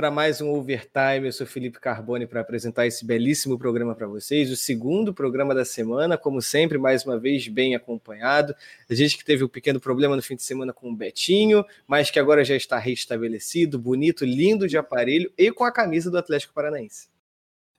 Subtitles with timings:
[0.00, 1.26] para mais um Overtime.
[1.26, 5.62] Eu sou Felipe Carbone para apresentar esse belíssimo programa para vocês, o segundo programa da
[5.62, 8.56] semana, como sempre, mais uma vez bem acompanhado.
[8.88, 12.10] A gente que teve um pequeno problema no fim de semana com o Betinho, mas
[12.10, 16.54] que agora já está restabelecido, bonito, lindo de aparelho e com a camisa do Atlético
[16.54, 17.10] Paranaense.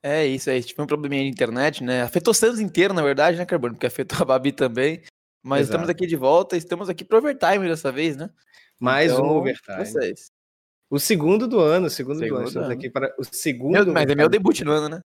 [0.04, 2.04] É isso aí, tive um probleminha de internet, né?
[2.04, 3.74] Afetou o Santos inteiro, na verdade, né, Carbone?
[3.74, 5.02] Porque afetou a Babi também.
[5.42, 5.72] Mas Exato.
[5.72, 8.30] estamos aqui de volta, estamos aqui pro overtime dessa vez, né?
[8.80, 9.84] Mais Então, um Overtime.
[9.84, 10.32] Vocês.
[10.92, 12.48] O segundo do ano, o segundo, do Segundo ano.
[12.50, 12.78] Estamos ano.
[12.78, 13.72] aqui para o segundo.
[13.72, 15.02] Meu- mas é meu debut no ano, né?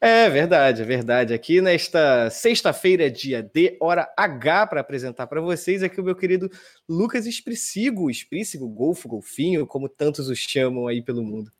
[0.00, 1.32] É verdade, é verdade.
[1.32, 6.50] Aqui nesta sexta-feira, dia D, hora H, para apresentar para vocês aqui o meu querido
[6.88, 11.52] Lucas Espricigo, Espricigo, Golfo, Golfinho, como tantos os chamam aí pelo mundo.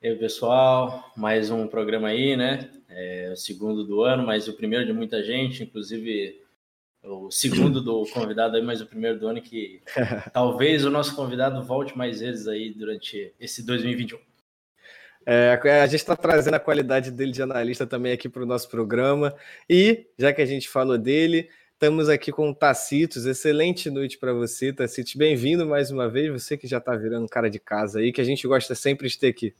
[0.00, 2.70] E aí, pessoal, mais um programa aí, né?
[2.88, 6.40] É o segundo do ano, mas o primeiro de muita gente, inclusive
[7.06, 9.80] o segundo do convidado aí, mas o primeiro do ano que
[10.32, 14.18] talvez o nosso convidado volte mais vezes aí durante esse 2021.
[15.28, 18.68] É, a gente está trazendo a qualidade dele de analista também aqui para o nosso
[18.68, 19.34] programa.
[19.68, 23.26] E, já que a gente falou dele, estamos aqui com o Tacitos.
[23.26, 25.14] Excelente noite para você, Tacitos.
[25.16, 28.24] Bem-vindo mais uma vez, você que já está virando cara de casa aí, que a
[28.24, 29.52] gente gosta sempre de ter aqui.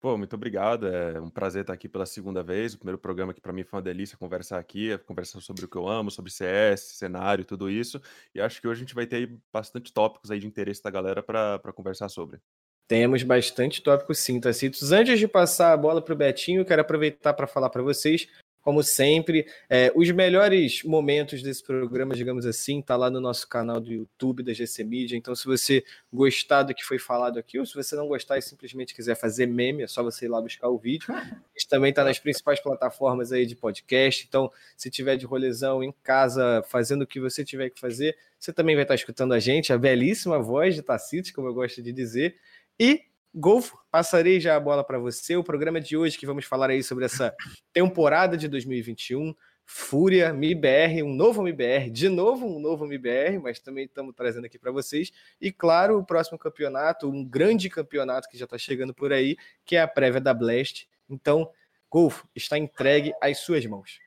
[0.00, 0.86] Pô, muito obrigado.
[0.86, 2.74] É um prazer estar aqui pela segunda vez.
[2.74, 5.68] O primeiro programa que para mim foi uma delícia conversar aqui, é conversar sobre o
[5.68, 8.00] que eu amo, sobre CS, cenário, tudo isso.
[8.34, 11.22] E acho que hoje a gente vai ter bastante tópicos aí de interesse da galera
[11.22, 12.40] para conversar sobre.
[12.88, 14.92] Temos bastante tópicos sim, Tacitos.
[14.92, 18.28] Antes de passar a bola para o Betinho, quero aproveitar para falar para vocês,
[18.66, 23.78] como sempre, é, os melhores momentos desse programa, digamos assim, tá lá no nosso canal
[23.80, 25.16] do YouTube da GC Media.
[25.16, 28.42] Então, se você gostar do que foi falado aqui, ou se você não gostar e
[28.42, 31.06] simplesmente quiser fazer meme, é só você ir lá buscar o vídeo.
[31.14, 31.22] A
[31.56, 34.26] gente também está nas principais plataformas aí de podcast.
[34.28, 38.52] Então, se tiver de rolezão em casa, fazendo o que você tiver que fazer, você
[38.52, 41.92] também vai estar escutando a gente, a belíssima voz de Tacitos, como eu gosto de
[41.92, 42.34] dizer.
[42.80, 43.02] E,
[43.38, 45.36] Golfo, passarei já a bola para você.
[45.36, 47.36] O programa de hoje que vamos falar aí sobre essa
[47.70, 53.84] temporada de 2021, Fúria, MIBR, um novo MIBR, de novo um novo MIBR, mas também
[53.84, 55.12] estamos trazendo aqui para vocês.
[55.38, 59.36] E, claro, o próximo campeonato, um grande campeonato que já está chegando por aí,
[59.66, 60.88] que é a prévia da Blast.
[61.06, 61.50] Então,
[61.90, 63.98] Golfo, está entregue às suas mãos.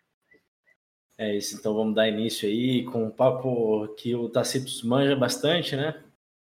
[1.19, 5.75] É isso, então vamos dar início aí com um papo que o Tacitus manja bastante,
[5.75, 6.03] né?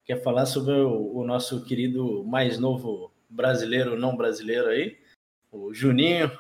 [0.06, 4.98] Quer falar sobre o, o nosso querido mais novo brasileiro, não brasileiro aí,
[5.52, 6.32] o Juninho,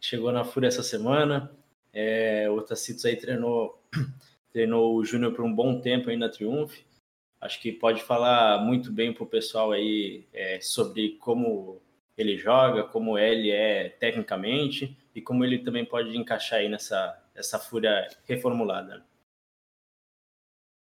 [0.00, 1.50] chegou na Fúria essa semana.
[1.92, 3.80] É, o Tacitus aí treinou,
[4.52, 6.74] treinou o Júnior por um bom tempo aí na Triumph.
[7.40, 11.80] Acho que pode falar muito bem pro pessoal aí é, sobre como
[12.16, 17.58] ele joga, como ele é tecnicamente e como ele também pode encaixar aí nessa essa
[17.58, 19.04] fúria reformulada.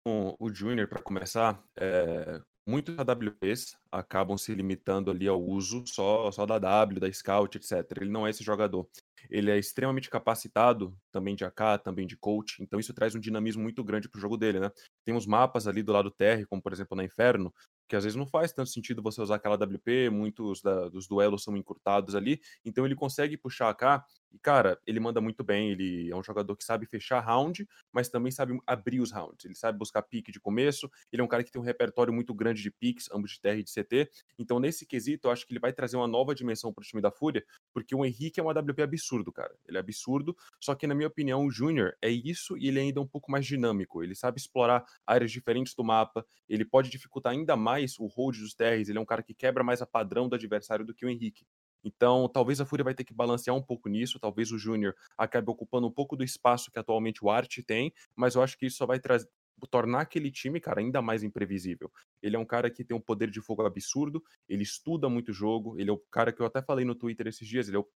[0.05, 6.31] Com o Júnior, para começar, é, muitos AWPs acabam se limitando ali ao uso só,
[6.31, 7.73] só da W, da Scout, etc.
[8.03, 8.87] Ele não é esse jogador.
[9.31, 13.63] Ele é extremamente capacitado, também de AK, também de coach, então isso traz um dinamismo
[13.63, 14.71] muito grande pro jogo dele, né?
[15.05, 17.53] Tem uns mapas ali do lado terra, como por exemplo na Inferno,
[17.89, 21.43] que às vezes não faz tanto sentido você usar aquela WP, muitos da- dos duelos
[21.45, 24.03] são encurtados ali, então ele consegue puxar AK
[24.33, 28.09] e, cara, ele manda muito bem, ele é um jogador que sabe fechar round, mas
[28.09, 31.45] também sabe abrir os rounds, ele sabe buscar pique de começo, ele é um cara
[31.45, 34.59] que tem um repertório muito grande de picks, ambos de TR e de CT, então
[34.59, 37.45] nesse quesito eu acho que ele vai trazer uma nova dimensão pro time da Fúria,
[37.73, 41.09] porque o Henrique é um AWP absurdo, cara, ele é absurdo, só que na minha
[41.09, 44.39] opinião o Júnior é isso e ele é ainda um pouco mais dinâmico, ele sabe
[44.39, 48.99] explorar áreas diferentes do mapa, ele pode dificultar ainda mais o hold dos TRs, ele
[48.99, 51.47] é um cara que quebra mais a padrão do adversário do que o Henrique.
[51.87, 55.51] Então, talvez a Fúria vai ter que balancear um pouco nisso, talvez o Júnior acabe
[55.51, 58.79] ocupando um pouco do espaço que atualmente o Art tem, mas eu acho que isso
[58.79, 59.29] só vai trazer
[59.71, 61.91] tornar aquele time, cara, ainda mais imprevisível.
[62.23, 65.79] Ele é um cara que tem um poder de fogo absurdo, ele estuda muito jogo,
[65.79, 67.89] ele é o cara que eu até falei no Twitter esses dias, ele é o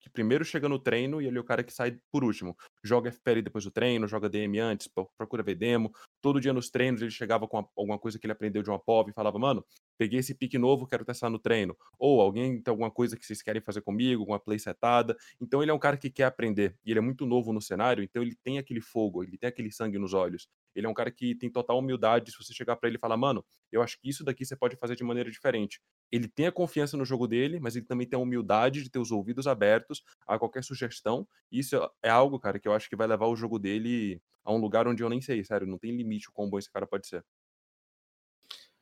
[0.00, 2.56] que primeiro chega no treino e ele é o cara que sai por último.
[2.84, 5.90] Joga FPL depois do treino, joga DM antes, pro- procura ver demo.
[6.20, 9.10] Todo dia nos treinos ele chegava com alguma coisa que ele aprendeu de uma POV
[9.10, 9.64] e falava, mano,
[9.96, 11.76] peguei esse pique novo, quero testar no treino.
[11.98, 15.16] Ou alguém tem alguma coisa que vocês querem fazer comigo, alguma play setada.
[15.40, 16.76] Então ele é um cara que quer aprender.
[16.84, 19.70] E ele é muito novo no cenário, então ele tem aquele fogo, ele tem aquele
[19.70, 20.48] sangue nos olhos.
[20.74, 22.30] Ele é um cara que tem total humildade.
[22.30, 24.76] Se você chegar para ele e falar, mano, eu acho que isso daqui você pode
[24.76, 25.80] fazer de maneira diferente.
[26.12, 28.98] Ele tem a confiança no jogo dele, mas ele também tem a humildade de ter
[28.98, 31.26] os ouvidos abertos a qualquer sugestão.
[31.50, 34.58] Isso é algo, cara, que eu acho que vai levar o jogo dele a um
[34.58, 37.08] lugar onde eu nem sei, sério, não tem limite o quão bom esse cara pode
[37.08, 37.24] ser.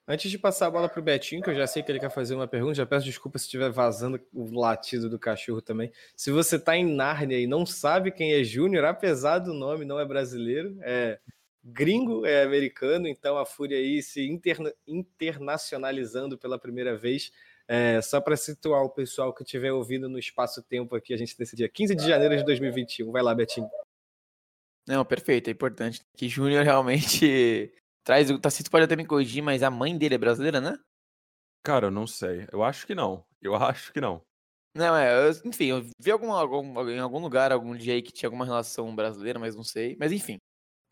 [0.06, 2.10] Antes de passar a bola para o Betinho, que eu já sei que ele quer
[2.10, 5.90] fazer uma pergunta, já peço desculpa se estiver vazando o latido do cachorro também.
[6.14, 9.98] Se você está em Nárnia e não sabe quem é Júnior, apesar do nome, não
[9.98, 11.18] é brasileiro, é
[11.64, 17.32] gringo, é americano, então a Fúria aí se interna internacionalizando pela primeira vez.
[17.66, 21.56] É, só para situar o pessoal que estiver ouvindo no espaço-tempo aqui, a gente nesse
[21.56, 23.10] dia 15 de janeiro de 2021.
[23.10, 23.70] Vai lá, Betinho.
[24.86, 26.02] Não, perfeito, é importante.
[26.14, 27.72] Que Júnior realmente
[28.04, 28.30] traz.
[28.30, 30.78] O Tacito pode até me corrigir, mas a mãe dele é brasileira, né?
[31.64, 32.46] Cara, eu não sei.
[32.52, 33.24] Eu acho que não.
[33.40, 34.22] Eu acho que não.
[34.76, 38.12] Não, é, eu, enfim, eu vi algum, algum, em algum lugar, algum dia aí que
[38.12, 39.96] tinha alguma relação brasileira, mas não sei.
[39.98, 40.38] Mas enfim.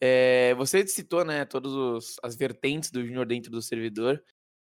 [0.01, 4.23] É, você citou, né, todas as vertentes do Júnior dentro do servidor.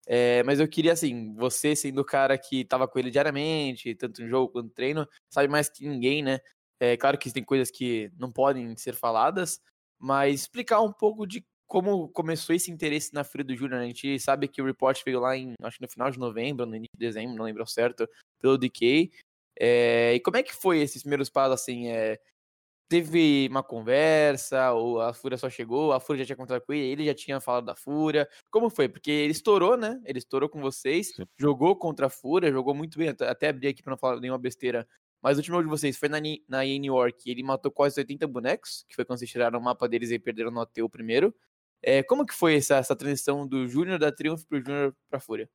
[0.06, 4.22] É, mas eu queria, assim, você sendo o cara que tava com ele diariamente, tanto
[4.22, 6.40] no jogo quanto no treino, sabe mais que ninguém, né?
[6.80, 9.60] É claro que tem coisas que não podem ser faladas,
[9.98, 13.80] mas explicar um pouco de como começou esse interesse na Fúria do Júnior.
[13.80, 13.86] Né?
[13.86, 16.68] A gente sabe que o report veio lá em, acho que no final de novembro,
[16.68, 18.08] no início de dezembro, não lembro certo,
[18.40, 19.12] pelo DK.
[19.60, 22.20] É, e como é que foi esses primeiros passos, assim, é,
[22.88, 26.92] teve uma conversa, ou a Fúria só chegou, a Fúria já tinha contado com ele,
[26.92, 28.30] ele já tinha falado da Fúria.
[28.52, 28.88] Como foi?
[28.88, 30.00] Porque ele estourou, né?
[30.06, 31.24] Ele estourou com vocês, Sim.
[31.40, 33.10] jogou contra a Fúria, jogou muito bem.
[33.10, 34.88] Até abri aqui pra não falar nenhuma besteira.
[35.24, 38.28] Mas o último jogo de vocês foi na, na New York, ele matou quase 80
[38.28, 41.34] bonecos, que foi quando vocês tiraram o mapa deles e perderam no AT o primeiro.
[41.84, 45.50] É, como que foi essa, essa transição do Júnior da Triumph pro Júnior pra Fúria?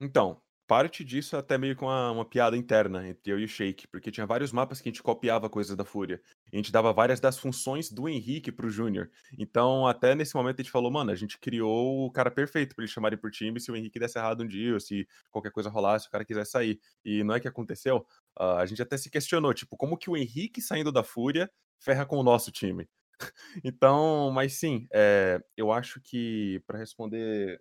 [0.00, 3.48] Então, parte disso é até meio com uma, uma, piada interna entre eu e o
[3.48, 6.20] Shake, porque tinha vários mapas que a gente copiava coisas da Fúria.
[6.52, 9.10] A gente dava várias das funções do Henrique pro Júnior.
[9.38, 12.84] Então, até nesse momento a gente falou, mano, a gente criou o cara perfeito para
[12.84, 15.68] eles chamarem por time se o Henrique desse errado um dia, ou se qualquer coisa
[15.68, 16.78] rolasse, o cara quiser sair.
[17.04, 18.06] E não é que aconteceu.
[18.38, 22.06] Uh, a gente até se questionou, tipo, como que o Henrique saindo da Fúria ferra
[22.06, 22.88] com o nosso time?
[23.64, 27.60] então, mas sim, é, eu acho que para responder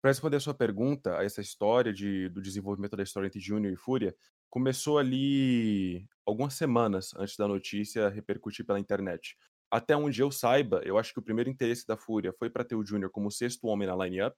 [0.00, 3.72] para responder a sua pergunta, a essa história de, do desenvolvimento da história entre Júnior
[3.72, 4.14] e Fúria,
[4.48, 9.36] começou ali algumas semanas antes da notícia repercutir pela internet.
[9.70, 12.76] Até onde eu saiba, eu acho que o primeiro interesse da Fúria foi para ter
[12.76, 14.36] o Júnior como sexto homem na lineup,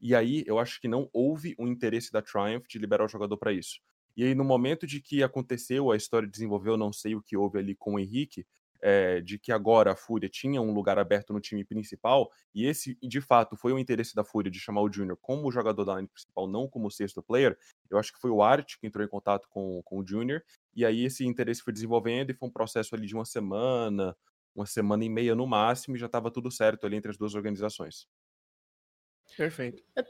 [0.00, 3.36] e aí eu acho que não houve um interesse da Triumph de liberar o jogador
[3.36, 3.80] para isso.
[4.16, 7.58] E aí, no momento de que aconteceu, a história desenvolveu, não sei o que houve
[7.58, 8.46] ali com o Henrique,
[8.80, 12.96] é, de que agora a Fúria tinha um lugar aberto no time principal, e esse,
[13.02, 16.08] de fato, foi o interesse da Fúria de chamar o Júnior como jogador da linha
[16.08, 17.58] principal, não como sexto player,
[17.90, 20.42] eu acho que foi o Art que entrou em contato com, com o Júnior,
[20.74, 24.16] e aí esse interesse foi desenvolvendo, e foi um processo ali de uma semana,
[24.54, 27.34] uma semana e meia no máximo, e já estava tudo certo ali entre as duas
[27.34, 28.08] organizações.
[29.36, 29.82] Perfeito.
[29.96, 30.02] É,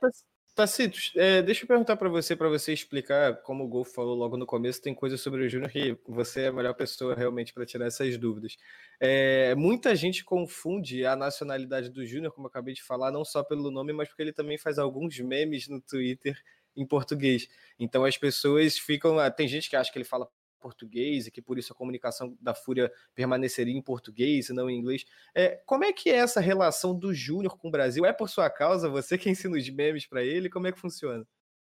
[0.58, 4.36] Tacitos, é, deixa eu perguntar para você, para você explicar, como o Golf falou logo
[4.36, 7.64] no começo, tem coisas sobre o Júnior que você é a melhor pessoa realmente para
[7.64, 8.56] tirar essas dúvidas.
[8.98, 13.44] É, muita gente confunde a nacionalidade do Júnior, como eu acabei de falar, não só
[13.44, 16.36] pelo nome, mas porque ele também faz alguns memes no Twitter
[16.76, 17.48] em português.
[17.78, 19.16] Então as pessoas ficam.
[19.30, 20.28] Tem gente que acha que ele fala
[20.58, 24.78] português e que por isso a comunicação da Fúria permaneceria em português e não em
[24.78, 25.04] inglês.
[25.34, 28.04] É, como é que é essa relação do Júnior com o Brasil?
[28.04, 28.88] É por sua causa?
[28.88, 30.50] Você que ensina os memes para ele?
[30.50, 31.26] Como é que funciona?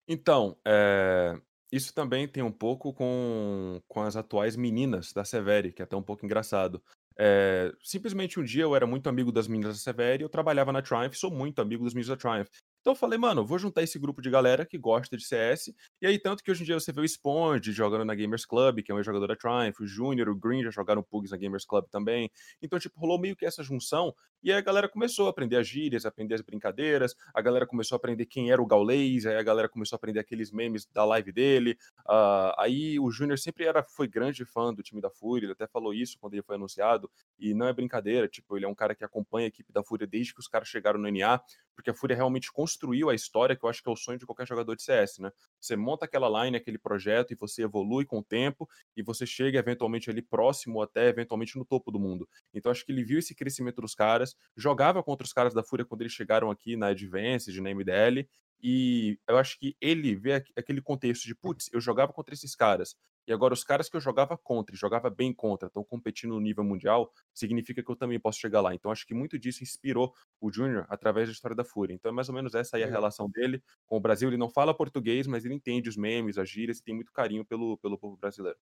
[0.08, 1.36] Então, é,
[1.72, 5.96] isso também tem um pouco com, com as atuais meninas da Severi, que é até
[5.96, 6.82] um pouco engraçado.
[7.18, 10.82] É, simplesmente um dia eu era muito amigo das meninas da Severi, eu trabalhava na
[10.82, 12.50] Triumph, sou muito amigo dos meninos da Triumph.
[12.86, 15.74] Então eu falei, mano, vou juntar esse grupo de galera que gosta de CS.
[16.00, 18.84] E aí, tanto que hoje em dia você vê o Sponge jogando na Gamers Club,
[18.84, 21.66] que é um jogador da Triumph, o Junior, o Green já jogaram Pugs na Gamers
[21.66, 22.30] Club também.
[22.62, 24.14] Então, tipo, rolou meio que essa junção.
[24.44, 27.16] E aí a galera começou a aprender as gírias, a aprender as brincadeiras.
[27.34, 29.26] A galera começou a aprender quem era o Gaulês.
[29.26, 31.76] Aí a galera começou a aprender aqueles memes da live dele.
[32.08, 35.48] Uh, aí o Junior sempre era, foi grande fã do time da Fúria.
[35.48, 37.10] Ele até falou isso quando ele foi anunciado.
[37.40, 38.28] E não é brincadeira.
[38.28, 40.68] Tipo, ele é um cara que acompanha a equipe da Fúria desde que os caras
[40.68, 41.42] chegaram no NA.
[41.76, 44.20] Porque a Fúria realmente construiu construiu a história, que eu acho que é o sonho
[44.20, 45.32] de qualquer jogador de CS, né?
[45.60, 49.58] Você monta aquela line, aquele projeto, e você evolui com o tempo, e você chega
[49.58, 52.28] eventualmente ali próximo, até eventualmente no topo do mundo.
[52.54, 55.86] Então acho que ele viu esse crescimento dos caras, jogava contra os caras da Fúria
[55.86, 58.28] quando eles chegaram aqui na Advanced, na MDL,
[58.62, 62.96] e eu acho que ele vê aquele contexto de, putz, eu jogava contra esses caras,
[63.28, 66.40] E agora, os caras que eu jogava contra e jogava bem contra, estão competindo no
[66.40, 68.74] nível mundial, significa que eu também posso chegar lá.
[68.76, 71.94] Então, acho que muito disso inspirou o Júnior através da história da Fúria.
[71.94, 74.30] Então, é mais ou menos essa aí a relação dele com o Brasil.
[74.30, 77.44] Ele não fala português, mas ele entende os memes, as gírias e tem muito carinho
[77.44, 78.58] pelo, pelo povo brasileiro.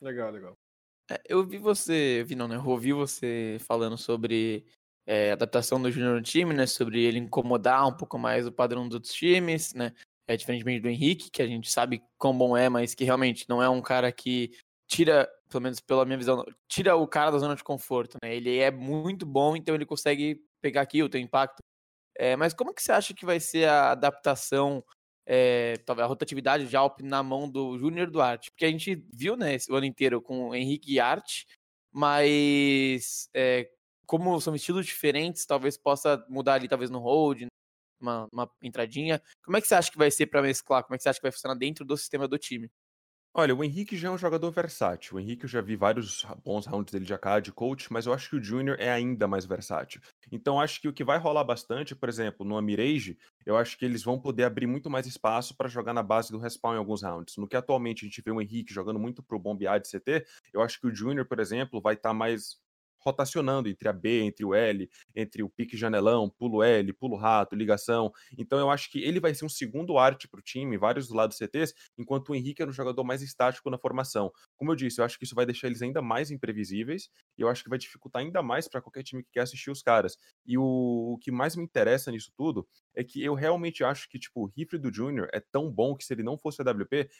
[0.00, 0.56] Legal, legal.
[1.10, 2.56] É, eu vi você, vi não, né?
[2.56, 4.66] Eu ouvi você falando sobre
[5.06, 6.66] é, adaptação do Júnior no time, né?
[6.66, 9.94] Sobre ele incomodar um pouco mais o padrão dos outros times, né?
[10.28, 13.62] É diferentemente do Henrique, que a gente sabe quão bom é, mas que realmente não
[13.62, 14.52] é um cara que
[14.86, 18.36] tira, pelo menos pela minha visão, tira o cara da zona de conforto, né?
[18.36, 21.62] Ele é muito bom, então ele consegue pegar aqui o teu impacto.
[22.18, 24.84] É, mas como que você acha que vai ser a adaptação,
[25.26, 28.50] é, a rotatividade de Alp na mão do Júnior Duarte?
[28.50, 31.46] Porque a gente viu, né, esse ano inteiro com o Henrique e Arte,
[31.92, 33.70] mas é,
[34.06, 37.46] como são estilos diferentes, talvez possa mudar ali, talvez no hold,
[38.00, 39.20] uma, uma entradinha.
[39.44, 40.82] Como é que você acha que vai ser para mesclar?
[40.84, 42.70] Como é que você acha que vai funcionar dentro do sistema do time?
[43.34, 45.16] Olha, o Henrique já é um jogador versátil.
[45.16, 48.12] O Henrique eu já vi vários bons rounds dele de AK, de coach, mas eu
[48.12, 50.00] acho que o Júnior é ainda mais versátil.
[50.32, 53.84] Então acho que o que vai rolar bastante, por exemplo, no Amirage, eu acho que
[53.84, 57.02] eles vão poder abrir muito mais espaço para jogar na base do respawn em alguns
[57.02, 57.36] rounds.
[57.36, 60.60] No que atualmente a gente vê o Henrique jogando muito pro bombear de CT, eu
[60.62, 62.58] acho que o Júnior, por exemplo, vai estar tá mais
[62.98, 67.54] rotacionando entre a B, entre o L, entre o pique janelão, pulo L, pulo rato,
[67.54, 68.12] ligação.
[68.36, 71.14] Então eu acho que ele vai ser um segundo arte para o time, vários do
[71.14, 74.30] lado CTs, enquanto o Henrique era um jogador mais estático na formação.
[74.56, 77.48] Como eu disse, eu acho que isso vai deixar eles ainda mais imprevisíveis e eu
[77.48, 80.16] acho que vai dificultar ainda mais para qualquer time que quer assistir os caras.
[80.46, 80.62] E o,
[81.14, 82.66] o, que mais me interessa nisso tudo
[82.98, 86.04] é que eu realmente acho que tipo o rifle do Júnior é tão bom que
[86.04, 86.64] se ele não fosse a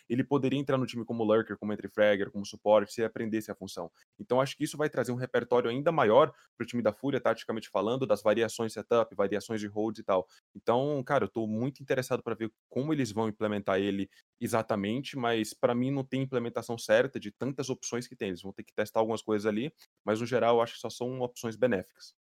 [0.08, 3.50] ele poderia entrar no time como lurker, como entry fragger, como suporte, se ele aprendesse
[3.50, 3.90] a função.
[4.18, 7.20] Então acho que isso vai trazer um repertório ainda maior para o time da Fúria,
[7.20, 10.26] taticamente falando, das variações setup, variações de holds e tal.
[10.54, 14.08] Então, cara, eu estou muito interessado para ver como eles vão implementar ele
[14.40, 18.28] exatamente, mas para mim não tem implementação certa de tantas opções que tem.
[18.28, 19.72] Eles vão ter que testar algumas coisas ali,
[20.04, 22.14] mas no geral eu acho que só são opções benéficas.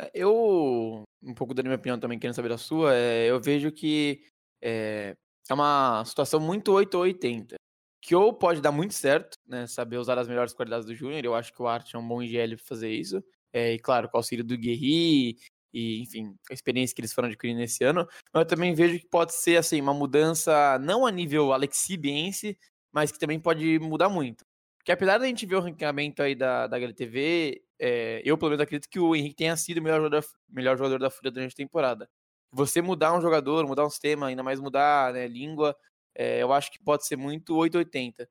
[0.00, 3.70] É, eu, um pouco da minha opinião também, querendo saber da sua, é, eu vejo
[3.72, 4.24] que
[4.62, 5.14] é,
[5.48, 7.56] é uma situação muito 8 ou 80
[8.02, 9.66] que ou pode dar muito certo, né?
[9.68, 11.24] Saber usar as melhores qualidades do Júnior.
[11.24, 13.22] Eu acho que o Art é um bom IGL para fazer isso.
[13.52, 15.36] É, e claro, com o auxílio do Guerri
[15.72, 18.06] e, enfim, a experiência que eles foram adquirindo nesse ano.
[18.34, 22.58] Mas eu também vejo que pode ser, assim, uma mudança não a nível Alexibiense,
[22.92, 24.44] mas que também pode mudar muito.
[24.82, 28.64] Porque apesar da gente ver o ranqueamento aí da, da HLTV, é, eu pelo menos
[28.64, 31.56] acredito que o Henrique tenha sido o melhor jogador, melhor jogador da Fúria durante a
[31.56, 32.10] temporada.
[32.50, 35.76] Você mudar um jogador, mudar um sistema, ainda mais mudar né, língua,
[36.16, 38.28] é, eu acho que pode ser muito 880.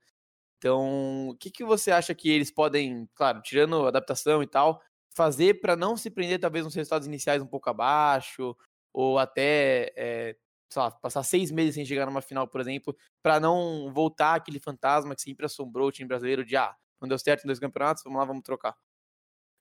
[0.57, 4.81] Então, o que, que você acha que eles podem, claro, tirando adaptação e tal,
[5.15, 8.55] fazer para não se prender talvez nos resultados iniciais um pouco abaixo,
[8.93, 10.35] ou até, é,
[10.71, 14.59] sei lá, passar seis meses sem chegar numa final, por exemplo, para não voltar aquele
[14.59, 18.03] fantasma que sempre assombrou o time brasileiro de, ah, não deu certo em dois campeonatos,
[18.03, 18.75] vamos lá, vamos trocar.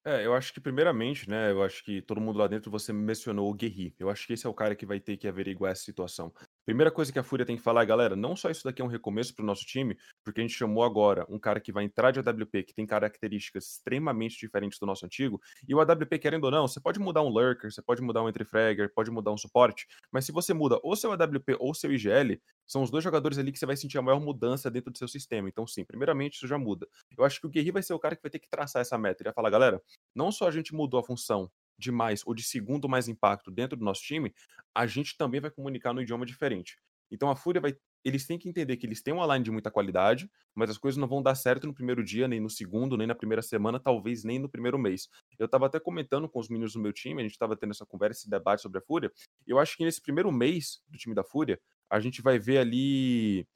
[0.05, 3.51] É, eu acho que primeiramente, né, eu acho que todo mundo lá dentro você mencionou
[3.51, 3.95] o Guerri.
[3.99, 6.33] Eu acho que esse é o cara que vai ter que averiguar essa situação.
[6.67, 8.89] Primeira coisa que a Fúria tem que falar, galera, não só isso daqui é um
[8.89, 12.11] recomeço para o nosso time, porque a gente chamou agora um cara que vai entrar
[12.11, 16.51] de AWP, que tem características extremamente diferentes do nosso antigo, e o AWP, querendo ou
[16.51, 19.39] não, você pode mudar um lurker, você pode mudar um entry fragger, pode mudar um
[19.39, 23.37] suporte, mas se você muda ou seu AWP ou seu IGL, são os dois jogadores
[23.39, 25.49] ali que você vai sentir a maior mudança dentro do seu sistema.
[25.49, 26.87] Então, sim, primeiramente isso já muda.
[27.19, 28.97] Eu acho que o Guerri vai ser o cara que vai ter que traçar essa
[28.97, 29.23] meta.
[29.23, 29.83] Ele vai falar, galera,
[30.15, 33.77] não só a gente mudou a função de mais ou de segundo mais impacto dentro
[33.77, 34.33] do nosso time,
[34.75, 36.79] a gente também vai comunicar no idioma diferente.
[37.11, 37.75] Então a Fúria vai.
[38.03, 40.97] Eles têm que entender que eles têm uma line de muita qualidade, mas as coisas
[40.97, 44.25] não vão dar certo no primeiro dia, nem no segundo, nem na primeira semana, talvez
[44.25, 45.09] nem no primeiro mês.
[45.39, 47.85] Eu estava até comentando com os meninos do meu time, a gente estava tendo essa
[47.85, 49.13] conversa, esse debate sobre a Fúria.
[49.47, 51.61] Eu acho que nesse primeiro mês do time da Fúria,
[51.91, 53.47] a gente vai ver ali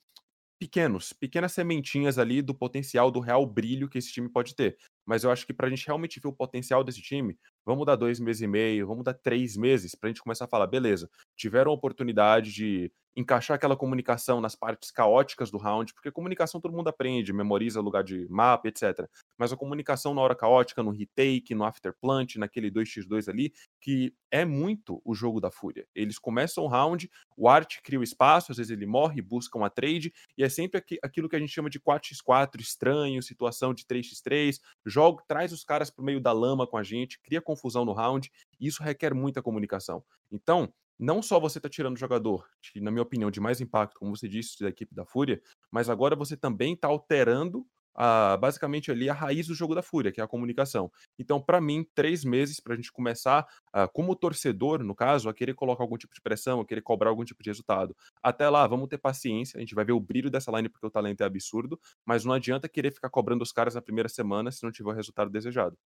[0.58, 4.76] pequenos, pequenas sementinhas ali do potencial, do real brilho que esse time pode ter.
[5.06, 7.96] Mas eu acho que para a gente realmente ver o potencial desse time, vamos dar
[7.96, 11.08] dois meses e meio, vamos dar três meses para a gente começar a falar, beleza,
[11.36, 16.74] tiveram a oportunidade de encaixar aquela comunicação nas partes caóticas do round, porque comunicação todo
[16.74, 19.08] mundo aprende, memoriza lugar de mapa, etc.
[19.38, 24.44] Mas a comunicação na hora caótica, no retake, no afterplant, naquele 2x2 ali, que é
[24.44, 25.86] muito o jogo da Fúria.
[25.94, 29.70] Eles começam o round, o Art cria o espaço, às vezes ele morre, busca uma
[29.70, 34.58] trade, e é sempre aquilo que a gente chama de 4x4 estranho, situação de 3x3,
[34.84, 38.30] joga, traz os caras pro meio da lama com a gente, cria confusão no round,
[38.60, 40.02] e isso requer muita comunicação.
[40.32, 43.98] Então, não só você está tirando o jogador, que, na minha opinião, de mais impacto,
[43.98, 48.90] como você disse, da equipe da Fúria, mas agora você também está alterando a, basicamente
[48.90, 50.90] ali a raiz do jogo da Fúria, que é a comunicação.
[51.18, 55.34] Então, para mim, três meses para a gente começar, uh, como torcedor, no caso, a
[55.34, 57.96] querer colocar algum tipo de pressão, a querer cobrar algum tipo de resultado.
[58.22, 60.90] Até lá, vamos ter paciência, a gente vai ver o brilho dessa line porque o
[60.90, 64.64] talento é absurdo, mas não adianta querer ficar cobrando os caras na primeira semana se
[64.64, 65.78] não tiver o resultado desejado.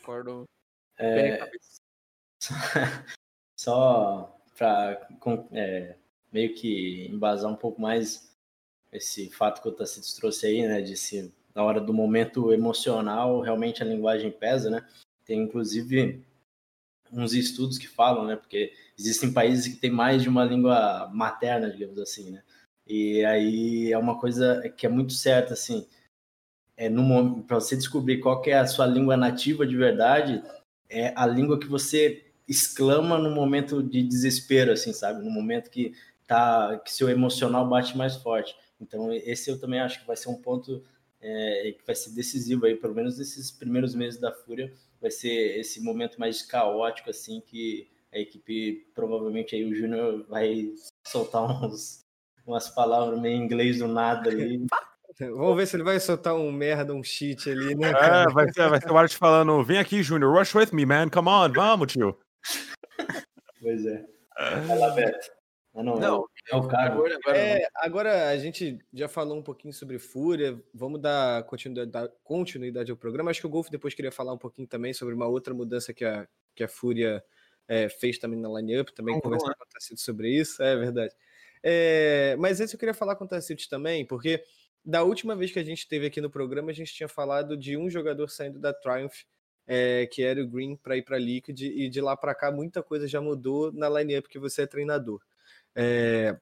[0.00, 0.44] Concordo.
[0.98, 1.50] É...
[3.58, 5.08] Só para
[5.52, 5.96] é,
[6.32, 8.34] meio que embasar um pouco mais
[8.92, 13.40] esse fato que o Tacitus trouxe aí, né, de se na hora do momento emocional
[13.40, 14.86] realmente a linguagem pesa, né?
[15.24, 16.24] Tem inclusive
[17.12, 21.70] uns estudos que falam, né, porque existem países que têm mais de uma língua materna,
[21.70, 22.42] digamos assim, né?
[22.86, 25.86] E aí é uma coisa que é muito certa, assim,
[26.76, 30.42] é no para você descobrir qual é a sua língua nativa de verdade,
[30.88, 35.24] é a língua que você exclama no momento de desespero, assim, sabe?
[35.24, 35.94] No momento que
[36.26, 38.54] tá que seu emocional bate mais forte.
[38.80, 40.82] Então esse eu também acho que vai ser um ponto
[41.20, 45.58] é, que vai ser decisivo aí, pelo menos nesses primeiros meses da Fúria, vai ser
[45.58, 50.72] esse momento mais caótico assim que a equipe provavelmente aí o Júnior vai
[51.06, 52.04] soltar uns
[52.46, 54.66] umas palavras meio em inglês do nada ali.
[55.18, 57.88] Vamos ver se ele vai soltar um merda, um cheat ali, né?
[57.90, 61.08] É, vai ser, vai ser o Art falando: vem aqui, Júnior, rush with me, man,
[61.08, 62.18] come on, vamos, tio.
[63.60, 64.04] Pois é.
[64.66, 65.30] Vai lá, Beto.
[65.74, 66.98] Ah, não, não, é o cargo.
[66.98, 72.12] Agora, agora, é, agora, a gente já falou um pouquinho sobre Fúria, vamos dar continuidade,
[72.22, 73.30] continuidade ao programa.
[73.30, 76.04] Acho que o Golf depois queria falar um pouquinho também sobre uma outra mudança que
[76.04, 77.24] a, que a Fúria
[77.66, 81.12] é, fez também na line-up, também conversar com o Tacito sobre isso, é verdade.
[81.60, 84.44] É, mas esse eu queria falar com o Tacito também, porque
[84.84, 87.76] da última vez que a gente teve aqui no programa, a gente tinha falado de
[87.76, 89.24] um jogador saindo da Triumph,
[89.66, 92.82] é, que era o Green, para ir para Liquid, e de lá para cá muita
[92.82, 95.20] coisa já mudou na line-up que você é treinador.
[95.74, 96.36] É,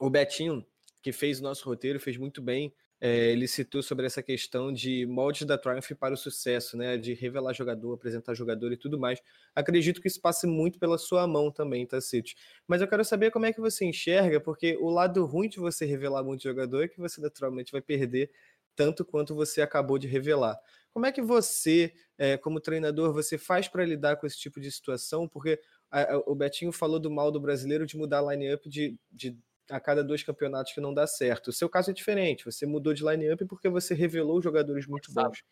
[0.00, 0.64] o Betinho,
[1.02, 2.74] que fez o nosso roteiro, fez muito bem.
[3.02, 6.98] É, ele citou sobre essa questão de moldes da Triumph para o sucesso, né?
[6.98, 9.22] De revelar jogador, apresentar jogador e tudo mais.
[9.54, 12.36] Acredito que isso passe muito pela sua mão também, tá, City?
[12.68, 15.86] Mas eu quero saber como é que você enxerga, porque o lado ruim de você
[15.86, 18.30] revelar muito jogador é que você naturalmente vai perder
[18.76, 20.58] tanto quanto você acabou de revelar.
[20.92, 24.70] Como é que você, é, como treinador, você faz para lidar com esse tipo de
[24.70, 25.28] situação?
[25.28, 29.36] Porque a, o Betinho falou do mal do brasileiro de mudar a line-up de, de
[29.70, 31.48] a cada dois campeonatos que não dá certo.
[31.48, 35.42] O seu caso é diferente, você mudou de line-up porque você revelou jogadores muito bons.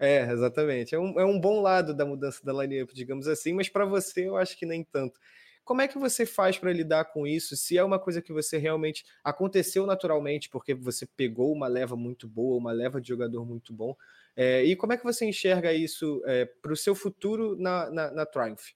[0.00, 0.94] É, exatamente.
[0.94, 4.28] É um, é um bom lado da mudança da line-up, digamos assim, mas para você
[4.28, 5.18] eu acho que nem tanto.
[5.68, 7.54] Como é que você faz para lidar com isso?
[7.54, 12.26] Se é uma coisa que você realmente aconteceu naturalmente, porque você pegou uma leva muito
[12.26, 13.94] boa, uma leva de jogador muito bom,
[14.34, 18.10] é, e como é que você enxerga isso é, para o seu futuro na, na,
[18.10, 18.70] na Triumph?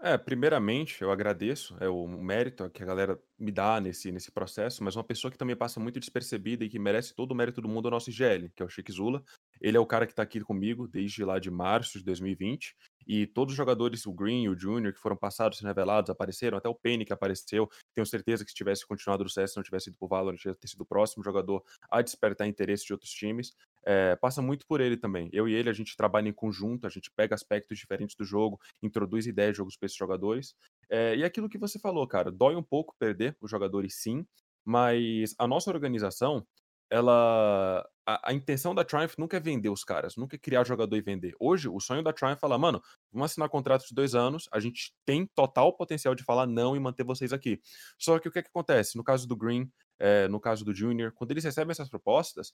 [0.00, 4.82] É, primeiramente, eu agradeço, é o mérito que a galera me dá nesse, nesse processo,
[4.82, 7.68] mas uma pessoa que também passa muito despercebida e que merece todo o mérito do
[7.68, 9.22] mundo é o nosso IGL, que é o Chique Zula.
[9.60, 12.74] Ele é o cara que está aqui comigo desde lá de março de 2020,
[13.06, 16.58] e todos os jogadores, o Green e o Junior, que foram passados e revelados, apareceram,
[16.58, 17.68] até o Penny que apareceu.
[17.94, 20.68] Tenho certeza que se tivesse continuado no CS, não tivesse ido pro Valorant, ia ter
[20.68, 23.54] sido o próximo jogador a despertar interesse de outros times.
[23.84, 25.28] É, passa muito por ele também.
[25.32, 28.60] Eu e ele, a gente trabalha em conjunto, a gente pega aspectos diferentes do jogo,
[28.82, 30.54] introduz ideias de jogos para esses jogadores.
[30.88, 34.26] É, e aquilo que você falou, cara, dói um pouco perder os jogadores sim,
[34.64, 36.46] mas a nossa organização,
[36.90, 37.86] ela.
[38.04, 41.00] A, a, intenção da Triumph nunca é vender os caras, nunca é criar jogador e
[41.00, 41.34] vender.
[41.38, 44.58] Hoje, o sonho da Triumph é falar, mano, vamos assinar contrato de dois anos, a
[44.58, 47.60] gente tem total potencial de falar não e manter vocês aqui.
[47.98, 48.96] Só que o que, é que acontece?
[48.96, 52.52] No caso do Green, é, no caso do Junior, quando eles recebem essas propostas,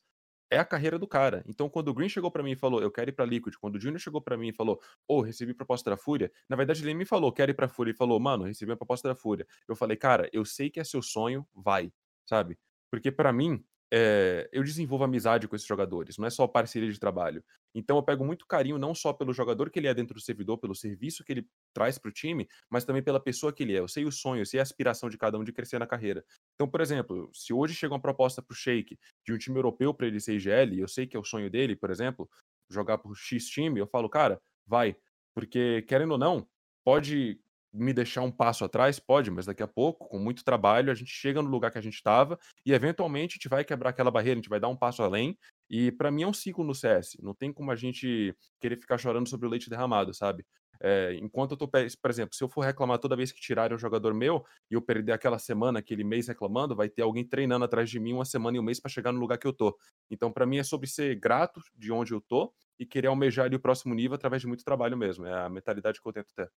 [0.51, 1.43] é a carreira do cara.
[1.47, 3.77] Então, quando o Green chegou para mim e falou, eu quero ir para Liquid, quando
[3.77, 6.83] o Junior chegou para mim e falou, ô, oh, recebi proposta da Fúria, na verdade
[6.83, 9.47] ele me falou, quero ir pra Fúria, e falou, mano, recebi a proposta da Fúria.
[9.67, 11.93] Eu falei, cara, eu sei que é seu sonho, vai,
[12.27, 12.59] sabe?
[12.91, 16.99] Porque para mim, é, eu desenvolvo amizade com esses jogadores, não é só parceria de
[16.99, 17.43] trabalho.
[17.75, 20.59] Então eu pego muito carinho não só pelo jogador que ele é dentro do servidor,
[20.59, 23.81] pelo serviço que ele traz para o time, mas também pela pessoa que ele é.
[23.81, 26.25] Eu sei o sonho, eu sei a aspiração de cada um de crescer na carreira.
[26.55, 29.95] Então, por exemplo, se hoje chega uma proposta para o Shake de um time europeu
[29.95, 32.29] para ele ser IGL, eu sei que é o sonho dele, por exemplo,
[32.69, 34.97] jogar por X time, eu falo, cara, vai.
[35.35, 36.47] Porque, querendo ou não,
[36.85, 37.41] pode
[37.73, 38.99] me deixar um passo atrás?
[38.99, 41.81] Pode, mas daqui a pouco, com muito trabalho, a gente chega no lugar que a
[41.83, 44.77] gente estava e eventualmente a gente vai quebrar aquela barreira, a gente vai dar um
[44.77, 45.37] passo além.
[45.71, 47.19] E para mim é um ciclo no CS.
[47.23, 50.45] Não tem como a gente querer ficar chorando sobre o leite derramado, sabe?
[50.81, 53.79] É, enquanto eu tô, por exemplo, se eu for reclamar toda vez que tirarem um
[53.79, 57.91] jogador meu e eu perder aquela semana, aquele mês reclamando, vai ter alguém treinando atrás
[57.91, 59.77] de mim uma semana e um mês para chegar no lugar que eu tô.
[60.11, 63.57] Então, para mim é sobre ser grato de onde eu tô e querer almejar ali
[63.57, 65.27] o próximo nível através de muito trabalho mesmo.
[65.27, 66.51] É a mentalidade que eu tento ter.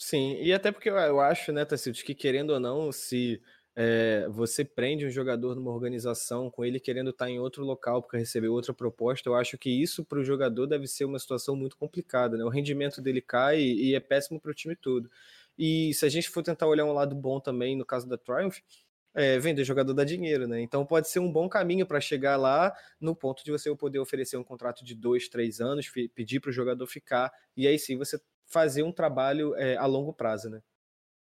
[0.00, 3.42] Sim, e até porque eu, acho, né, Tassildes, que querendo ou não, se
[3.74, 8.16] é, você prende um jogador numa organização com ele querendo estar em outro local porque
[8.16, 11.76] recebeu outra proposta, eu acho que isso para o jogador deve ser uma situação muito
[11.76, 12.44] complicada, né?
[12.44, 15.10] O rendimento dele cai e, e é péssimo para o time todo.
[15.58, 18.58] E se a gente for tentar olhar um lado bom também, no caso da Triumph,
[19.14, 20.60] é, vender jogador dá dinheiro, né?
[20.60, 24.36] Então pode ser um bom caminho para chegar lá no ponto de você poder oferecer
[24.36, 28.20] um contrato de dois, três anos, pedir para o jogador ficar, e aí sim você
[28.48, 30.60] fazer um trabalho é, a longo prazo, né?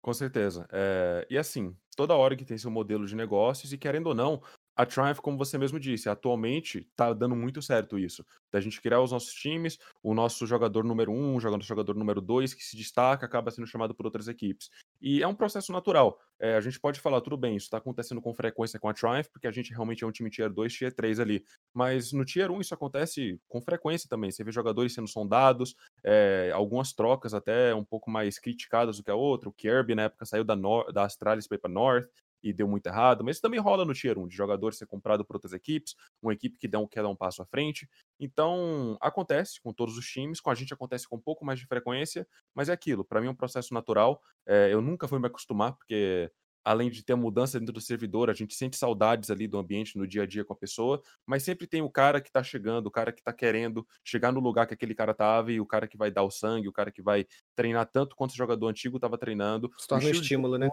[0.01, 0.67] Com certeza.
[0.71, 4.41] É, e assim, toda hora que tem seu modelo de negócios, e querendo ou não,
[4.77, 8.23] a Triumph, como você mesmo disse, atualmente está dando muito certo isso.
[8.51, 12.53] Da gente criar os nossos times, o nosso jogador número um, o jogador número dois
[12.53, 14.69] que se destaca, acaba sendo chamado por outras equipes.
[15.01, 16.19] E é um processo natural.
[16.39, 19.27] É, a gente pode falar, tudo bem, isso está acontecendo com frequência com a Triumph,
[19.33, 21.43] porque a gente realmente é um time Tier 2, Tier 3 ali.
[21.73, 24.29] Mas no Tier 1 isso acontece com frequência também.
[24.29, 29.09] Você vê jogadores sendo sondados, é, algumas trocas até um pouco mais criticadas do que
[29.09, 29.49] a outra.
[29.49, 30.55] O Kirby, na época, saiu da,
[30.93, 32.07] da Astralis ir para North
[32.49, 35.25] e deu muito errado, mas isso também rola no Tier 1, de jogador ser comprado
[35.25, 37.87] por outras equipes, uma equipe que dá um, quer dar um passo à frente.
[38.19, 41.65] Então, acontece com todos os times, com a gente acontece com um pouco mais de
[41.65, 44.21] frequência, mas é aquilo, para mim é um processo natural.
[44.45, 46.31] É, eu nunca fui me acostumar, porque
[46.67, 50.05] além de ter mudança dentro do servidor, a gente sente saudades ali do ambiente no
[50.05, 52.91] dia a dia com a pessoa, mas sempre tem o cara que tá chegando, o
[52.91, 55.97] cara que tá querendo chegar no lugar que aquele cara tava e o cara que
[55.97, 59.17] vai dar o sangue, o cara que vai treinar tanto quanto o jogador antigo tava
[59.17, 59.71] treinando.
[59.77, 60.69] Se torna um estímulo, né?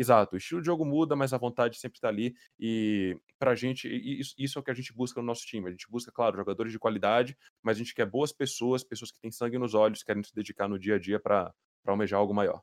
[0.00, 2.34] Exato, o estilo de jogo muda, mas a vontade sempre está ali.
[2.58, 5.68] E pra gente, isso, isso, é o que a gente busca no nosso time.
[5.68, 9.20] A gente busca, claro, jogadores de qualidade, mas a gente quer boas pessoas, pessoas que
[9.20, 11.52] têm sangue nos olhos, querem se dedicar no dia a dia para
[11.84, 12.62] almejar algo maior.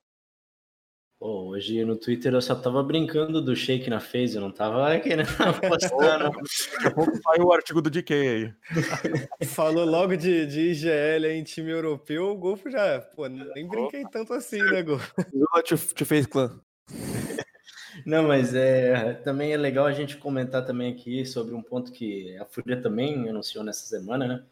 [1.20, 4.98] Pô, hoje no Twitter eu só tava brincando do shake na face, eu não tava
[5.02, 5.28] querendo
[5.62, 6.32] postando.
[6.32, 8.54] Daqui a pouco saiu o artigo do DK aí.
[9.46, 14.34] Falou logo de, de IGL em time europeu, o Golfo já, pô, nem brinquei tanto
[14.34, 15.14] assim, né, Golfo?
[15.94, 16.60] Te fez clã.
[18.06, 22.38] Não, mas é, também é legal a gente comentar também aqui sobre um ponto que
[22.38, 24.44] a Fúria também anunciou nessa semana, né?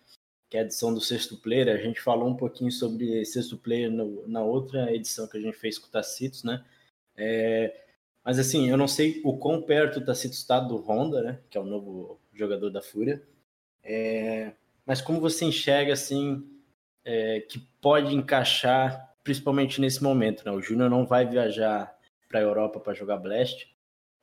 [0.49, 1.69] Que é a edição do sexto player.
[1.69, 5.57] A gente falou um pouquinho sobre sexto player no, na outra edição que a gente
[5.57, 6.63] fez com o Tacitos, né?
[7.15, 7.75] É,
[8.23, 11.39] mas assim, eu não sei o quão perto o Tacitos está do Honda, né?
[11.49, 13.21] Que é o novo jogador da Fúria.
[13.83, 14.53] É,
[14.85, 16.43] mas como você enxerga assim
[17.03, 20.51] é, que pode encaixar, principalmente nesse momento, né?
[20.51, 21.94] O Júnior não vai viajar
[22.27, 23.67] para a Europa para jogar Blast.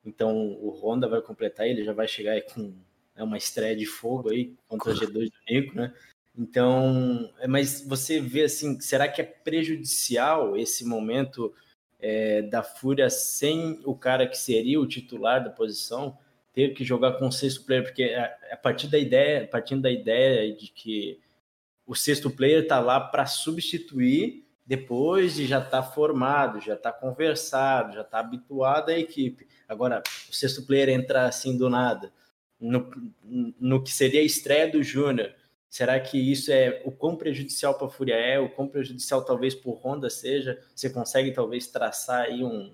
[0.05, 2.73] Então o Honda vai completar, ele já vai chegar com
[3.15, 5.93] né, uma estreia de fogo aí contra o G2 do Nico, né?
[6.35, 11.53] Então, é, mas você vê assim, será que é prejudicial esse momento
[11.99, 16.17] é, da Fúria sem o cara que seria o titular da posição
[16.51, 17.83] ter que jogar com o sexto player?
[17.83, 21.19] Porque a, a partir da ideia, partindo da ideia de que
[21.85, 26.91] o sexto player está lá para substituir depois de já estar tá formado, já estar
[26.91, 29.47] tá conversado, já estar tá habituado à equipe.
[29.67, 32.11] Agora, o sexto player entrar assim do nada,
[32.59, 32.89] no,
[33.59, 35.33] no que seria a estreia do Júnior,
[35.69, 39.53] será que isso é o quão prejudicial para a Fúria é, o quão prejudicial talvez
[39.53, 40.61] para o Honda seja?
[40.73, 42.73] Você consegue talvez traçar aí um,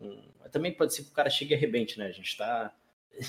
[0.00, 0.22] um...
[0.50, 2.06] Também pode ser que o cara chegue e arrebente, né?
[2.06, 2.72] A gente está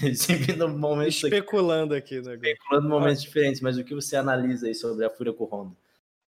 [0.02, 1.24] exibindo momentos...
[1.24, 2.36] Especulando aqui, né?
[2.36, 5.76] Especulando momentos diferentes, mas o que você analisa aí sobre a Fúria com o Honda?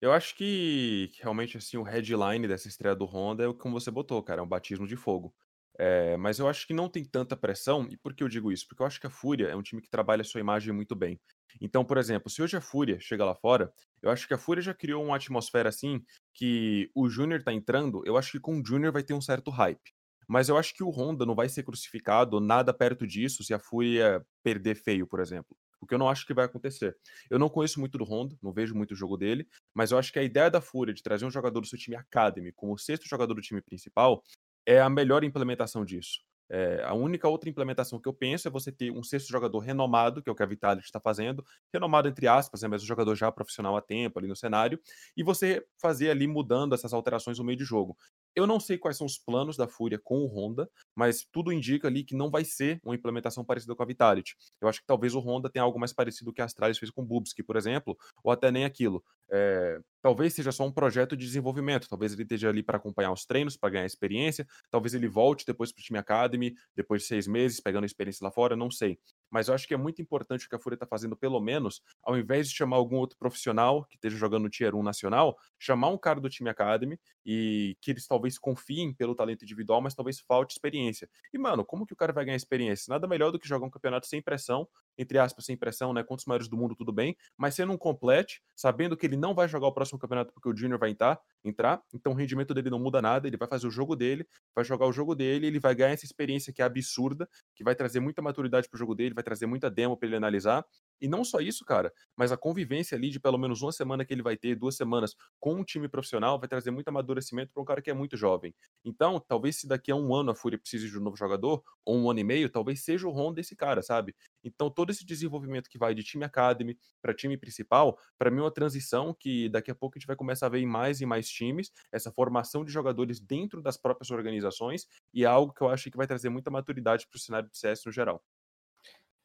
[0.02, 3.80] Eu acho que, que realmente assim o headline dessa estreia do Honda é o como
[3.80, 5.34] você botou, cara, é um batismo de fogo.
[5.78, 8.68] É, mas eu acho que não tem tanta pressão, e por que eu digo isso?
[8.68, 10.96] Porque eu acho que a Fúria é um time que trabalha a sua imagem muito
[10.96, 11.20] bem.
[11.62, 14.62] Então, por exemplo, se hoje a Fúria chega lá fora, eu acho que a Fúria
[14.62, 16.02] já criou uma atmosfera assim
[16.34, 19.52] que o Júnior tá entrando, eu acho que com o Júnior vai ter um certo
[19.52, 19.94] hype.
[20.28, 23.60] Mas eu acho que o Honda não vai ser crucificado nada perto disso se a
[23.60, 26.98] Fúria perder feio, por exemplo o que eu não acho que vai acontecer.
[27.30, 30.12] Eu não conheço muito do Honda, não vejo muito o jogo dele, mas eu acho
[30.12, 33.08] que a ideia da Fúria de trazer um jogador do seu time Academy como sexto
[33.08, 34.24] jogador do time principal
[34.66, 36.20] é a melhor implementação disso.
[36.52, 40.22] É, a única outra implementação que eu penso é você ter um sexto jogador renomado,
[40.22, 43.14] que é o que a Vitality está fazendo, renomado entre aspas, né, mas o jogador
[43.16, 44.80] já profissional há tempo ali no cenário,
[45.16, 47.96] e você fazer ali mudando essas alterações no meio de jogo.
[48.36, 51.88] Eu não sei quais são os planos da Fúria com o Honda, mas tudo indica
[51.88, 54.36] ali que não vai ser uma implementação parecida com a Vitality.
[54.62, 57.02] Eu acho que talvez o Honda tenha algo mais parecido que a Astralis fez com
[57.02, 59.04] o Bubsky, por exemplo, ou até nem aquilo.
[59.32, 63.26] É, talvez seja só um projeto de desenvolvimento, talvez ele esteja ali para acompanhar os
[63.26, 67.28] treinos, para ganhar experiência, talvez ele volte depois para o time Academy, depois de seis
[67.28, 69.00] meses, pegando experiência lá fora, não sei.
[69.32, 71.82] Mas eu acho que é muito importante o que a Fúria está fazendo, pelo menos,
[72.04, 75.90] ao invés de chamar algum outro profissional que esteja jogando no Tier 1 nacional, chamar
[75.90, 80.20] um cara do time Academy e que eles talvez confiem pelo talento individual, mas talvez
[80.20, 81.10] falte experiência.
[81.34, 82.92] E, mano, como que o cara vai ganhar experiência?
[82.92, 84.68] Nada melhor do que jogar um campeonato sem pressão,
[85.00, 86.04] entre aspas, sem pressão, né?
[86.04, 89.34] Contra os maiores do mundo, tudo bem, mas sendo um complete, sabendo que ele não
[89.34, 92.70] vai jogar o próximo campeonato porque o Junior vai entrar, entrar, então o rendimento dele
[92.70, 95.60] não muda nada, ele vai fazer o jogo dele, vai jogar o jogo dele, ele
[95.60, 99.16] vai ganhar essa experiência que é absurda, que vai trazer muita maturidade pro jogo dele,
[99.16, 100.66] vai trazer muita demo para ele analisar.
[101.02, 104.14] E não só isso, cara, mas a convivência ali de pelo menos uma semana que
[104.14, 107.66] ele vai ter, duas semanas com um time profissional, vai trazer muito amadurecimento para um
[107.66, 108.54] cara que é muito jovem.
[108.84, 111.98] Então, talvez se daqui a um ano a Fúria precise de um novo jogador, ou
[111.98, 114.16] um ano e meio, talvez seja o Ron desse cara, sabe?
[114.44, 118.42] Então, todo esse desenvolvimento que vai de time academy para time principal, para mim é
[118.44, 121.06] uma transição que daqui a pouco a gente vai começar a ver em mais e
[121.06, 125.70] mais times, essa formação de jogadores dentro das próprias organizações, e é algo que eu
[125.70, 128.24] acho que vai trazer muita maturidade para o cenário de CS no geral.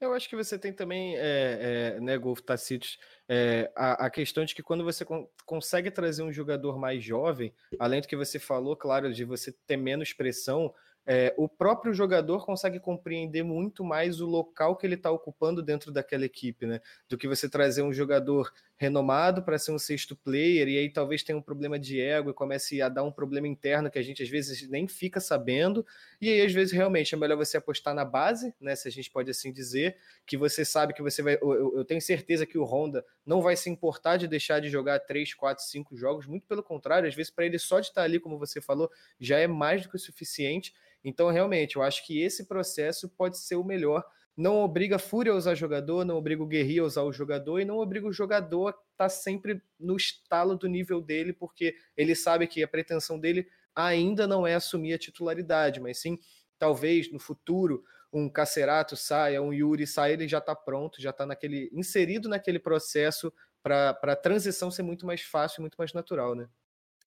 [0.00, 4.44] Eu acho que você tem também, é, é, né, Golf Tacitos, é, a, a, questão
[4.44, 8.38] de que quando você con consegue trazer um jogador mais jovem, além do que você
[8.38, 10.74] falou, claro, de você ter menos pressão,
[11.06, 15.92] é, o próprio jogador consegue compreender muito mais o local que ele está ocupando dentro
[15.92, 16.80] daquela equipe, né?
[17.08, 21.22] Do que você trazer um jogador renomado para ser um sexto player e aí talvez
[21.22, 24.22] tenha um problema de ego e comece a dar um problema interno que a gente
[24.22, 25.86] às vezes nem fica sabendo.
[26.20, 28.74] E aí, às vezes, realmente é melhor você apostar na base, né?
[28.74, 31.34] Se a gente pode assim dizer, que você sabe que você vai.
[31.34, 34.98] Eu, eu tenho certeza que o Honda não vai se importar de deixar de jogar
[35.00, 38.18] 3, 4, 5 jogos, muito pelo contrário, às vezes, para ele só de estar ali,
[38.18, 38.90] como você falou,
[39.20, 40.72] já é mais do que o suficiente.
[41.04, 44.02] Então, realmente, eu acho que esse processo pode ser o melhor.
[44.36, 47.64] Não obriga Fúria a usar jogador, não obriga o Guerri a usar o jogador e
[47.64, 52.16] não obriga o jogador a estar tá sempre no estalo do nível dele, porque ele
[52.16, 56.18] sabe que a pretensão dele ainda não é assumir a titularidade, mas sim,
[56.58, 61.26] talvez no futuro, um Cacerato saia, um Yuri saia, ele já está pronto, já está
[61.26, 66.48] naquele inserido naquele processo para a transição ser muito mais fácil, muito mais natural, né?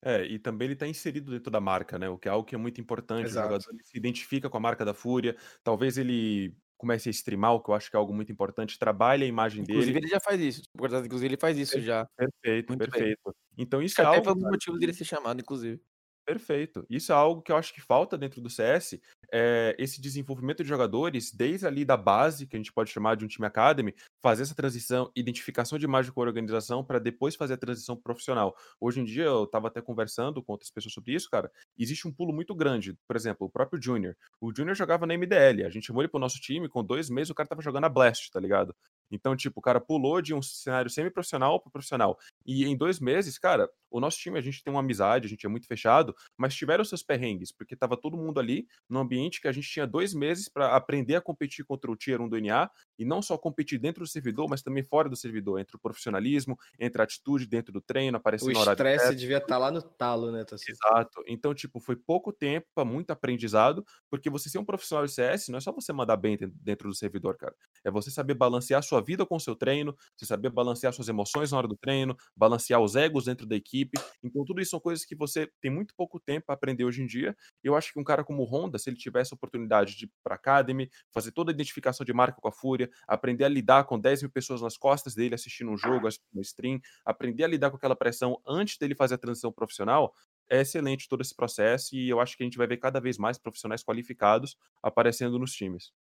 [0.02, 2.08] É, e também ele está inserido dentro da marca, né?
[2.08, 3.34] O que é algo que é muito importante.
[3.36, 5.36] O jogador ele se identifica com a marca da Fúria.
[5.64, 8.78] Talvez ele comece a streamar, o que eu acho que é algo muito importante.
[8.78, 10.00] Trabalha a imagem Inclusive, dele.
[10.00, 10.62] ele já faz isso.
[11.04, 12.08] Inclusive, ele faz isso já.
[12.16, 13.02] Perfeito, Muito bem.
[13.02, 13.36] perfeito.
[13.56, 15.80] Então isso é Até algo, cara, motivos dele ser chamado, inclusive.
[16.28, 16.84] Perfeito.
[16.90, 19.00] Isso é algo que eu acho que falta dentro do CS,
[19.32, 23.24] é esse desenvolvimento de jogadores, desde ali da base, que a gente pode chamar de
[23.24, 27.54] um time academy, fazer essa transição, identificação de imagem com a organização, para depois fazer
[27.54, 28.54] a transição pro profissional.
[28.78, 32.12] Hoje em dia, eu estava até conversando com outras pessoas sobre isso, cara, existe um
[32.12, 32.94] pulo muito grande.
[33.06, 34.14] Por exemplo, o próprio Junior.
[34.38, 37.30] O Junior jogava na MDL, a gente chamou ele pro nosso time, com dois meses
[37.30, 38.76] o cara tava jogando a Blast, tá ligado?
[39.10, 42.18] Então, tipo, o cara pulou de um cenário semi-profissional pro profissional.
[42.44, 45.46] E em dois meses, cara, o nosso time, a gente tem uma amizade, a gente
[45.46, 49.48] é muito fechado, mas tiveram seus perrengues, porque tava todo mundo ali num ambiente que
[49.48, 52.70] a gente tinha dois meses para aprender a competir contra o Tier 1 do NA,
[52.98, 56.56] e não só competir dentro do servidor, mas também fora do servidor, entre o profissionalismo,
[56.78, 59.18] entre a atitude dentro do treino, aparecer O no horário estresse certo.
[59.20, 60.66] devia estar lá no talo, né, Tassi?
[60.66, 61.22] Exato.
[61.26, 65.50] Então, tipo, foi pouco tempo para muito aprendizado, porque você ser um profissional de CS
[65.50, 67.54] não é só você mandar bem den- dentro do servidor, cara.
[67.84, 71.52] É você saber balancear sua vida com o seu treino, você saber balancear suas emoções
[71.52, 73.98] na hora do treino, balancear os egos dentro da equipe.
[74.22, 77.06] Então, tudo isso são coisas que você tem muito pouco tempo para aprender hoje em
[77.06, 77.36] dia.
[77.62, 80.10] Eu acho que um cara como o Honda, se ele tivesse a oportunidade de ir
[80.22, 83.98] para Academy, fazer toda a identificação de marca com a Fúria, aprender a lidar com
[83.98, 87.70] 10 mil pessoas nas costas dele assistindo um jogo, assistindo um stream, aprender a lidar
[87.70, 90.14] com aquela pressão antes dele fazer a transição profissional,
[90.50, 93.18] é excelente todo esse processo e eu acho que a gente vai ver cada vez
[93.18, 95.92] mais profissionais qualificados aparecendo nos times.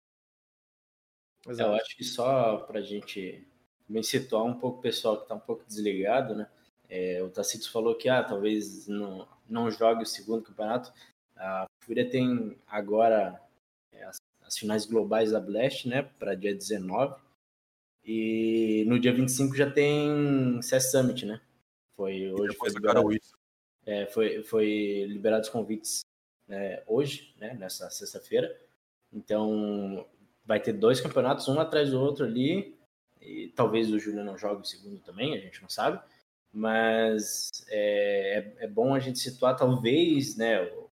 [1.46, 1.74] Eu Exato.
[1.74, 3.46] acho que só para a gente
[3.86, 6.48] também situar um pouco o pessoal que está um pouco desligado, né?
[6.88, 10.92] É, o Tacitus falou que ah, talvez não, não jogue o segundo campeonato.
[11.36, 13.40] A Fúria tem agora
[13.92, 16.02] é, as, as finais globais da Blast, né?
[16.02, 17.20] Para dia 19.
[18.04, 21.40] E no dia 25 já tem CS Summit, né?
[21.96, 23.36] Foi hoje foi liberado, isso.
[23.84, 26.00] é, foi, foi liberado os convites
[26.46, 27.54] né, hoje, né?
[27.54, 28.56] Nessa sexta-feira.
[29.12, 30.06] Então
[30.46, 32.74] vai ter dois campeonatos, um atrás do outro ali.
[33.20, 36.00] E talvez o Júnior não jogue o segundo também, a gente não sabe.
[36.52, 40.86] Mas é, é, é bom a gente situar, talvez, né, o-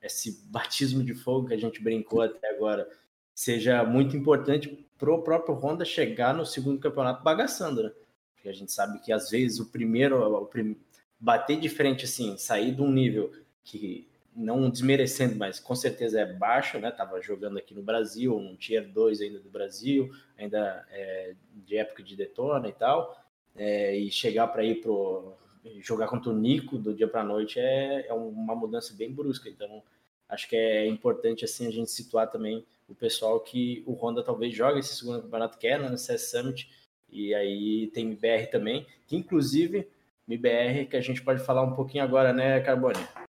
[0.00, 2.88] esse batismo de fogo que a gente brincou até agora
[3.34, 7.92] seja muito importante pro próprio Honda chegar no segundo campeonato bagaçando, né?
[8.34, 10.76] Porque a gente sabe que às vezes o primeiro, o prim-
[11.18, 13.32] bater de frente assim, sair de um nível
[13.64, 14.07] que
[14.38, 16.92] não desmerecendo, mas com certeza é baixo, né?
[16.92, 22.04] Tava jogando aqui no Brasil, um tier 2 ainda do Brasil, ainda é, de época
[22.04, 23.20] de Detona e tal,
[23.56, 25.36] é, e chegar para ir pro
[25.80, 29.48] jogar contra o Nico do dia para noite é, é uma mudança bem brusca.
[29.48, 29.82] Então,
[30.28, 34.54] acho que é importante assim a gente situar também o pessoal que o Honda talvez
[34.54, 36.70] jogue esse segundo campeonato que é no CS Summit
[37.10, 39.88] e aí tem MBR também, que inclusive
[40.28, 43.27] MBR que a gente pode falar um pouquinho agora, né, Carbone?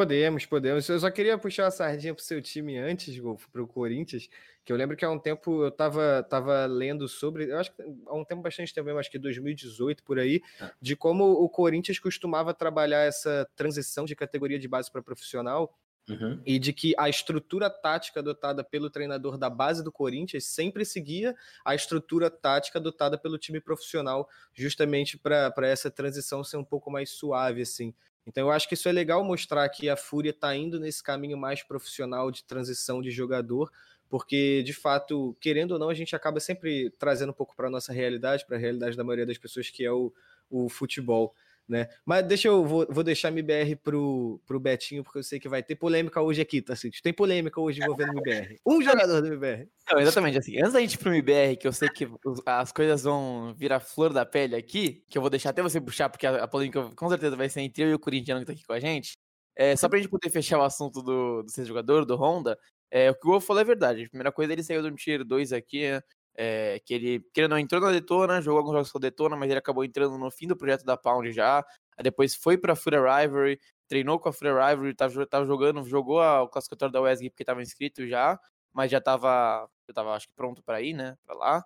[0.00, 0.88] Podemos, podemos.
[0.88, 4.30] Eu só queria puxar a sardinha pro seu time antes, Golfo, pro Corinthians,
[4.64, 7.82] que eu lembro que há um tempo eu tava, tava lendo sobre, eu acho que
[8.06, 10.72] há um tempo bastante tempo, acho que 2018 por aí, Ah.
[10.80, 16.40] de como o Corinthians costumava trabalhar essa transição de categoria de base para profissional Uhum.
[16.46, 21.36] e de que a estrutura tática adotada pelo treinador da base do Corinthians sempre seguia
[21.62, 27.10] a estrutura tática adotada pelo time profissional, justamente para essa transição ser um pouco mais
[27.10, 27.94] suave, assim.
[28.26, 31.36] Então eu acho que isso é legal mostrar que a Fúria está indo nesse caminho
[31.36, 33.70] mais profissional de transição de jogador,
[34.08, 37.70] porque de fato, querendo ou não, a gente acaba sempre trazendo um pouco para a
[37.70, 40.12] nossa realidade, para a realidade da maioria das pessoas, que é o,
[40.50, 41.34] o futebol.
[41.70, 41.86] Né?
[42.04, 45.62] Mas deixa eu vou, vou deixar MBR pro, pro Betinho, porque eu sei que vai
[45.62, 46.74] ter polêmica hoje aqui, tá?
[47.00, 48.56] Tem polêmica hoje envolvendo o MBR.
[48.66, 49.68] Um jogador do MBR.
[49.88, 50.58] Não, exatamente assim.
[50.58, 52.08] Antes da gente ir pro MBR, que eu sei que
[52.44, 56.08] as coisas vão virar flor da pele aqui, que eu vou deixar até você puxar,
[56.08, 58.52] porque a, a polêmica com certeza vai ser entre eu e o Corinthians que tá
[58.52, 59.12] aqui com a gente.
[59.54, 62.58] É, só pra gente poder fechar o assunto do, do ser jogador, do Honda,
[62.90, 64.02] é, o que o Wolf falou é verdade.
[64.02, 66.00] A primeira coisa, ele saiu do Tier 2 aqui, né,
[66.40, 69.36] é, que ele, que ele não entrou na Detona, jogou alguns jogos com a Detona,
[69.36, 71.58] mas ele acabou entrando no fim do projeto da Pound já.
[71.96, 76.20] Aí depois foi pra Fúria Rivalry, treinou com a Fúria Rivalry, tava, tava jogando, jogou
[76.20, 78.38] a- o classificatório da WESG porque tava inscrito já,
[78.72, 81.64] mas já tava, já tava acho que pronto pra ir, né, pra lá.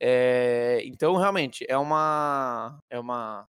[0.00, 3.48] É, então, realmente, é uma, é uma,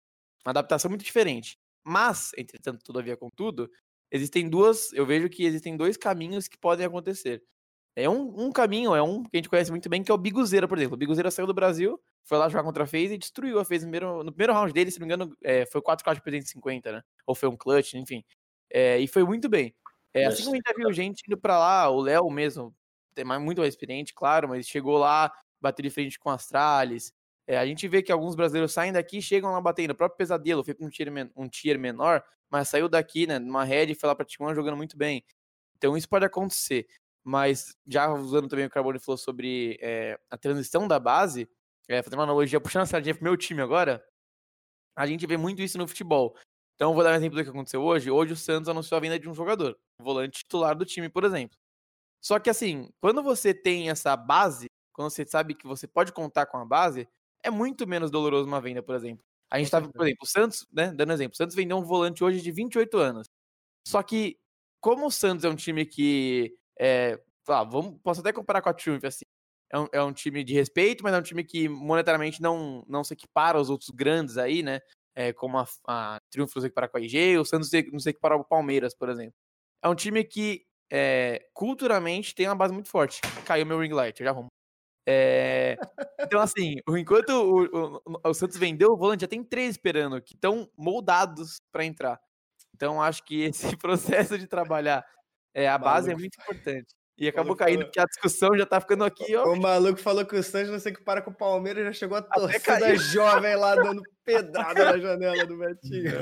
[0.45, 1.59] uma adaptação muito diferente.
[1.85, 3.71] Mas, entretanto, todavia, contudo,
[4.11, 7.43] existem duas, eu vejo que existem dois caminhos que podem acontecer.
[8.01, 10.19] É um, um caminho, é um que a gente conhece muito bem, que é o
[10.19, 10.95] Biguzeira, por exemplo.
[10.95, 13.87] O Biguzeira saiu do Brasil, foi lá jogar contra a FaZe e destruiu a FaZe
[13.87, 16.93] no primeiro, no primeiro round dele, se não me engano, é, foi 4K de 350,
[16.93, 17.03] né?
[17.27, 18.23] Ou foi um clutch, enfim.
[18.71, 19.75] É, e foi muito bem.
[20.15, 22.75] É, assim como a gente já viu gente indo pra lá, o Léo mesmo,
[23.15, 27.13] tem mais- muito mais experiente, claro, mas chegou lá, bateu de frente com Astralis.
[27.47, 29.91] É, a gente vê que alguns brasileiros saem daqui chegam lá batendo.
[29.93, 33.65] O próprio Pesadelo foi pra um tier, um tier menor, mas saiu daqui, né, numa
[33.65, 35.25] red e foi lá pra T1 jogando muito bem.
[35.77, 36.87] Então isso pode acontecer.
[37.29, 41.47] Mas já usando também o que o Carbone falou sobre é, a transição da base,
[41.87, 44.03] é, fazendo uma analogia, puxando a sardinha pro meu time agora,
[44.97, 46.35] a gente vê muito isso no futebol.
[46.75, 48.11] Então, vou dar um exemplo do que aconteceu hoje.
[48.11, 51.23] Hoje o Santos anunciou a venda de um jogador, o volante titular do time, por
[51.23, 51.55] exemplo.
[52.19, 54.65] Só que assim, quando você tem essa base,
[54.95, 57.07] quando você sabe que você pode contar com a base,
[57.43, 59.23] é muito menos doloroso uma venda, por exemplo.
[59.51, 62.25] A gente tava, por exemplo, o Santos, né, dando exemplo, o Santos vendeu um volante
[62.25, 63.27] hoje de 28 anos.
[63.87, 64.39] Só que,
[64.81, 68.75] como o Santos é um time que, é, ah, vamos, posso até comparar com a
[68.75, 69.25] Triumph, assim,
[69.71, 73.05] é um, é um time de respeito, mas é um time que monetariamente não, não
[73.05, 74.81] se equipara aos outros grandes aí, né,
[75.17, 78.11] é, como a, a Triumph não se equipara com a IG, o Santos não se
[78.11, 79.35] equipara ao Palmeiras, por exemplo.
[79.83, 83.21] É um time que, é, culturalmente, tem uma base muito forte.
[83.47, 84.49] Caiu meu ring light, eu já arrumo.
[85.07, 85.77] É,
[86.21, 90.21] então, assim, o- enquanto o, o- o Santos vendeu o volante, já tem três esperando,
[90.23, 92.21] que estão moldados para entrar.
[92.75, 95.05] Então, acho que esse processo de trabalhar
[95.55, 96.95] é, a base é muito importante.
[97.21, 99.53] E acabou caindo, falou- porque a discussão já tá ficando aqui, ó.
[99.53, 102.17] O maluco falou que o Santos não sei que para com o Palmeiras, já chegou
[102.17, 106.13] a torcida jovem lá dando pedrada na janela do Betinho.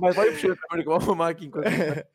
[0.00, 1.64] Mas puxar, Carbone, que eu vou arrumar aqui enquanto.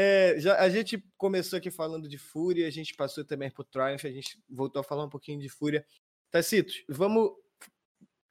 [0.00, 4.04] É, já, a gente começou aqui falando de Fúria, a gente passou também por Triumph,
[4.04, 5.84] a gente voltou a falar um pouquinho de Fúria.
[6.30, 7.30] Tacitos, vamos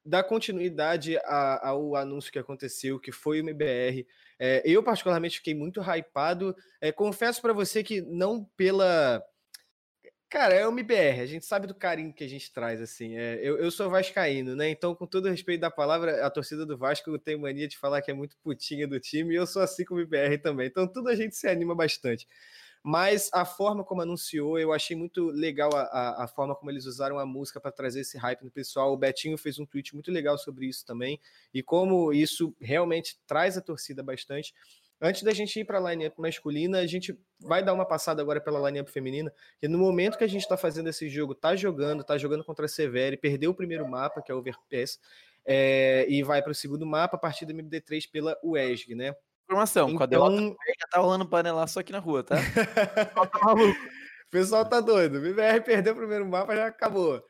[0.06, 4.08] dar continuidade a- ao anúncio que aconteceu, que foi o MBR.
[4.39, 6.56] É, eu, particularmente, fiquei muito hypado.
[6.80, 9.23] É, confesso para você que não pela.
[10.30, 13.17] Cara, é o MBR, a gente sabe do carinho que a gente traz, assim.
[13.17, 14.69] É, eu, eu sou vascaíno, né?
[14.69, 18.12] Então, com todo respeito da palavra, a torcida do Vasco tem mania de falar que
[18.12, 20.67] é muito putinha do time, e eu sou assim com o MBR também.
[20.67, 22.28] Então, tudo a gente se anima bastante.
[22.89, 26.86] Mas a forma como anunciou, eu achei muito legal a, a, a forma como eles
[26.86, 28.93] usaram a música para trazer esse hype no pessoal.
[28.93, 31.19] O Betinho fez um tweet muito legal sobre isso também,
[31.54, 34.54] e como isso realmente traz a torcida bastante.
[35.02, 38.39] Antes da gente ir para a lineup masculina, a gente vai dar uma passada agora
[38.39, 42.06] pela lineup feminina, que no momento que a gente está fazendo esse jogo, tá jogando,
[42.06, 44.97] tá jogando contra a Severi, perdeu o primeiro mapa, que é o Overpass,
[45.45, 49.13] é, e vai para o segundo mapa a partir do MD3 pela UESG, né?
[49.50, 52.36] Informação, com a derrota Então, já tá rolando panelaço aqui na rua, tá?
[53.32, 53.80] tá maluco.
[53.80, 55.16] o pessoal tá doido.
[55.16, 57.24] O MBR perdeu o primeiro mapa, já acabou.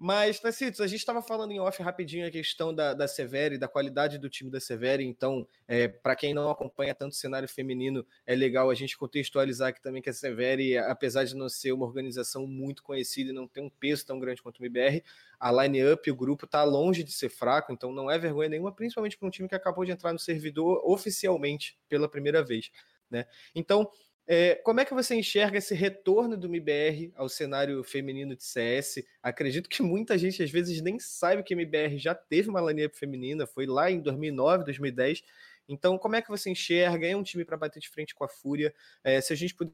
[0.00, 3.66] Mas, Tacitos, a gente estava falando em off rapidinho a questão da, da Severi, da
[3.66, 5.04] qualidade do time da Severi.
[5.04, 9.70] Então, é, para quem não acompanha tanto o cenário feminino, é legal a gente contextualizar
[9.70, 13.48] aqui também que a Severi, apesar de não ser uma organização muito conhecida e não
[13.48, 15.02] ter um peso tão grande quanto o MBR,
[15.40, 19.18] a line-up, o grupo está longe de ser fraco, então não é vergonha nenhuma, principalmente
[19.18, 22.70] para um time que acabou de entrar no servidor oficialmente pela primeira vez.
[23.10, 23.26] Né?
[23.52, 23.90] Então,
[24.30, 29.02] é, como é que você enxerga esse retorno do MBR ao cenário feminino de CS?
[29.22, 33.46] Acredito que muita gente às vezes nem sabe que MBR já teve uma lineup feminina,
[33.46, 35.22] foi lá em 2009, 2010.
[35.66, 37.06] Então, como é que você enxerga?
[37.06, 38.74] É um time para bater de frente com a Fúria?
[39.02, 39.72] É, se a gente puder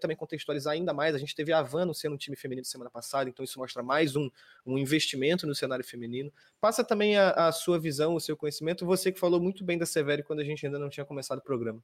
[0.00, 3.28] também contextualizar ainda mais, a gente teve a Havana sendo um time feminino semana passada,
[3.28, 4.30] então isso mostra mais um,
[4.64, 6.32] um investimento no cenário feminino.
[6.60, 9.84] Passa também a, a sua visão, o seu conhecimento, você que falou muito bem da
[9.84, 11.82] Severi quando a gente ainda não tinha começado o programa.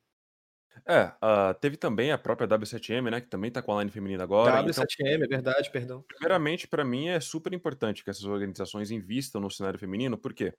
[0.87, 4.25] É, uh, teve também a própria W7M, né, que também tá com a line feminina
[4.25, 4.63] agora.
[4.63, 6.05] W7M, então, é verdade, perdão.
[6.09, 10.53] Primeiramente, para mim é super importante que essas organizações invistam no cenário feminino, por quê?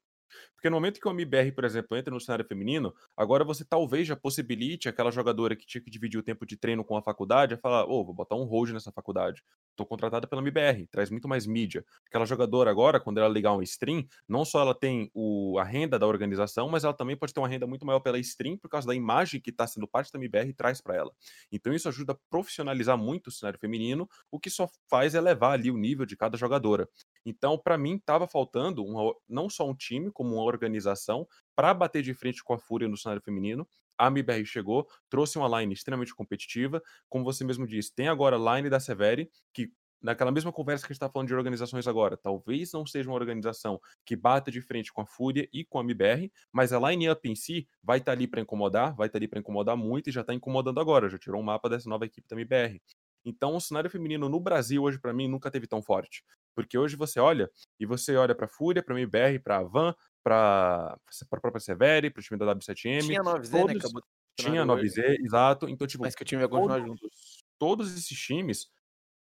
[0.55, 4.07] Porque no momento que o MBR, por exemplo, entra no cenário feminino, agora você talvez
[4.07, 7.53] já possibilite aquela jogadora que tinha que dividir o tempo de treino com a faculdade
[7.53, 9.43] a falar: ô, oh, vou botar um hold nessa faculdade.
[9.75, 11.85] Tô contratada pela MBR, traz muito mais mídia.
[12.05, 15.97] Aquela jogadora agora, quando ela ligar um stream, não só ela tem o, a renda
[15.97, 18.85] da organização, mas ela também pode ter uma renda muito maior pela stream por causa
[18.85, 21.11] da imagem que está sendo parte da MBR e traz para ela.
[21.51, 25.71] Então isso ajuda a profissionalizar muito o cenário feminino, o que só faz elevar ali
[25.71, 26.89] o nível de cada jogadora.
[27.25, 32.01] Então, para mim, estava faltando uma, não só um time, como uma organização para bater
[32.01, 33.67] de frente com a Fúria no cenário feminino.
[33.97, 36.81] A MBR chegou, trouxe uma line extremamente competitiva.
[37.09, 40.91] Como você mesmo disse, tem agora a line da Severi, que naquela mesma conversa que
[40.91, 44.61] a gente está falando de organizações agora, talvez não seja uma organização que bata de
[44.61, 48.11] frente com a Fúria e com a MBR, mas a line-up em si vai estar
[48.13, 50.79] tá ali para incomodar, vai estar tá ali para incomodar muito e já está incomodando
[50.79, 52.81] agora, já tirou um mapa dessa nova equipe da MBR.
[53.25, 56.23] Então, o cenário feminino no Brasil hoje, para mim, nunca teve tão forte.
[56.59, 57.49] Porque hoje você olha
[57.79, 60.97] e você olha para Fúria, para MBR, para Van, para
[61.31, 63.01] a própria Severi, para o time da W7M.
[63.01, 63.73] Tinha 9Z, né, todos...
[63.73, 63.79] né?
[63.79, 64.03] Acabou
[64.37, 65.69] tinha 9Z, exato.
[65.69, 67.09] Então, tipo, Mas que o time vai continuar todos, junto.
[67.57, 68.69] Todos esses times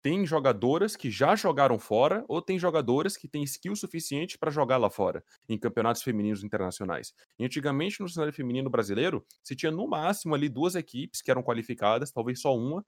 [0.01, 4.77] têm jogadoras que já jogaram fora ou tem jogadoras que têm skill suficiente para jogar
[4.77, 7.13] lá fora, em campeonatos femininos internacionais.
[7.38, 11.43] E antigamente, no cenário feminino brasileiro, se tinha no máximo ali duas equipes que eram
[11.43, 12.86] qualificadas, talvez só uma,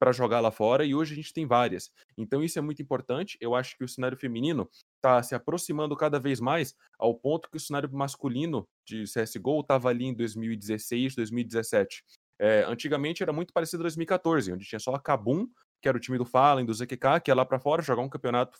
[0.00, 1.90] para jogar lá fora e hoje a gente tem várias.
[2.16, 3.36] Então isso é muito importante.
[3.38, 7.58] Eu acho que o cenário feminino está se aproximando cada vez mais ao ponto que
[7.58, 12.02] o cenário masculino de CSGO estava ali em 2016, 2017.
[12.38, 15.46] É, antigamente era muito parecido a 2014, onde tinha só a Kabum,
[15.82, 18.08] que era o time do Fallen, do ZQK, que ia lá para fora jogar um
[18.08, 18.58] campeonato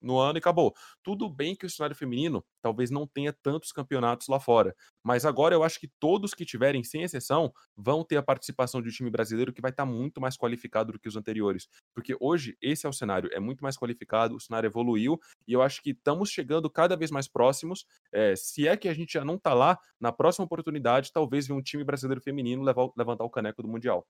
[0.00, 0.74] no ano e acabou.
[1.02, 5.54] Tudo bem que o cenário feminino talvez não tenha tantos campeonatos lá fora, mas agora
[5.54, 9.10] eu acho que todos que tiverem, sem exceção, vão ter a participação de um time
[9.10, 12.86] brasileiro que vai estar tá muito mais qualificado do que os anteriores, porque hoje esse
[12.86, 16.30] é o cenário, é muito mais qualificado, o cenário evoluiu e eu acho que estamos
[16.30, 17.86] chegando cada vez mais próximos.
[18.12, 21.54] É, se é que a gente já não está lá, na próxima oportunidade, talvez ver
[21.54, 24.06] um time brasileiro feminino levar, levantar o caneco do Mundial.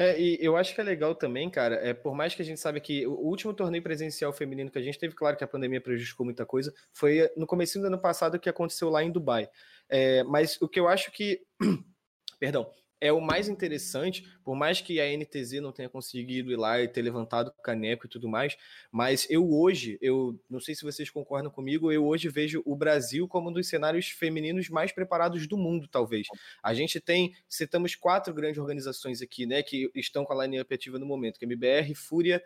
[0.00, 2.60] É, e eu acho que é legal também, cara, é por mais que a gente
[2.60, 5.80] sabe que o último torneio presencial feminino que a gente teve, claro que a pandemia
[5.80, 9.50] prejudicou muita coisa, foi no começo do ano passado que aconteceu lá em Dubai.
[9.88, 11.40] É, mas o que eu acho que,
[12.38, 12.70] perdão,
[13.00, 16.88] é o mais interessante, por mais que a NTZ não tenha conseguido ir lá e
[16.88, 18.56] ter levantado o caneco e tudo mais,
[18.90, 23.28] mas eu hoje, eu não sei se vocês concordam comigo, eu hoje vejo o Brasil
[23.28, 26.26] como um dos cenários femininos mais preparados do mundo, talvez.
[26.62, 30.98] A gente tem, citamos quatro grandes organizações aqui, né, que estão com a line-up ativa
[30.98, 32.42] no momento, que é MBR, Fúria,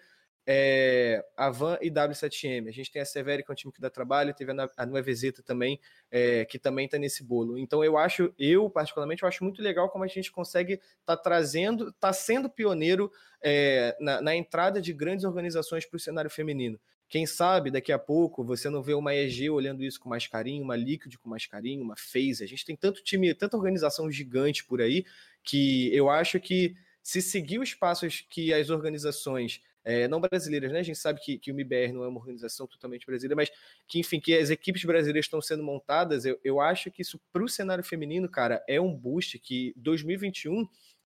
[0.46, 2.68] é, a Van e W7M.
[2.68, 5.42] A gente tem a Severi, que é um time que dá trabalho, teve a, Nuevezeta
[5.42, 5.80] também,
[6.10, 7.58] é, que também está nesse bolo.
[7.58, 11.16] Então eu acho, eu particularmente, eu acho muito legal como a gente consegue estar tá
[11.16, 16.78] trazendo, está sendo pioneiro é, na, na, entrada de grandes organizações para o cenário feminino.
[17.08, 20.64] Quem sabe daqui a pouco você não vê uma EG olhando isso com mais carinho,
[20.64, 22.42] uma Liquid com mais carinho, uma FaZe.
[22.42, 25.04] A gente tem tanto time, tanta organização gigante por aí
[25.42, 30.80] que eu acho que se seguir os passos que as organizações é, não brasileiras, né?
[30.80, 33.50] A gente sabe que, que o MBR não é uma organização totalmente brasileira, mas
[33.88, 37.42] que, enfim, que as equipes brasileiras estão sendo montadas, eu, eu acho que isso para
[37.42, 40.66] o cenário feminino, cara, é um boost que 2021,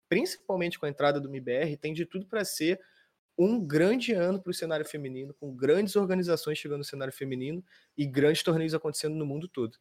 [0.09, 2.79] principalmente com a entrada do MBR, tem de tudo para ser
[3.37, 7.63] um grande ano para o cenário feminino, com grandes organizações chegando no cenário feminino
[7.97, 9.77] e grandes torneios acontecendo no mundo todo.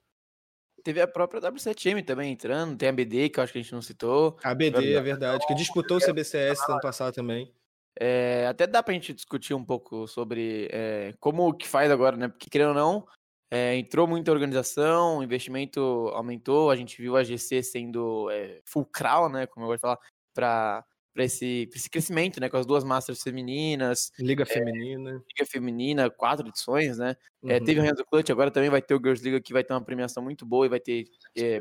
[0.82, 3.72] Teve a própria W7M também entrando, tem a BD, que eu acho que a gente
[3.72, 4.36] não citou.
[4.42, 7.50] A BD, é verdade, que disputou o CBCS ano passado também.
[7.98, 12.28] É, até dá pra gente discutir um pouco sobre é, como que faz agora, né?
[12.28, 13.06] Porque, querendo ou não,
[13.50, 15.80] é, entrou muita organização, o investimento
[16.14, 18.28] aumentou, a gente viu a GC sendo
[18.64, 19.46] fulcral, né?
[19.46, 19.98] Como eu gosto de falar,
[20.34, 20.84] para
[21.14, 22.48] para esse, esse crescimento, né?
[22.48, 24.10] Com as duas Masters femininas.
[24.18, 25.12] Liga Feminina.
[25.12, 27.16] Liga Feminina, quatro edições, né?
[27.40, 27.64] Uhum.
[27.64, 29.84] Teve o Renzo Clutch, agora também vai ter o Girls Liga, que vai ter uma
[29.84, 31.06] premiação muito boa e vai ter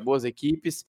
[0.04, 0.84] boas equipes.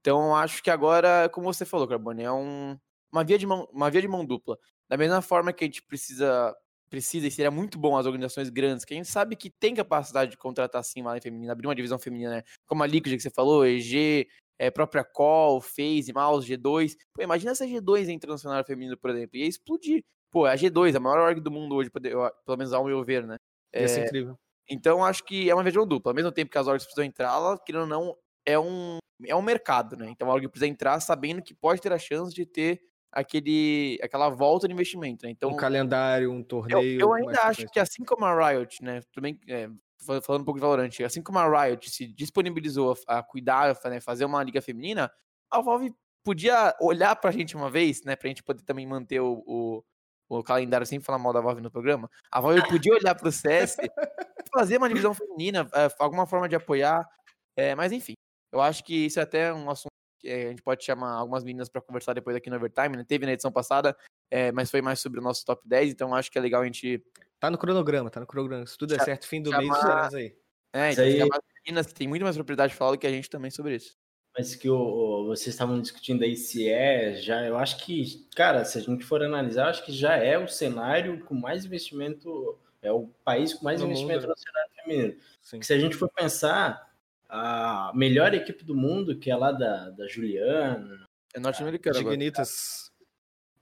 [0.00, 2.76] Então, acho que agora, como você falou, Carbone, é um,
[3.12, 4.58] uma, via de mão, uma via de mão dupla.
[4.88, 6.56] Da mesma forma que a gente precisa
[6.88, 10.30] precisa e seria muito bom as organizações grandes, que a gente sabe que tem capacidade
[10.30, 12.42] de contratar sim uma feminina, abrir uma divisão feminina, né?
[12.66, 14.26] Como a Liquid que você falou, EG,
[14.58, 16.96] é, própria Call, FaZe, Mouse, G2.
[17.12, 20.02] Pô, imagina essa G2 entrando no cenário feminino, por exemplo, ia explodir.
[20.30, 23.36] Pô, a G2, a maior org do mundo hoje, pelo menos ao meu ver, né?
[23.72, 24.38] É, Ia ser incrível.
[24.68, 26.10] Então, acho que é uma visão dupla.
[26.10, 29.34] Ao mesmo tempo que as orgs precisam entrar, ela, querendo ou não, é um, é
[29.34, 30.10] um mercado, né?
[30.10, 32.82] Então, alguém precisa entrar sabendo que pode ter a chance de ter
[33.12, 35.30] aquele, aquela volta de investimento, né?
[35.30, 37.00] Então, um calendário, um eu, torneio.
[37.00, 39.00] eu com ainda mais acho que assim como a Riot, né?
[39.12, 39.68] Também é,
[40.04, 43.76] fa- falando um pouco de Valorant, assim como a Riot se disponibilizou a, a cuidar,
[43.84, 45.10] a né, fazer uma liga feminina,
[45.50, 45.92] a Valve
[46.24, 48.14] podia olhar pra gente uma vez, né?
[48.14, 49.84] Pra gente poder também manter o, o,
[50.28, 52.10] o calendário sem falar mal da Valve no programa.
[52.30, 53.88] A Valve podia olhar pro CS e
[54.54, 57.08] fazer uma divisão feminina, é, alguma forma de apoiar.
[57.56, 58.12] É, mas enfim,
[58.52, 59.88] eu acho que isso é até um assunto
[60.18, 63.04] que é, a gente pode chamar algumas meninas pra conversar depois aqui no Overtime, né?
[63.06, 63.96] Teve na edição passada,
[64.30, 66.64] é, mas foi mais sobre o nosso top 10, então acho que é legal a
[66.64, 67.02] gente
[67.40, 68.66] Tá no cronograma, tá no cronograma.
[68.66, 70.36] Se tudo der Cha- certo, fim do mês chamar- estaremos aí.
[70.72, 73.06] É, Isso então aí- as meninas que tem muito mais propriedade de falar do que
[73.06, 73.96] a gente também sobre isso.
[74.36, 78.64] Mas que o, o- vocês estavam discutindo aí se é, já, eu acho que, cara,
[78.64, 82.58] se a gente for analisar, eu acho que já é o cenário com mais investimento,
[82.82, 84.34] é o país com mais No investimento mundo, né?
[84.36, 85.12] no cenário feminino.
[85.40, 85.50] Sim.
[85.58, 86.87] Porque se a gente for pensar,
[87.28, 92.16] a melhor equipe do mundo, que é lá da, da Juliana, É norte-americano agora.
[92.16, 92.90] Dignitas.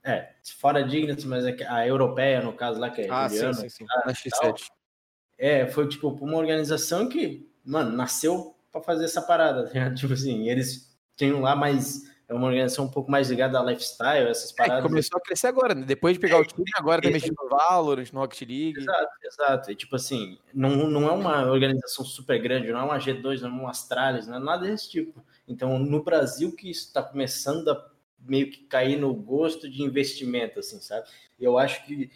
[0.05, 3.55] é, fora Dignitas, mas é a europeia, no caso lá, que é Ah, sim, Juliana,
[3.55, 3.85] sim, sim.
[4.05, 4.69] Na X7.
[5.39, 9.95] É, foi tipo uma organização que, mano, nasceu pra fazer essa parada, tá ligado?
[9.97, 12.03] Tipo assim, eles tinham lá mais.
[12.29, 14.83] É uma organização um pouco mais ligada a lifestyle, essas É, paradas.
[14.91, 15.85] começou a crescer agora, né?
[15.87, 18.79] Depois de pegar o time, agora tá esse- mexendo no Valorant, no Rocket League.
[18.79, 19.71] Exato, exato.
[19.71, 23.49] E tipo assim, não, não é uma organização super grande, não é uma G2, não
[23.49, 25.25] é uma Astralis, não é nada desse tipo.
[25.47, 30.59] Então, no Brasil que isso está começando a meio que cair no gosto de investimento,
[30.59, 31.07] assim, sabe?
[31.39, 32.11] Eu acho que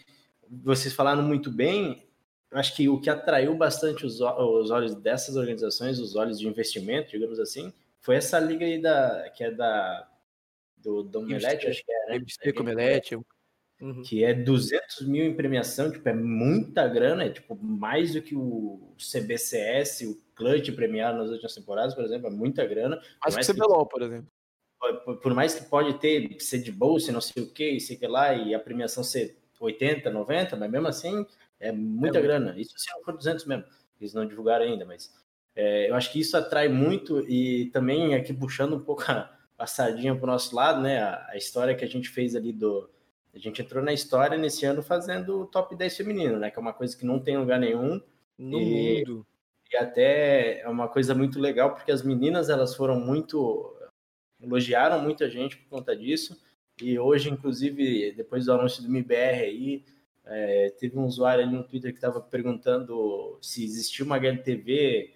[0.51, 2.05] vocês falaram muito bem.
[2.51, 6.49] Eu acho que o que atraiu bastante os, os olhos dessas organizações, os olhos de
[6.49, 10.09] investimento, digamos assim, foi essa liga aí da, que é da
[10.77, 12.17] do Domelete, acho que é, né?
[12.17, 13.19] MC Comelete.
[13.81, 14.03] Uhum.
[14.03, 18.37] que é 200 mil em premiação, tipo, é muita grana, é tipo mais do que
[18.37, 23.01] o CBCS, o Clutch premiado nas últimas temporadas, por exemplo, é muita grana.
[23.23, 24.31] Mais que o CBLOL, por exemplo.
[24.79, 27.97] Por, por mais que pode ter, ser de bolsa, e não sei o que, sei
[27.97, 31.27] que lá, e a premiação ser 80, 90, mas mesmo assim,
[31.59, 32.55] é muita É grana.
[32.59, 33.65] Isso se não for 200 mesmo,
[33.99, 35.11] eles não divulgaram ainda, mas
[35.55, 39.67] é, eu acho que isso atrai muito, e também aqui puxando um pouco a, a
[39.67, 42.89] sardinha pro nosso lado, né, a, a história que a gente fez ali do,
[43.35, 46.51] a gente entrou na história nesse ano fazendo o top 10 feminino, né?
[46.51, 48.01] Que é uma coisa que não tem lugar nenhum.
[48.37, 49.27] No E- mundo.
[49.73, 53.73] E até é uma coisa muito legal, porque as meninas elas foram muito.
[54.43, 56.37] elogiaram muito a gente por conta disso.
[56.83, 59.85] E hoje, inclusive, depois do anúncio do MBR aí,
[60.25, 65.13] é, teve um usuário ali no Twitter que estava perguntando se existia uma HLTV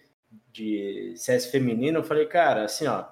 [0.52, 1.98] de CS feminino.
[1.98, 3.04] Eu falei, cara, assim, ó.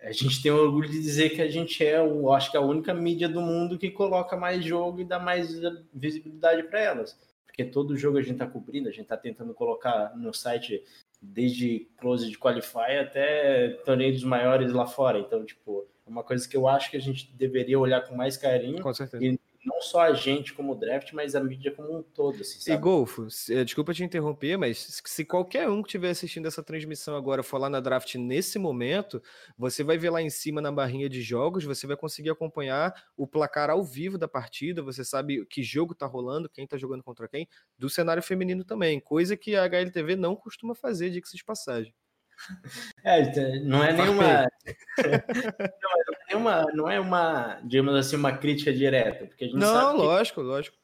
[0.00, 2.94] A gente tem orgulho de dizer que a gente é, o, acho que a única
[2.94, 5.60] mídia do mundo que coloca mais jogo e dá mais
[5.92, 7.18] visibilidade para elas.
[7.44, 10.84] Porque todo jogo a gente está cobrindo, a gente está tentando colocar no site
[11.20, 15.18] desde close de qualify até torneio dos maiores lá fora.
[15.18, 18.36] Então, tipo, é uma coisa que eu acho que a gente deveria olhar com mais
[18.36, 19.24] carinho, Com certeza.
[19.24, 22.76] E- não só a gente como draft, mas a mídia como um todo, assim, E?
[22.76, 27.42] Golfo, eh, desculpa te interromper, mas se- qualquer um que estiver assistindo essa transmissão agora
[27.42, 29.20] for lá na draft nesse momento,
[29.56, 33.26] você vai ver lá em cima na barrinha de jogos, você vai conseguir acompanhar o
[33.26, 37.28] placar ao vivo da partida, você sabe que jogo tá rolando, quem tá jogando contra
[37.28, 41.94] quem, do cenário feminino também, coisa que a HLTV não costuma fazer, diga-se de passagem.
[43.04, 44.46] É, então, não é nenhuma.
[45.82, 45.90] não,
[46.28, 49.98] é nenhuma, não é uma, digamos assim, uma crítica direta, porque a gente Não, sabe
[49.98, 50.76] que lógico, lógico.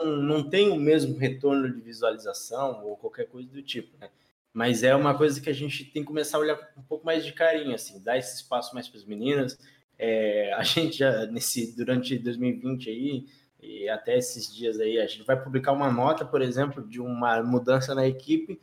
[0.00, 4.10] não, não tem o mesmo retorno de visualização ou qualquer coisa do tipo, né?
[4.52, 7.06] Mas é uma coisa que a gente tem que começar a olhar com um pouco
[7.06, 9.58] mais de carinho, assim, dar esse espaço mais para as meninas.
[9.98, 13.26] É, a gente já, nesse, durante 2020 aí,
[13.62, 17.42] e até esses dias aí, a gente vai publicar uma nota, por exemplo, de uma
[17.42, 18.60] mudança na equipe.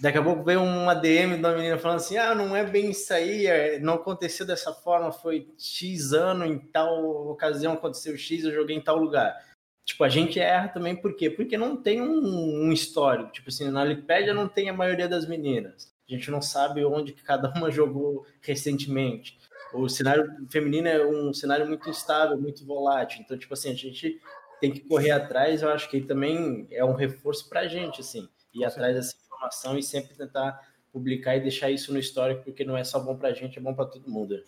[0.00, 2.90] Daqui a pouco veio uma DM de uma menina falando assim: ah, não é bem
[2.90, 8.44] isso aí, é, não aconteceu dessa forma, foi X ano, em tal ocasião aconteceu X,
[8.44, 9.36] eu joguei em tal lugar.
[9.84, 11.28] Tipo, a gente erra também, por quê?
[11.28, 13.30] Porque não tem um, um histórico.
[13.32, 15.92] Tipo assim, na Wikipedia não tem a maioria das meninas.
[16.08, 19.38] A gente não sabe onde que cada uma jogou recentemente.
[19.74, 23.20] O cenário feminino é um cenário muito instável, muito volátil.
[23.20, 24.20] Então, tipo assim, a gente
[24.60, 25.62] tem que correr atrás.
[25.62, 28.28] Eu acho que também é um reforço pra gente, assim.
[28.54, 32.76] Ir atrás dessa informação e sempre tentar publicar e deixar isso no histórico, porque não
[32.76, 34.42] é só bom pra gente, é bom pra todo mundo.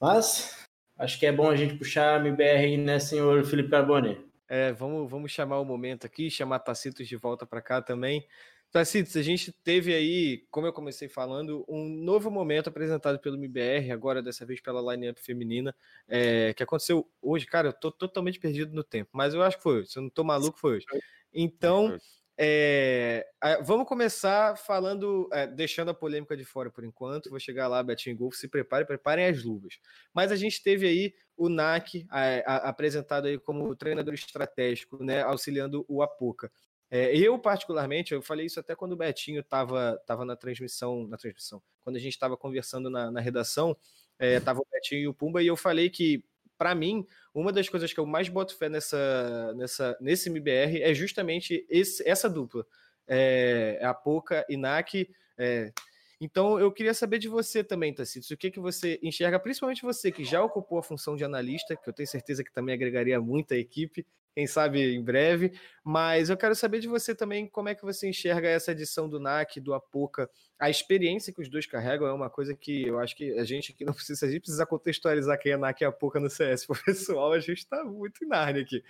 [0.00, 0.66] Mas,
[0.96, 4.26] acho que é bom a gente puxar a MBR aí, né, senhor Felipe Carbone?
[4.48, 8.26] É, vamos, vamos chamar o momento aqui, chamar Tacitos de volta para cá também.
[8.70, 13.90] Tacitos, a gente teve aí, como eu comecei falando, um novo momento apresentado pelo MBR,
[13.92, 15.74] agora dessa vez pela line-up feminina,
[16.06, 17.46] é, que aconteceu hoje.
[17.46, 19.88] Cara, eu tô totalmente perdido no tempo, mas eu acho que foi hoje.
[19.88, 20.86] Se eu não tô maluco, foi hoje.
[21.32, 21.98] Então,
[22.40, 23.26] É,
[23.64, 27.30] vamos começar falando, é, deixando a polêmica de fora por enquanto.
[27.30, 29.80] Vou chegar lá, Betinho Golf, se prepare, preparem as luvas.
[30.14, 32.06] Mas a gente teve aí o NAC
[32.44, 36.50] apresentado aí como treinador estratégico, né, auxiliando o Apoca.
[36.90, 41.16] É, eu, particularmente, eu falei isso até quando o Betinho estava tava na transmissão, na
[41.16, 43.76] transmissão, quando a gente estava conversando na, na redação,
[44.18, 46.24] estava é, o Betinho e o Pumba, e eu falei que,
[46.58, 50.92] para mim, uma das coisas que eu mais boto fé nessa, nessa, nesse MBR é
[50.92, 52.66] justamente esse, essa dupla.
[53.06, 55.08] É, a Poca e Nak.
[55.38, 55.72] É,
[56.20, 60.10] então, eu queria saber de você também, Tacitos, o que, que você enxerga, principalmente você
[60.10, 63.54] que já ocupou a função de analista, que eu tenho certeza que também agregaria muito
[63.54, 64.04] à equipe,
[64.34, 65.52] quem sabe em breve.
[65.84, 69.18] Mas eu quero saber de você também como é que você enxerga essa edição do
[69.18, 70.30] NAC, do Apoca.
[70.58, 73.72] A experiência que os dois carregam é uma coisa que eu acho que a gente
[73.72, 76.66] aqui não precisa, a gente precisa contextualizar quem é NAC e Apoca no CS.
[76.84, 78.82] Pessoal, a gente está muito em aqui.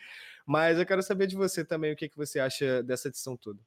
[0.47, 3.61] Mas eu quero saber de você também o que, que você acha dessa edição toda.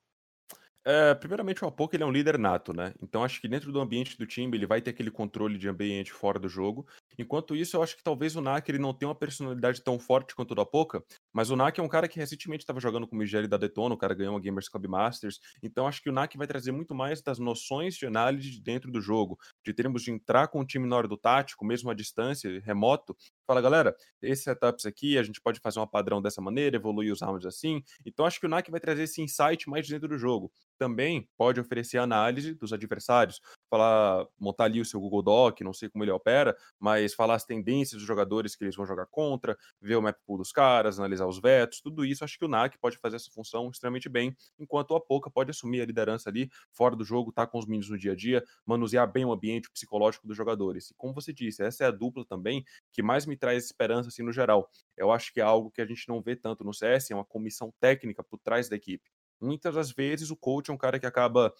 [0.83, 2.93] É, primeiramente, o Apoca ele é um líder nato, né?
[3.01, 6.11] Então acho que dentro do ambiente do time ele vai ter aquele controle de ambiente
[6.11, 6.87] fora do jogo.
[7.19, 10.35] Enquanto isso, eu acho que talvez o Nak ele não tenha uma personalidade tão forte
[10.35, 11.03] quanto o do Apoca,
[11.33, 13.95] mas o Nak é um cara que recentemente estava jogando com o Miguel da Detona,
[13.95, 15.39] o cara ganhou uma Gamers Club Masters.
[15.61, 18.91] Então acho que o Nak vai trazer muito mais das noções de análise de dentro
[18.91, 21.93] do jogo, de termos de entrar com o time na hora do tático, mesmo à
[21.93, 23.15] distância, remoto.
[23.47, 27.21] Fala, galera, esses setups aqui, a gente pode fazer um padrão dessa maneira, evoluir os
[27.21, 27.83] rounds assim.
[28.05, 30.51] Então acho que o Nak vai trazer esse insight mais dentro do jogo
[30.81, 35.87] também pode oferecer análise dos adversários, falar, montar ali o seu Google Doc, não sei
[35.87, 39.95] como ele opera, mas falar as tendências dos jogadores que eles vão jogar contra, ver
[39.97, 42.97] o map pool dos caras, analisar os vetos, tudo isso, acho que o NAC pode
[42.97, 47.03] fazer essa função extremamente bem, enquanto o Apoca pode assumir a liderança ali, fora do
[47.03, 50.35] jogo, tá com os meninos no dia a dia, manusear bem o ambiente psicológico dos
[50.35, 50.91] jogadores.
[50.91, 54.23] E como você disse, essa é a dupla também que mais me traz esperança assim
[54.23, 54.69] no geral.
[54.97, 57.25] Eu acho que é algo que a gente não vê tanto no CS, é uma
[57.25, 59.09] comissão técnica por trás da equipe
[59.41, 61.51] muitas das vezes o coach é um cara que acaba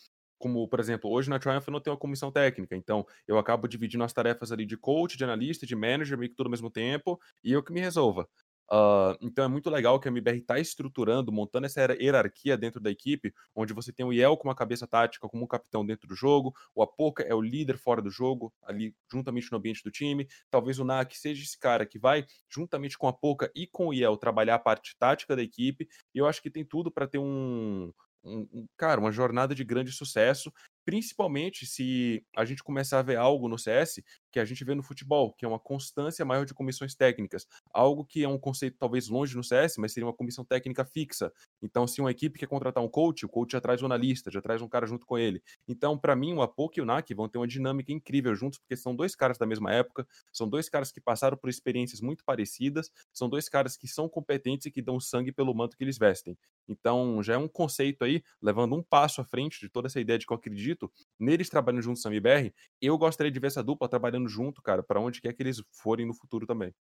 [0.42, 3.68] como, por exemplo, hoje na Triumph eu não tenho uma comissão técnica, então eu acabo
[3.68, 6.72] dividindo as tarefas ali de coach, de analista, de manager, meio que tudo ao mesmo
[6.72, 8.28] tempo, e eu que me resolva.
[8.72, 12.90] Uh, então é muito legal que a MBR está estruturando, montando essa hierarquia dentro da
[12.90, 16.16] equipe, onde você tem o Yel com uma cabeça tática, como um capitão dentro do
[16.16, 20.26] jogo, o Apoca é o líder fora do jogo, ali juntamente no ambiente do time.
[20.50, 23.94] Talvez o Nak seja esse cara que vai, juntamente com a Apoca e com o
[23.94, 25.90] Yel, trabalhar a parte tática da equipe.
[26.16, 27.92] E eu acho que tem tudo para ter um,
[28.24, 30.50] um, um, cara, uma jornada de grande sucesso
[30.86, 34.82] principalmente se a gente começar a ver algo no CS que a gente vê no
[34.84, 39.10] futebol, que é uma constância maior de comissões técnicas, algo que é um conceito talvez
[39.10, 41.32] longe no CS, mas seria uma comissão técnica fixa.
[41.62, 44.42] Então, se uma equipe quer contratar um coach, o coach já traz um analista, já
[44.42, 45.42] traz um cara junto com ele.
[45.68, 48.76] Então, para mim, o Apoc e o NAC vão ter uma dinâmica incrível juntos, porque
[48.76, 52.90] são dois caras da mesma época, são dois caras que passaram por experiências muito parecidas,
[53.14, 56.38] são dois caras que são competentes e que dão sangue pelo manto que eles vestem.
[56.68, 60.18] Então, já é um conceito aí, levando um passo à frente de toda essa ideia
[60.18, 60.71] de que eu acredito
[61.20, 62.54] neles trabalhando juntos na MBR.
[62.82, 66.06] Eu gostaria de ver essa dupla trabalhando junto, cara, para onde quer que eles forem
[66.06, 66.74] no futuro também.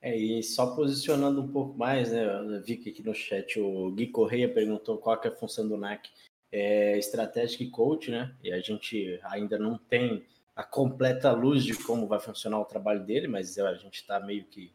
[0.00, 2.24] É, e só posicionando um pouco mais, né?
[2.24, 5.78] Eu vi que aqui no chat o Gui Correia perguntou qual é a função do
[5.78, 6.10] NAC.
[6.52, 8.36] É Strategic Coach, né?
[8.42, 13.04] E a gente ainda não tem a completa luz de como vai funcionar o trabalho
[13.04, 14.70] dele, mas a gente está meio que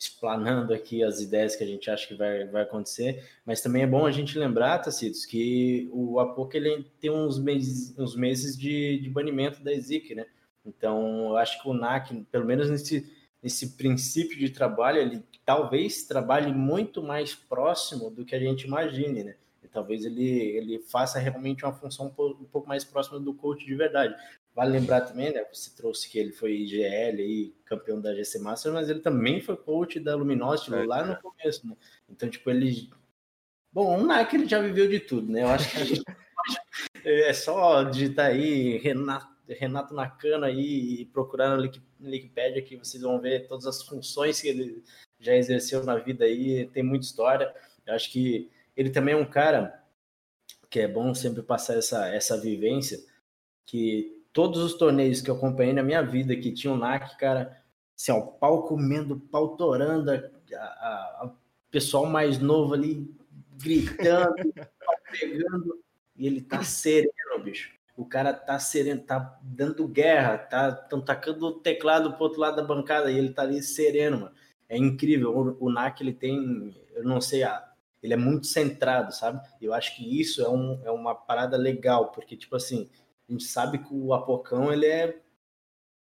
[0.00, 3.86] explanando aqui as ideias que a gente acha que vai, vai acontecer, mas também é
[3.86, 8.98] bom a gente lembrar, Tacitos, que o Apoca ele tem uns meses, uns meses de,
[8.98, 10.24] de banimento da EZIC, né?
[10.64, 16.04] Então, eu acho que o NAC, pelo menos nesse, nesse princípio de trabalho, ele talvez
[16.04, 19.36] trabalhe muito mais próximo do que a gente imagine, né?
[19.62, 23.74] E talvez ele, ele faça realmente uma função um pouco mais próxima do coach de
[23.74, 24.14] verdade.
[24.54, 25.44] Vale lembrar também, né?
[25.52, 29.56] Você trouxe que ele foi IGL aí, campeão da GC Master, mas ele também foi
[29.56, 31.76] coach da Luminosity é, lá no começo, né?
[32.08, 32.90] Então, tipo, ele.
[33.72, 35.42] Bom, um NAC ele já viveu de tudo, né?
[35.44, 36.02] Eu acho que a gente
[37.04, 41.62] é só digitar aí Renato, Renato Nakano aí e procurar no
[42.10, 44.82] Wikipedia que vocês vão ver todas as funções que ele
[45.20, 47.54] já exerceu na vida aí, tem muita história.
[47.86, 49.84] Eu acho que ele também é um cara
[50.68, 52.98] que é bom sempre passar essa, essa vivência,
[53.66, 57.62] que todos os torneios que eu acompanhei na minha vida que tinha o NAC, cara,
[57.96, 61.32] assim, ó, o pau comendo, pau torando, a
[61.70, 63.08] pessoal mais novo ali
[63.62, 64.34] gritando,
[65.10, 65.80] pegando,
[66.16, 67.72] e ele tá sereno, bicho.
[67.96, 72.56] O cara tá sereno, tá dando guerra, tá tão tacando o teclado pro outro lado
[72.56, 74.34] da bancada e ele tá ali sereno, mano.
[74.68, 75.36] É incrível.
[75.36, 77.42] O, o NAC, ele tem, eu não sei,
[78.02, 79.40] ele é muito centrado, sabe?
[79.60, 82.88] Eu acho que isso é, um, é uma parada legal, porque, tipo assim,
[83.30, 85.20] a gente sabe que o Apocão ele é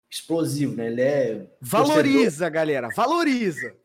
[0.09, 0.87] explosivo, né?
[0.87, 2.51] Ele é valoriza, torcedor.
[2.51, 3.75] galera, valoriza.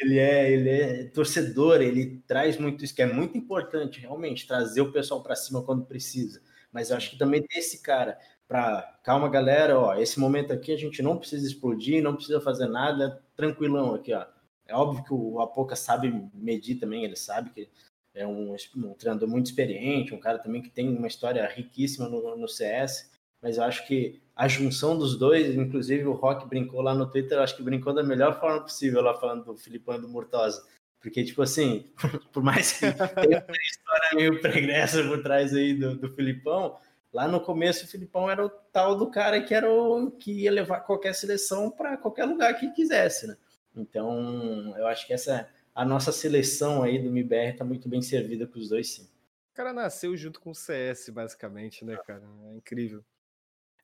[0.00, 4.80] ele é, ele é torcedor, ele traz muito isso, que é muito importante, realmente, trazer
[4.80, 6.40] o pessoal para cima quando precisa.
[6.70, 10.72] Mas eu acho que também tem esse cara para calma, galera, ó, esse momento aqui
[10.72, 14.24] a gente não precisa explodir, não precisa fazer nada, tranquilão aqui, ó.
[14.68, 17.68] É óbvio que o Apoca sabe medir também, ele sabe que
[18.14, 22.36] é um, um treinador muito experiente, um cara também que tem uma história riquíssima no,
[22.36, 23.10] no CS,
[23.40, 27.38] mas eu acho que a junção dos dois, inclusive o Rock brincou lá no Twitter,
[27.38, 30.64] acho que brincou da melhor forma possível lá falando do Filipão e do Murtosa.
[31.00, 31.92] Porque, tipo assim,
[32.32, 36.78] por mais que tenha uma história meio pregressa por trás aí do, do Filipão,
[37.12, 40.50] lá no começo o Filipão era o tal do cara que era o que ia
[40.50, 43.36] levar qualquer seleção para qualquer lugar que quisesse, né?
[43.74, 48.46] Então, eu acho que essa a nossa seleção aí do MIBR tá muito bem servida
[48.46, 49.04] com os dois, sim.
[49.04, 52.22] O cara nasceu junto com o CS, basicamente, né, cara?
[52.46, 53.04] É incrível.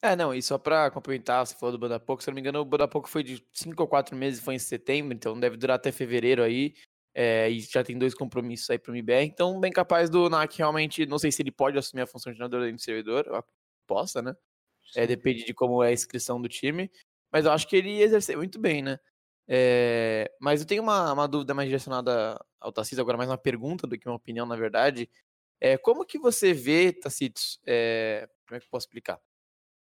[0.01, 2.61] É, não, e só pra complementar, você falou do Bodapoco, se eu não me engano,
[2.61, 5.91] o Bodapoco foi de 5 ou 4 meses, foi em setembro, então deve durar até
[5.91, 6.73] fevereiro aí,
[7.13, 11.05] é, e já tem dois compromissos aí pro MBR, então bem capaz do NAC realmente,
[11.05, 13.45] não sei se ele pode assumir a função de treinador do servidor,
[13.89, 14.35] possa, né?
[14.95, 16.91] É, depende de como é a inscrição do time,
[17.33, 19.01] mas eu acho que ele exerceu muito bem, né?
[19.49, 23.87] É, mas eu tenho uma, uma dúvida mais direcionada ao Tacitos, agora mais uma pergunta
[23.87, 25.09] do que uma opinião, na verdade.
[25.61, 29.19] É, como que você vê, Tacitos, é, como é que eu posso explicar?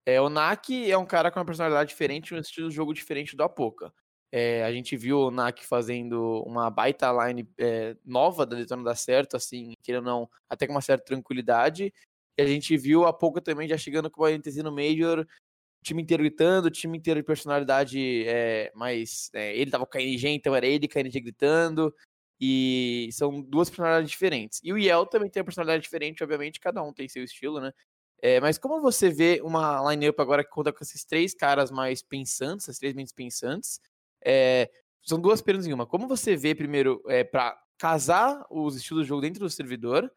[0.06, 3.36] É, o Nak é um cara com uma personalidade diferente, um estilo de jogo diferente
[3.36, 3.92] do Apoca.
[4.32, 8.96] É, a gente viu o Nak fazendo uma baita line é, nova da Detona dar
[8.96, 11.92] certo, assim, querendo ou não, até com uma certa tranquilidade.
[12.38, 15.26] E a gente viu a Apoca também já chegando com uma NTZ no Major,
[15.86, 19.30] time inteiro gritando, time inteiro de personalidade é, mais.
[19.34, 21.94] É, ele tava com a KNG, então era ele KNG gritando.
[22.40, 24.60] E são duas personalidades diferentes.
[24.64, 27.72] E o Yel também tem uma personalidade diferente, obviamente, cada um tem seu estilo, né?
[28.22, 32.02] É, mas como você vê uma line-up agora que conta com esses três caras mais
[32.02, 33.80] pensantes, esses três mentes pensantes?
[34.26, 34.70] É,
[35.04, 35.86] são duas perguntas em uma.
[35.86, 40.12] Como você vê, primeiro, é, para casar os estilos de jogo dentro do servidor?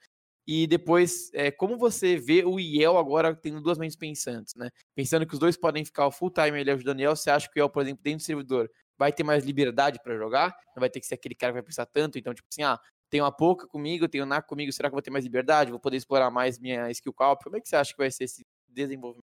[0.50, 4.70] E depois, é, como você vê o Iel agora tendo duas mentes pensantes, né?
[4.94, 7.58] Pensando que os dois podem ficar full time ele ajudando o Iel, você acha que
[7.58, 10.56] o Iel, por exemplo, dentro do servidor, vai ter mais liberdade para jogar?
[10.74, 12.18] Não vai ter que ser aquele cara que vai pensar tanto?
[12.18, 12.80] Então, tipo assim, ah,
[13.10, 15.70] tem uma pouca comigo, tem o Nak comigo, será que eu vou ter mais liberdade?
[15.70, 17.42] Vou poder explorar mais minha skill calp?
[17.44, 19.37] Como é que você acha que vai ser esse desenvolvimento?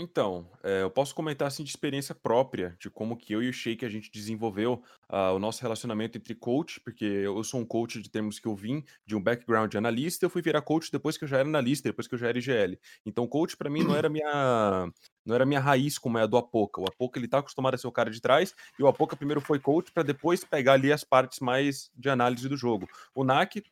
[0.00, 3.52] Então, é, eu posso comentar assim de experiência própria, de como que eu e o
[3.52, 8.00] Sheik a gente desenvolveu uh, o nosso relacionamento entre coach, porque eu sou um coach
[8.00, 11.18] de termos que eu vim de um background de analista, eu fui virar coach depois
[11.18, 12.78] que eu já era analista, depois que eu já era IGL.
[13.04, 14.90] Então, coach para mim não era minha
[15.26, 16.80] não era minha raiz como é a do Apoca.
[16.80, 19.42] O Apoca ele tá acostumado a ser o cara de trás e o Apoca primeiro
[19.42, 22.88] foi coach para depois pegar ali as partes mais de análise do jogo.
[23.14, 23.62] O NAC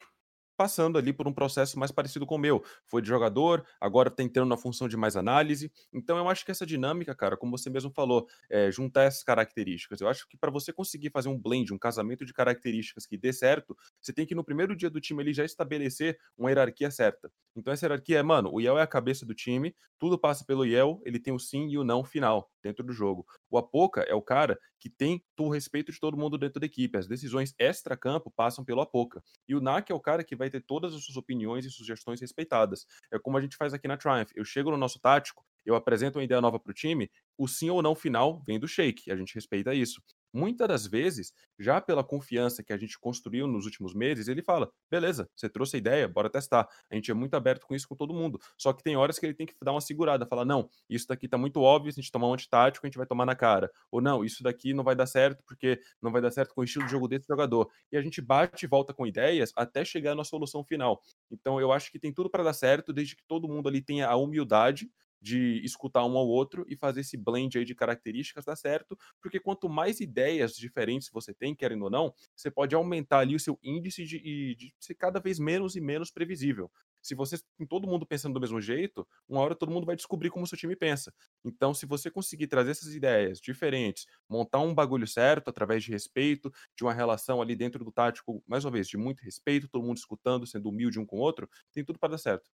[0.58, 2.64] passando ali por um processo mais parecido com o meu.
[2.84, 5.70] Foi de jogador, agora tá entrando na função de mais análise.
[5.92, 10.00] Então eu acho que essa dinâmica, cara, como você mesmo falou, é, juntar essas características.
[10.00, 13.32] Eu acho que para você conseguir fazer um blend, um casamento de características que dê
[13.32, 17.30] certo, você tem que no primeiro dia do time ele já estabelecer uma hierarquia certa.
[17.54, 20.64] Então essa hierarquia é, mano, o Yel é a cabeça do time, tudo passa pelo
[20.64, 23.26] Yel, ele tem o sim e o não final dentro do jogo.
[23.50, 26.98] O Apoca é o cara que tem o respeito de todo mundo dentro da equipe.
[26.98, 29.22] As decisões extra-campo passam pelo Apoca.
[29.48, 32.20] E o Nak é o cara que vai ter todas as suas opiniões e sugestões
[32.20, 32.86] respeitadas.
[33.12, 34.30] É como a gente faz aqui na Triumph.
[34.34, 37.70] Eu chego no nosso tático, eu apresento uma ideia nova para o time, o sim
[37.70, 39.10] ou não final vem do Shake.
[39.10, 40.02] A gente respeita isso.
[40.32, 44.70] Muitas das vezes, já pela confiança que a gente construiu nos últimos meses, ele fala:
[44.90, 46.68] beleza, você trouxe a ideia, bora testar.
[46.90, 48.38] A gente é muito aberto com isso com todo mundo.
[48.56, 51.28] Só que tem horas que ele tem que dar uma segurada, falar: não, isso daqui
[51.28, 53.70] tá muito óbvio, se a gente tomar um antitático, a gente vai tomar na cara.
[53.90, 56.64] Ou não, isso daqui não vai dar certo porque não vai dar certo com o
[56.64, 57.70] estilo de jogo desse jogador.
[57.92, 61.00] E a gente bate e volta com ideias até chegar na solução final.
[61.30, 64.08] Então eu acho que tem tudo para dar certo, desde que todo mundo ali tenha
[64.08, 68.54] a humildade de escutar um ao outro e fazer esse blend aí de características dá
[68.56, 73.34] certo, porque quanto mais ideias diferentes você tem, querendo ou não, você pode aumentar ali
[73.34, 76.70] o seu índice de, de ser cada vez menos e menos previsível.
[77.00, 80.30] Se você tem todo mundo pensando do mesmo jeito, uma hora todo mundo vai descobrir
[80.30, 81.12] como o seu time pensa.
[81.44, 86.52] Então, se você conseguir trazer essas ideias diferentes, montar um bagulho certo através de respeito,
[86.76, 89.96] de uma relação ali dentro do tático, mais uma vez, de muito respeito, todo mundo
[89.98, 92.50] escutando, sendo humilde um com o outro, tem tudo para dar certo.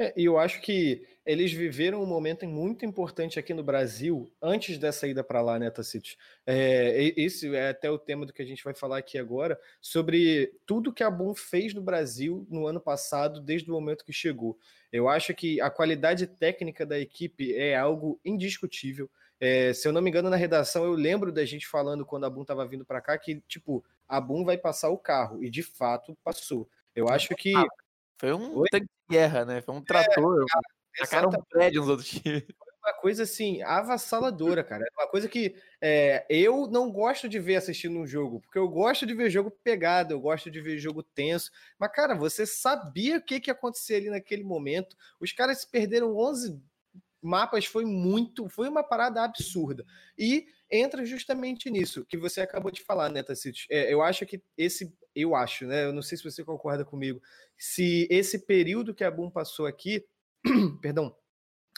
[0.00, 4.78] É, e eu acho que eles viveram um momento muito importante aqui no Brasil antes
[4.78, 6.16] dessa ida para lá, né, Tacitos?
[6.46, 10.54] É, esse é até o tema do que a gente vai falar aqui agora, sobre
[10.64, 14.56] tudo que a Boom fez no Brasil no ano passado, desde o momento que chegou.
[14.92, 19.10] Eu acho que a qualidade técnica da equipe é algo indiscutível.
[19.40, 22.30] É, se eu não me engano, na redação, eu lembro da gente falando quando a
[22.30, 25.62] Boom estava vindo para cá que, tipo, a Boom vai passar o carro, e de
[25.64, 26.68] fato passou.
[26.94, 27.52] Eu acho que.
[28.18, 28.68] Foi um Oi?
[28.70, 29.62] tanque de guerra, né?
[29.62, 30.44] Foi um trator.
[31.00, 32.44] É, cara, um prédio nos outros times.
[32.84, 34.84] Uma coisa assim, avassaladora, cara.
[34.84, 38.68] É uma coisa que é, eu não gosto de ver assistindo um jogo, porque eu
[38.68, 41.50] gosto de ver jogo pegado, eu gosto de ver jogo tenso.
[41.78, 44.96] Mas, cara, você sabia o que, que ia acontecer ali naquele momento.
[45.20, 46.60] Os caras perderam 11
[47.20, 49.84] mapas, foi muito, foi uma parada absurda.
[50.16, 53.66] E entra justamente nisso que você acabou de falar, né, Tacitos?
[53.70, 55.84] É, eu acho que esse, eu acho, né?
[55.84, 57.20] Eu não sei se você concorda comigo,
[57.56, 60.04] se esse período que a Boom passou aqui,
[60.80, 61.14] perdão,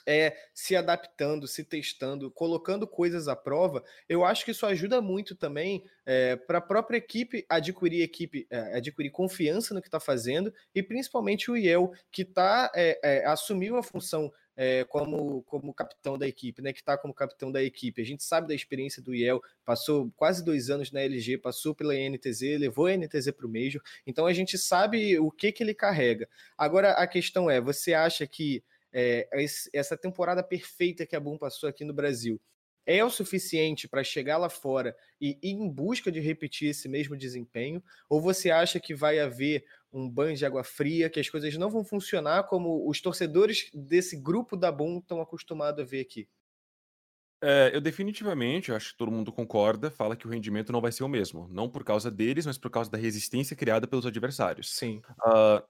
[0.06, 5.34] é, se adaptando, se testando, colocando coisas à prova, eu acho que isso ajuda muito
[5.34, 10.52] também é, para a própria equipe adquirir equipe, é, adquirir confiança no que está fazendo
[10.74, 16.18] e principalmente o IEL que tá é, é, assumiu a função é, como, como capitão
[16.18, 16.72] da equipe, né?
[16.72, 18.02] Que está como capitão da equipe.
[18.02, 21.94] A gente sabe da experiência do IEL, passou quase dois anos na LG, passou pela
[21.94, 25.74] NTZ, levou a NTZ para o Major, então a gente sabe o que, que ele
[25.74, 26.28] carrega.
[26.56, 29.28] Agora a questão é: você acha que é,
[29.72, 32.40] essa temporada perfeita que a Boom passou aqui no Brasil
[32.86, 37.16] é o suficiente para chegar lá fora e ir em busca de repetir esse mesmo
[37.16, 37.82] desempenho?
[38.08, 41.70] Ou você acha que vai haver um banho de água fria, que as coisas não
[41.70, 46.28] vão funcionar como os torcedores desse grupo da Boom estão acostumados a ver aqui?
[47.42, 51.04] É, eu definitivamente, acho que todo mundo concorda, fala que o rendimento não vai ser
[51.04, 51.48] o mesmo.
[51.48, 54.70] Não por causa deles, mas por causa da resistência criada pelos adversários.
[54.74, 55.00] Sim.
[55.26, 55.62] Uh,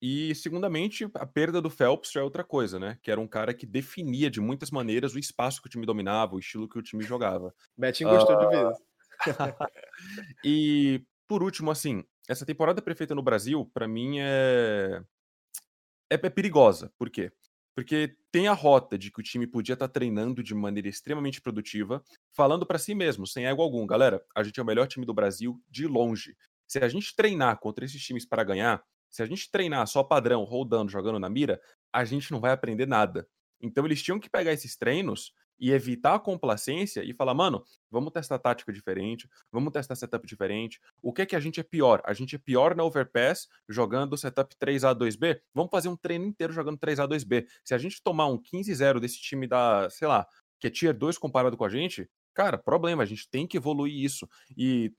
[0.00, 2.98] e, segundamente, a perda do Phelps já é outra coisa, né?
[3.02, 6.34] Que era um cara que definia de muitas maneiras o espaço que o time dominava,
[6.34, 7.54] o estilo que o time jogava.
[7.76, 8.72] Betinho gostou de ver.
[10.42, 15.02] e, por último, assim, essa temporada perfeita no Brasil, para mim, é...
[16.08, 16.14] é...
[16.14, 16.92] é perigosa.
[16.96, 17.32] Por quê?
[17.74, 21.40] Porque tem a rota de que o time podia estar tá treinando de maneira extremamente
[21.40, 23.84] produtiva, falando para si mesmo, sem ego algum.
[23.84, 26.36] Galera, a gente é o melhor time do Brasil de longe.
[26.68, 30.44] Se a gente treinar contra esses times para ganhar, se a gente treinar só padrão,
[30.44, 31.60] rodando, jogando na mira,
[31.92, 33.26] a gente não vai aprender nada.
[33.60, 38.12] Então eles tinham que pegar esses treinos e evitar a complacência e falar, mano, vamos
[38.12, 40.80] testar tática diferente, vamos testar setup diferente.
[41.02, 42.00] O que é que a gente é pior?
[42.04, 45.40] A gente é pior na overpass jogando setup 3A 2B?
[45.54, 47.46] Vamos fazer um treino inteiro jogando 3A 2B.
[47.62, 50.26] Se a gente tomar um 15-0 desse time da, sei lá,
[50.58, 53.94] que é tier 2 comparado com a gente, cara, problema, a gente tem que evoluir
[53.94, 54.26] isso.
[54.56, 54.92] E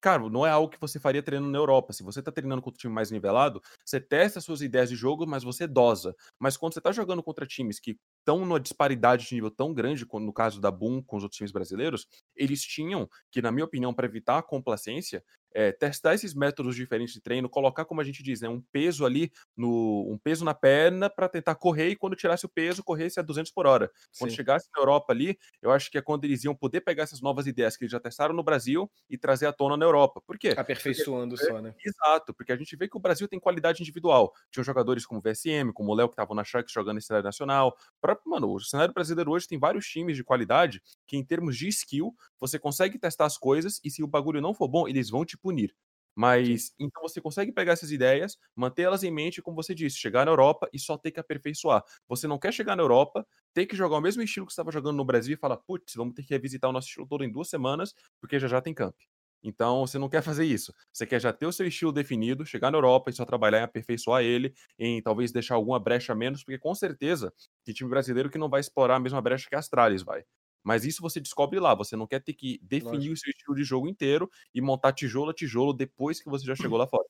[0.00, 1.92] cara, não é algo que você faria treinando na Europa.
[1.92, 5.26] Se você tá treinando contra um time mais nivelado, você testa suas ideias de jogo,
[5.26, 6.14] mas você dosa.
[6.38, 7.98] Mas quando você tá jogando contra times que
[8.30, 11.36] estão numa disparidade de nível tão grande, como no caso da Boom com os outros
[11.36, 12.06] times brasileiros,
[12.36, 17.12] eles tinham que, na minha opinião, para evitar a complacência, é, testar esses métodos diferentes
[17.12, 20.54] de treino, colocar, como a gente diz, né, um peso ali, no, um peso na
[20.54, 23.90] perna para tentar correr e quando tirasse o peso, corresse a 200 por hora.
[24.18, 24.36] Quando Sim.
[24.36, 27.46] chegasse na Europa ali, eu acho que é quando eles iam poder pegar essas novas
[27.46, 30.20] ideias que eles já testaram no Brasil e trazer à tona na Europa.
[30.24, 30.54] Por quê?
[30.56, 31.74] Aperfeiçoando porque, só, né?
[31.84, 34.32] Exato, porque a gente vê que o Brasil tem qualidade individual.
[34.50, 37.24] Tinham jogadores como o VSM, como o Léo, que estavam na Sharks jogando em cenário
[37.24, 37.76] nacional.
[38.00, 41.68] Próprio, mano, o cenário brasileiro hoje tem vários times de qualidade que, em termos de
[41.68, 45.24] skill, você consegue testar as coisas e se o bagulho não for bom, eles vão
[45.24, 45.74] te punir.
[46.14, 50.24] Mas então você consegue pegar essas ideias, manter elas em mente, como você disse, chegar
[50.26, 51.82] na Europa e só ter que aperfeiçoar.
[52.08, 54.72] Você não quer chegar na Europa, ter que jogar o mesmo estilo que você estava
[54.72, 57.30] jogando no Brasil e falar, putz, vamos ter que revisitar o nosso estilo todo em
[57.30, 58.94] duas semanas, porque já já tem camp.
[59.42, 60.74] Então você não quer fazer isso.
[60.92, 63.62] Você quer já ter o seu estilo definido, chegar na Europa e só trabalhar em
[63.62, 67.32] aperfeiçoar ele, em talvez deixar alguma brecha menos, porque com certeza
[67.64, 70.24] tem time brasileiro que não vai explorar a mesma brecha que a Astralis vai.
[70.62, 71.74] Mas isso você descobre lá.
[71.74, 73.12] Você não quer ter que definir Lógico.
[73.12, 76.54] o seu estilo de jogo inteiro e montar tijolo a tijolo depois que você já
[76.54, 77.09] chegou lá fora.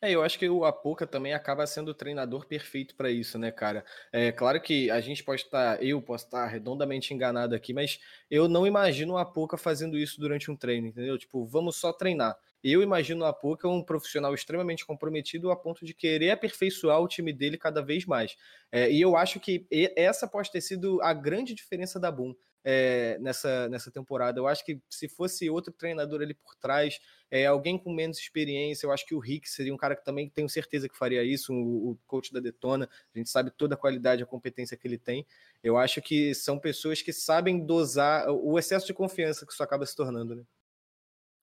[0.00, 3.50] É, eu acho que o Apoca também acaba sendo o treinador perfeito para isso, né,
[3.50, 3.84] cara?
[4.12, 7.98] É claro que a gente pode estar, eu posso estar redondamente enganado aqui, mas
[8.30, 11.16] eu não imagino o Apoca fazendo isso durante um treino, entendeu?
[11.16, 12.36] Tipo, vamos só treinar.
[12.62, 17.32] Eu imagino o Apoca um profissional extremamente comprometido a ponto de querer aperfeiçoar o time
[17.32, 18.36] dele cada vez mais.
[18.70, 22.34] É, e eu acho que essa pode ter sido a grande diferença da Boom
[22.68, 24.40] é, nessa, nessa temporada.
[24.40, 26.98] Eu acho que se fosse outro treinador ali por trás,
[27.30, 30.28] é, alguém com menos experiência, eu acho que o Rick seria um cara que também
[30.28, 33.78] tenho certeza que faria isso, o, o coach da Detona, a gente sabe toda a
[33.78, 35.24] qualidade a competência que ele tem.
[35.62, 39.86] Eu acho que são pessoas que sabem dosar o excesso de confiança que isso acaba
[39.86, 40.42] se tornando, né?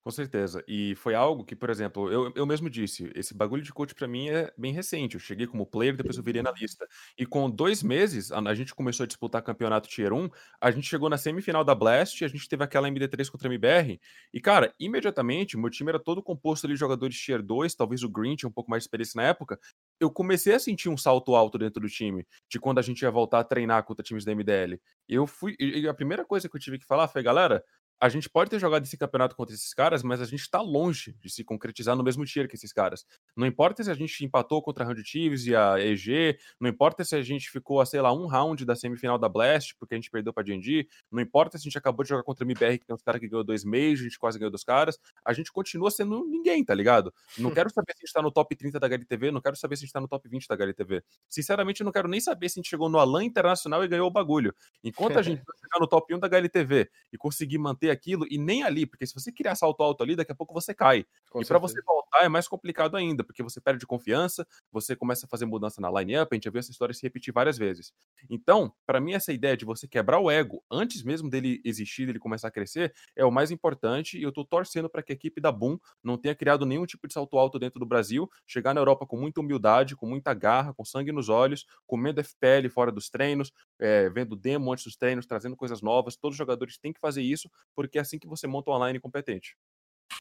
[0.03, 0.61] Com certeza.
[0.67, 4.05] E foi algo que, por exemplo, eu, eu mesmo disse, esse bagulho de coach para
[4.05, 5.15] mim é bem recente.
[5.15, 6.85] Eu cheguei como player, depois eu virei analista.
[7.17, 10.29] E com dois meses, a, a, gente começou a disputar campeonato Tier 1,
[10.59, 13.97] a gente chegou na semifinal da Blast, a gente teve aquela MD3 contra a MBR.
[14.33, 18.09] E, cara, imediatamente, meu time era todo composto ali de jogadores Tier 2, talvez o
[18.09, 19.57] Green tinha um pouco mais de experiência na época.
[20.01, 23.11] Eu comecei a sentir um salto alto dentro do time, de quando a gente ia
[23.11, 24.77] voltar a treinar contra times da MDL.
[25.07, 25.55] Eu fui.
[25.57, 27.63] E a primeira coisa que eu tive que falar foi, galera,
[28.03, 31.15] a gente pode ter jogado esse campeonato contra esses caras, mas a gente está longe
[31.21, 33.05] de se concretizar no mesmo tier que esses caras.
[33.33, 37.05] Não importa se a gente empatou contra a Round Thieves e a EG, não importa
[37.05, 39.97] se a gente ficou a, sei lá, um round da semifinal da Blast, porque a
[39.97, 42.77] gente perdeu pra D&D, não importa se a gente acabou de jogar contra a MBR,
[42.77, 45.31] que tem uns caras que ganhou dois meses, a gente quase ganhou dos caras, a
[45.31, 47.13] gente continua sendo ninguém, tá ligado?
[47.37, 49.77] Não quero saber se a gente tá no top 30 da HLTV, não quero saber
[49.77, 51.01] se a gente tá no top 20 da HLTV.
[51.29, 54.09] Sinceramente, eu não quero nem saber se a gente chegou no Alan Internacional e ganhou
[54.09, 54.53] o bagulho.
[54.83, 58.63] Enquanto a gente chegar no top 1 da HLTV e conseguir manter aquilo, e nem
[58.63, 61.05] ali, porque se você criar salto alto ali, daqui a pouco você cai.
[61.29, 65.25] Com e para você voltar é mais complicado ainda, porque você perde confiança, você começa
[65.25, 67.91] a fazer mudança na line-up, a gente já viu essa história se repetir várias vezes.
[68.29, 72.19] Então, para mim, essa ideia de você quebrar o ego antes mesmo dele existir, dele
[72.19, 75.41] começar a crescer, é o mais importante, e eu tô torcendo para que a equipe
[75.41, 78.81] da Boom não tenha criado nenhum tipo de salto alto dentro do Brasil, chegar na
[78.81, 83.09] Europa com muita humildade, com muita garra, com sangue nos olhos, comendo FPL fora dos
[83.09, 86.15] treinos, é, vendo demo antes dos treinos, trazendo coisas novas.
[86.15, 88.99] Todos os jogadores têm que fazer isso, porque é assim que você monta um online
[88.99, 89.55] competente.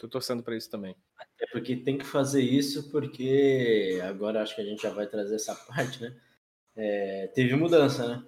[0.00, 0.96] Tô torcendo para isso também.
[1.40, 5.34] É porque tem que fazer isso, porque agora acho que a gente já vai trazer
[5.34, 6.16] essa parte, né?
[6.74, 8.26] É, teve mudança, né?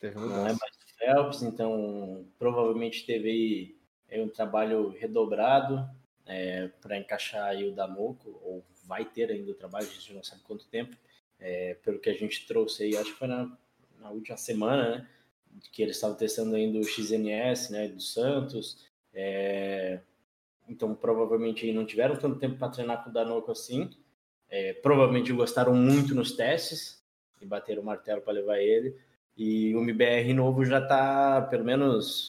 [0.00, 0.36] Teve mudança.
[0.36, 3.76] Não é mais Phelps, então provavelmente teve aí,
[4.10, 5.88] aí um trabalho redobrado
[6.26, 10.22] é, para encaixar aí o Damoco, ou vai ter ainda o trabalho, a gente não
[10.22, 10.96] sabe quanto tempo,
[11.38, 13.56] é, pelo que a gente trouxe aí, acho que foi na,
[14.08, 15.08] na última semana, né?
[15.72, 17.88] Que eles estavam testando ainda o XNS, né?
[17.88, 18.86] Do Santos.
[19.12, 20.00] É,
[20.68, 23.90] então provavelmente não tiveram tanto tempo para treinar com o Danoco assim.
[24.48, 27.02] É, provavelmente gostaram muito nos testes
[27.40, 28.96] e bateram o martelo para levar ele.
[29.36, 32.26] E o MBR novo já está, pelo menos,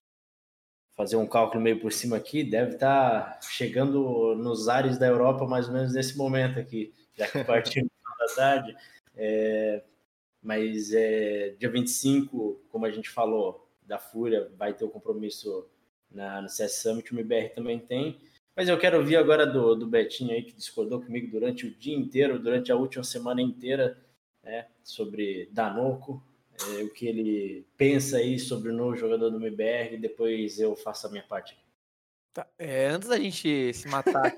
[0.95, 5.47] fazer um cálculo meio por cima aqui, deve estar tá chegando nos ares da Europa
[5.47, 8.75] mais ou menos nesse momento aqui, já que partiu da tarde.
[9.15, 9.81] É,
[10.41, 15.67] mas é, dia 25, como a gente falou, da Fúria vai ter o um compromisso
[16.11, 18.19] na, no CS Summit, o MBR também tem.
[18.55, 21.95] Mas eu quero ouvir agora do, do Betinho aí, que discordou comigo durante o dia
[21.95, 23.97] inteiro, durante a última semana inteira,
[24.43, 26.21] né, sobre Danoco,
[26.61, 30.75] é, o que ele pensa aí sobre o novo jogador do MBR, e depois eu
[30.75, 31.57] faço a minha parte.
[32.33, 34.35] Tá, é, antes da gente se matar,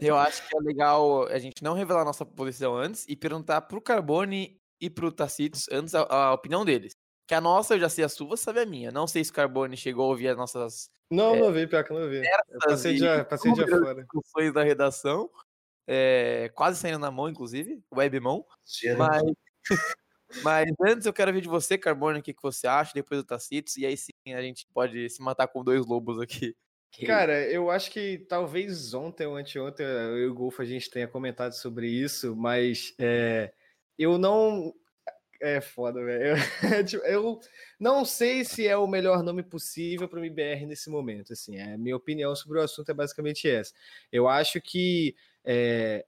[0.00, 3.80] eu acho que é legal a gente não revelar nossa posição antes e perguntar pro
[3.80, 6.96] Carbone e pro Tacitus antes a, a opinião deles.
[7.26, 8.90] Que a nossa, eu já sei a sua, você sabe a minha.
[8.90, 10.90] Não sei se o Carbone chegou a ouvir as nossas.
[11.10, 12.22] Não, é, não vi, pior que não vi.
[12.48, 14.02] Eu passei dia, passei dia fora.
[14.02, 15.30] Discussões da redação.
[15.86, 18.44] É, quase saindo na mão, inclusive, webmão.
[18.96, 19.22] Mas,
[20.42, 23.26] mas antes eu quero ver de você, Carbone, o que, que você acha, depois do
[23.26, 26.56] Tacitos, e aí sim a gente pode se matar com dois lobos aqui.
[27.06, 31.06] Cara, eu acho que talvez ontem ou anteontem eu e o Golfo a gente tenha
[31.06, 33.52] comentado sobre isso, mas é,
[34.02, 34.74] eu não
[35.40, 36.34] é foda, velho.
[36.86, 37.40] Tipo, eu
[37.78, 41.32] não sei se é o melhor nome possível para o MBR nesse momento.
[41.32, 43.72] Assim, a minha opinião sobre o assunto é basicamente essa.
[44.12, 46.04] Eu acho que é,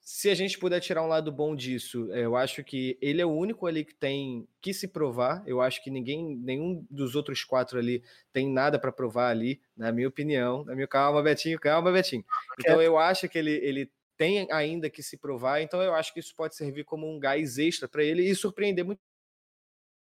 [0.00, 3.32] se a gente puder tirar um lado bom disso, eu acho que ele é o
[3.32, 5.42] único ali que tem que se provar.
[5.46, 9.90] Eu acho que ninguém, nenhum dos outros quatro ali tem nada para provar ali, na
[9.90, 10.64] minha opinião.
[10.64, 12.24] Na minha calma, Betinho, calma, Betinho.
[12.60, 16.20] Então eu acho que ele, ele tem ainda que se provar, então eu acho que
[16.20, 19.00] isso pode servir como um gás extra para ele e surpreender muito,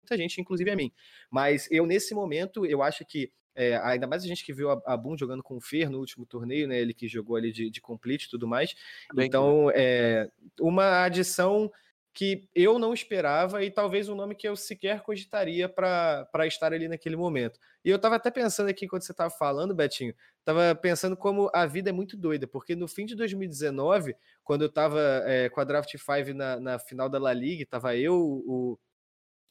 [0.03, 0.91] muita gente, inclusive a mim.
[1.29, 4.81] Mas eu, nesse momento, eu acho que é, ainda mais a gente que viu a,
[4.85, 6.77] a Boom jogando com o Fer no último torneio, né?
[6.77, 8.75] Ele que jogou ali de, de complete e tudo mais.
[9.13, 11.71] Bem então, é, uma adição
[12.15, 16.87] que eu não esperava e talvez um nome que eu sequer cogitaria para estar ali
[16.87, 17.59] naquele momento.
[17.83, 21.65] E eu estava até pensando aqui, quando você estava falando, Betinho, estava pensando como a
[21.65, 25.65] vida é muito doida, porque no fim de 2019, quando eu estava é, com a
[25.65, 28.79] Draft 5 na, na final da La Liga, estava eu, o,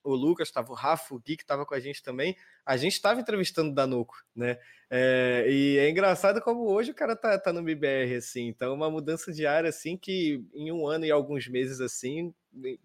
[0.02, 2.34] o Lucas, estava o Rafa, o Gui que estava com a gente também,
[2.64, 4.58] a gente estava entrevistando o Danuco, né?
[4.88, 8.90] É, e é engraçado como hoje o cara tá, tá no BBR, assim, então uma
[8.90, 12.32] mudança de área, assim, que em um ano e alguns meses, assim,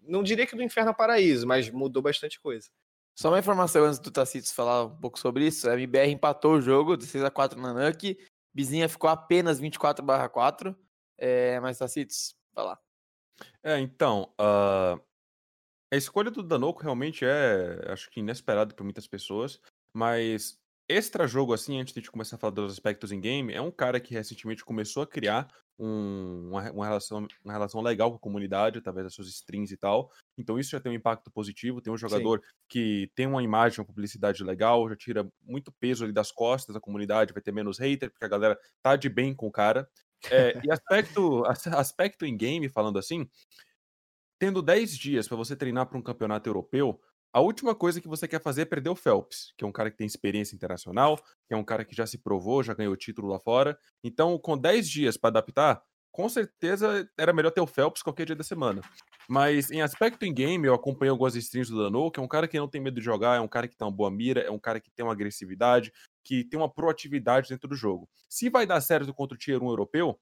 [0.02, 2.68] não diria que do inferno ao paraíso, mas mudou bastante coisa.
[3.14, 6.60] Só uma informação antes do Tacitos falar um pouco sobre isso, a MBR empatou o
[6.60, 8.18] jogo, 16 a 4 na NUC,
[8.52, 10.76] Bizinha ficou apenas 24 barra 4,
[11.18, 12.78] é, mas Tacitos, vai lá.
[13.62, 15.00] É, então, uh,
[15.92, 19.60] a escolha do Danoco realmente é, acho que inesperado para muitas pessoas,
[19.92, 20.58] mas
[20.88, 23.70] extra jogo assim, antes de gente começar a falar dos aspectos em game, é um
[23.70, 25.48] cara que recentemente começou a criar
[25.80, 29.76] um, uma, uma, relação, uma relação legal com a comunidade, através das suas strings e
[29.78, 30.12] tal.
[30.36, 31.80] Então isso já tem um impacto positivo.
[31.80, 32.54] Tem um jogador Sim.
[32.68, 36.80] que tem uma imagem, uma publicidade legal, já tira muito peso ali das costas da
[36.80, 39.88] comunidade, vai ter menos hater, porque a galera tá de bem com o cara.
[40.30, 41.42] É, e aspecto,
[41.74, 43.26] aspecto em game, falando assim,
[44.38, 47.00] tendo 10 dias para você treinar para um campeonato europeu,
[47.32, 49.90] a última coisa que você quer fazer é perder o Phelps, que é um cara
[49.90, 51.16] que tem experiência internacional,
[51.46, 53.78] que é um cara que já se provou, já ganhou título lá fora.
[54.02, 58.36] Então, com 10 dias para adaptar, com certeza era melhor ter o Phelps qualquer dia
[58.36, 58.82] da semana.
[59.28, 62.48] Mas em aspecto em game, eu acompanho algumas streams do Dano, que é um cara
[62.48, 64.50] que não tem medo de jogar, é um cara que tem uma boa mira, é
[64.50, 65.92] um cara que tem uma agressividade,
[66.24, 68.08] que tem uma proatividade dentro do jogo.
[68.28, 70.18] Se vai dar certo contra o Tier 1 europeu,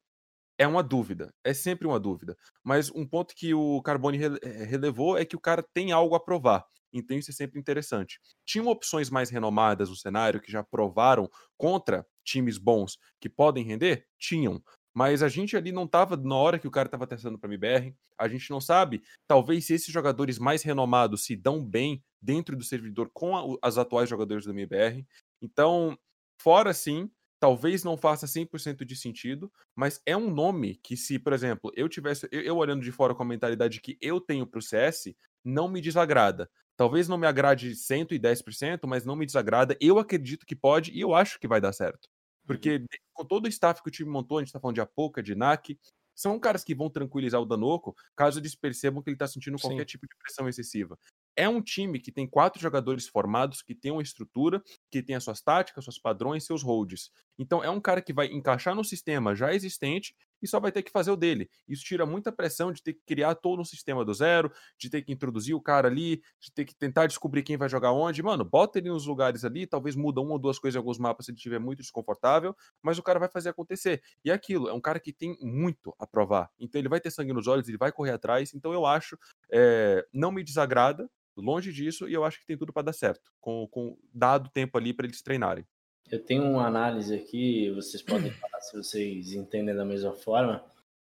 [0.58, 2.36] é uma dúvida, é sempre uma dúvida.
[2.62, 6.20] Mas um ponto que o Carbone eh, relevou é que o cara tem algo a
[6.20, 6.66] provar.
[6.92, 8.20] Então isso é sempre interessante.
[8.44, 14.06] Tinham opções mais renomadas no cenário que já provaram contra times bons que podem render?
[14.18, 14.62] Tinham.
[14.94, 17.94] Mas a gente ali não estava na hora que o cara estava testando para MBR.
[18.18, 22.64] A gente não sabe, talvez se esses jogadores mais renomados se dão bem dentro do
[22.64, 25.06] servidor com a, as atuais jogadores do MBR.
[25.40, 25.96] Então,
[26.40, 27.08] fora sim,
[27.40, 31.88] talvez não faça 100% de sentido, mas é um nome que se, por exemplo, eu
[31.88, 35.14] tivesse eu, eu olhando de fora com a mentalidade que eu tenho para o CS,
[35.44, 36.50] não me desagrada.
[36.78, 39.76] Talvez não me agrade 110%, mas não me desagrada.
[39.80, 42.08] Eu acredito que pode e eu acho que vai dar certo.
[42.46, 42.86] Porque uhum.
[43.12, 45.34] com todo o staff que o time montou, a gente tá falando de Apoca, de
[45.34, 45.76] NAC,
[46.14, 49.80] são caras que vão tranquilizar o Danoco caso eles percebam que ele tá sentindo qualquer
[49.80, 49.86] Sim.
[49.86, 50.96] tipo de pressão excessiva
[51.38, 54.60] é um time que tem quatro jogadores formados, que tem uma estrutura,
[54.90, 57.12] que tem as suas táticas, seus padrões, seus holds.
[57.38, 60.82] Então é um cara que vai encaixar no sistema já existente e só vai ter
[60.82, 61.48] que fazer o dele.
[61.68, 65.02] Isso tira muita pressão de ter que criar todo um sistema do zero, de ter
[65.02, 68.22] que introduzir o cara ali, de ter que tentar descobrir quem vai jogar onde.
[68.22, 71.26] Mano, bota ele nos lugares ali, talvez muda uma ou duas coisas em alguns mapas
[71.26, 74.02] se ele estiver muito desconfortável, mas o cara vai fazer acontecer.
[74.24, 76.50] E é aquilo, é um cara que tem muito a provar.
[76.58, 78.52] Então ele vai ter sangue nos olhos, ele vai correr atrás.
[78.54, 79.18] Então eu acho,
[79.50, 83.30] é, não me desagrada, longe disso, e eu acho que tem tudo para dar certo,
[83.40, 85.64] com, com dado tempo ali para eles treinarem.
[86.10, 90.64] Eu tenho uma análise aqui, vocês podem falar se vocês entendem da mesma forma.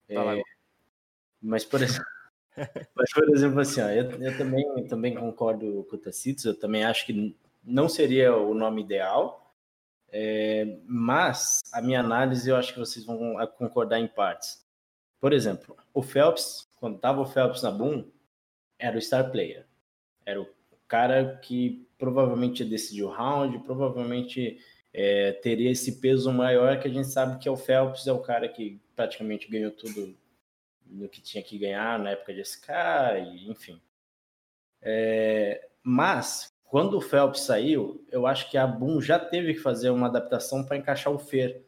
[0.08, 0.42] Tá é,
[1.42, 2.06] mas, por exemplo,
[2.96, 6.84] mas, por exemplo, assim, ó, eu, eu, também, também concordo com o Tacitos, eu também
[6.84, 9.56] acho que não seria o nome ideal,
[10.12, 14.66] é, mas a minha análise eu acho que vocês vão concordar em partes.
[15.20, 18.10] Por exemplo, o Phelps, quando estava o Phelps na Boom,
[18.78, 19.66] era o star player.
[20.26, 20.48] Era o
[20.88, 24.60] cara que provavelmente decidiu o round, provavelmente
[24.94, 28.22] é, teria esse peso maior que a gente sabe que é o Phelps, é o
[28.22, 30.16] cara que praticamente ganhou tudo
[30.86, 32.70] no que tinha que ganhar na época de SK,
[33.18, 33.82] e, enfim.
[34.82, 39.90] É, mas, quando o Phelps saiu, eu acho que a Boom já teve que fazer
[39.90, 41.66] uma adaptação para encaixar o Fer.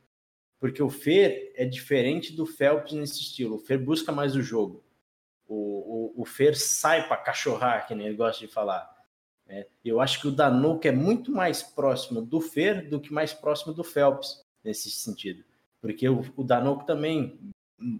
[0.59, 3.55] Porque o Fer é diferente do Phelps nesse estilo.
[3.55, 4.83] O Fer busca mais o jogo
[5.47, 8.92] o, o, o Fer sai para cachorrar, que nem ele gosta de falar.
[9.53, 9.65] Né?
[9.85, 13.71] Eu acho que o Danuco é muito mais próximo do Fer do que mais próximo
[13.71, 15.43] do Phelps, nesse sentido.
[15.79, 17.39] Porque o, o Danuco também,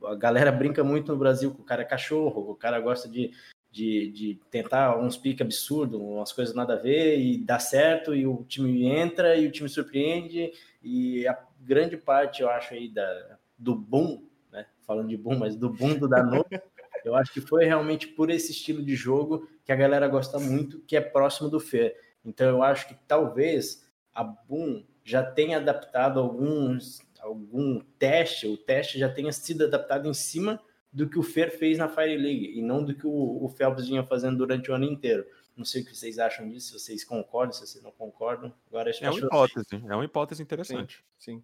[0.06, 3.32] a galera brinca muito no Brasil com o cara é cachorro, o cara gosta de,
[3.72, 8.26] de, de tentar uns piques absurdos, umas coisas nada a ver, e dá certo, e
[8.26, 10.52] o time entra, e o time surpreende,
[10.82, 14.66] e a grande parte, eu acho, aí da, do boom, né?
[14.88, 16.50] falando de boom, mas do boom do Danuco,
[17.04, 20.80] Eu acho que foi realmente por esse estilo de jogo que a galera gosta muito,
[20.82, 21.96] que é próximo do Fer.
[22.24, 29.00] Então eu acho que talvez a Boom já tenha adaptado alguns algum teste, o teste
[29.00, 32.62] já tenha sido adaptado em cima do que o Fer fez na Fire League e
[32.62, 35.26] não do que o, o Phelps vinha fazendo durante o ano inteiro.
[35.56, 38.54] Não sei o que vocês acham disso, se vocês concordam, se vocês não concordam.
[38.68, 41.04] Agora é uma hipótese, é uma hipótese interessante.
[41.18, 41.38] Sim.
[41.38, 41.44] sim.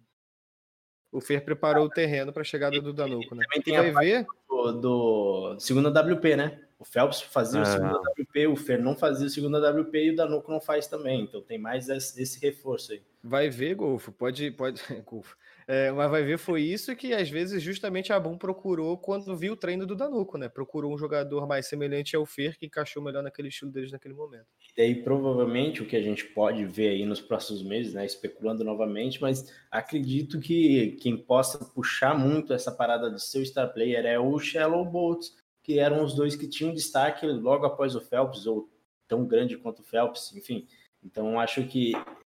[1.10, 3.44] O Fer preparou o terreno para a chegada do Danuco, né?
[3.44, 4.26] Também tem vai ver
[4.62, 6.60] do, do segunda WP, né?
[6.78, 10.16] O Phelps fazia o segundo WP, o Fer não fazia o segundo WP e o
[10.16, 11.24] Danuco não faz também.
[11.24, 13.02] Então tem mais esse, esse reforço aí.
[13.22, 15.36] Vai ver, Golfo, pode, pode, Golfo.
[15.72, 19.52] É, mas vai ver, foi isso que às vezes justamente a Boom procurou quando viu
[19.52, 20.48] o treino do Danuco, né?
[20.48, 24.46] Procurou um jogador mais semelhante ao Fer que encaixou melhor naquele estilo deles naquele momento.
[24.76, 28.04] E aí, provavelmente, o que a gente pode ver aí nos próximos meses, né?
[28.04, 34.04] Especulando novamente, mas acredito que quem possa puxar muito essa parada do seu star player
[34.04, 38.44] é o Shallow Bolts, que eram os dois que tinham destaque logo após o Phelps,
[38.44, 38.68] ou
[39.06, 40.66] tão grande quanto o Phelps, enfim.
[41.00, 41.92] Então, acho que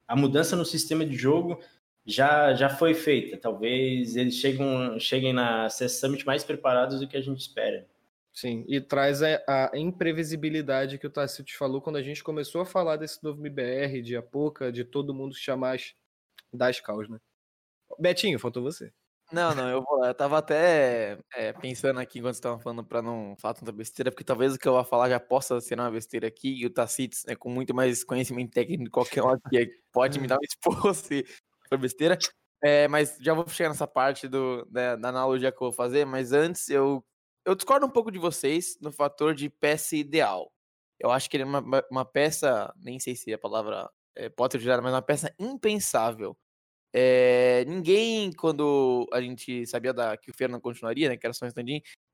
[0.09, 1.59] a mudança no sistema de jogo
[2.07, 3.37] já, já foi feita.
[3.37, 7.87] Talvez eles cheguem, cheguem na CS Summit mais preparados do que a gente espera.
[8.33, 12.67] Sim, e traz a, a imprevisibilidade que o Tacito falou quando a gente começou a
[12.67, 15.79] falar desse novo MBR, de Apoca, de todo mundo chamar
[16.53, 17.19] das causas, né?
[17.99, 18.93] Betinho, faltou você.
[19.33, 20.09] Não, não, eu vou lá.
[20.09, 24.11] Eu tava até é, pensando aqui enquanto você tava falando pra não falar tanta besteira,
[24.11, 26.71] porque talvez o que eu vou falar já possa ser uma besteira aqui, e o
[26.71, 30.45] Tacites, né, com muito mais conhecimento técnico de qualquer um aqui, pode me dar um
[30.45, 31.25] expor se
[31.69, 32.19] foi besteira.
[32.63, 36.05] É, mas já vou chegar nessa parte do, né, da analogia que eu vou fazer,
[36.07, 37.05] mas antes eu,
[37.45, 40.51] eu discordo um pouco de vocês no fator de peça ideal.
[40.99, 44.53] Eu acho que ele é uma, uma- peça, nem sei se a palavra é, pode
[44.53, 46.37] ser utilizada, mas uma peça impensável.
[46.95, 51.35] É, ninguém, quando a gente sabia da, que o Fer não continuaria, né, que era
[51.35, 51.65] só um stand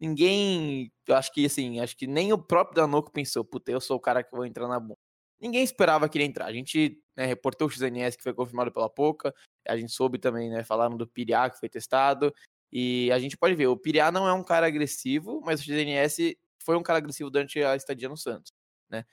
[0.01, 3.97] ninguém, eu acho que assim, acho que nem o próprio Danoco pensou, puta, eu sou
[3.97, 4.99] o cara que vou entrar na bomba.
[5.43, 6.47] Ninguém esperava que ele entrar.
[6.47, 9.35] A gente né, reportou o XNS, que foi confirmado pela Poca,
[9.67, 12.33] a gente soube também, né, falaram do Piriá, que foi testado,
[12.73, 16.37] e a gente pode ver, o Piriá não é um cara agressivo, mas o XNS
[16.65, 18.53] foi um cara agressivo durante a estadia no Santos,
[18.89, 19.05] né?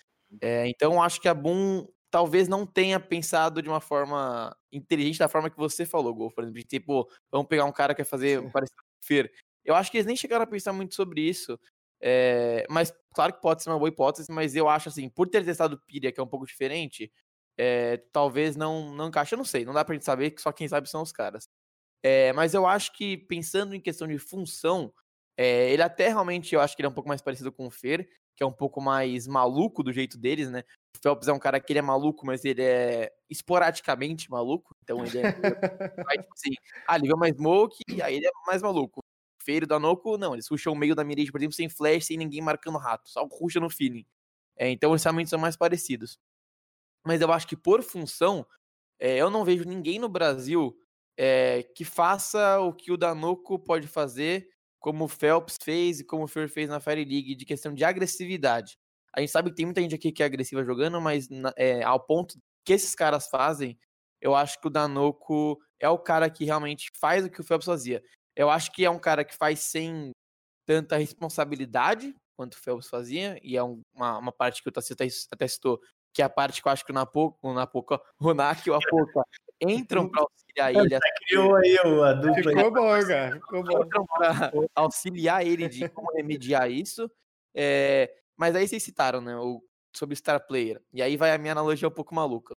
[0.42, 5.28] É, então acho que a Boom talvez não tenha pensado de uma forma inteligente da
[5.28, 8.10] forma que você falou, Gol, por exemplo, de tipo, vamos pegar um cara que quer
[8.10, 8.50] fazer Sim.
[8.52, 9.32] parecido com o Fer.
[9.66, 11.60] Eu acho que eles nem chegaram a pensar muito sobre isso.
[12.02, 15.44] É, mas claro que pode ser uma boa hipótese, mas eu acho assim, por ter
[15.44, 17.12] testado o Piria, que é um pouco diferente,
[17.58, 19.36] é, talvez não, não encaixe.
[19.36, 21.50] Eu não sei, não dá pra gente saber que só quem sabe são os caras.
[22.04, 24.94] É, mas eu acho que, pensando em questão de função,
[25.38, 27.72] é, ele até realmente, eu acho que ele é um pouco mais parecido com o
[27.72, 30.64] Fer, que é um pouco mais maluco do jeito deles, né?
[30.96, 34.74] O Phelps é um cara que ele é maluco, mas ele é esporadicamente maluco.
[34.84, 35.24] Então ele é.
[36.04, 36.52] vai, tipo assim,
[36.88, 39.02] ah, ele vê uma smoke, e aí ele é mais maluco.
[39.50, 42.06] O Feiro da Noco, não, eles rusham o meio da mirage, por exemplo, sem flash,
[42.06, 44.06] sem ninguém marcando rato, só ruxa no feeling.
[44.56, 46.20] É, então eles realmente são mais parecidos.
[47.04, 48.46] Mas eu acho que por função,
[49.00, 50.78] é, eu não vejo ninguém no Brasil
[51.18, 54.48] é, que faça o que o Danoco pode fazer,
[54.80, 57.84] como o Phelps fez e como o Fer fez na Fire League, de questão de
[57.84, 58.78] agressividade.
[59.12, 61.28] A gente sabe que tem muita gente aqui que é agressiva jogando, mas
[61.58, 63.80] é, ao ponto que esses caras fazem,
[64.22, 67.66] eu acho que o Danoco é o cara que realmente faz o que o Phelps
[67.66, 68.04] fazia.
[68.40, 70.12] Eu acho que é um cara que faz sem
[70.66, 74.94] tanta responsabilidade quanto o Phelps fazia, e é um- uma, uma parte que o Tassi
[74.94, 75.78] até, citou,
[76.14, 78.00] que é a parte que eu acho que o Napoca, o Napoca,
[78.32, 79.24] o Nak e o Apoca
[79.62, 82.52] entram para auxiliar ele a Criou aí o- a dupla.
[82.52, 82.58] aí.
[82.58, 83.34] Ficou bom, cara.
[83.36, 83.84] Ficou bom.
[83.84, 87.12] entram para auxiliar ele de como remediar isso.
[87.54, 89.62] É, mas aí vocês citaram, né, o,
[89.94, 90.82] sobre Star Player.
[90.94, 92.54] E aí vai a minha analogia um pouco maluca.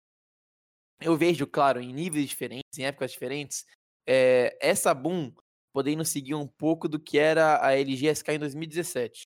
[1.00, 3.64] Eu vejo, claro, em níveis diferentes, em épocas diferentes,
[4.06, 5.32] é, essa boom
[5.72, 9.26] podendo seguir um pouco do que era a LGSK em 2017.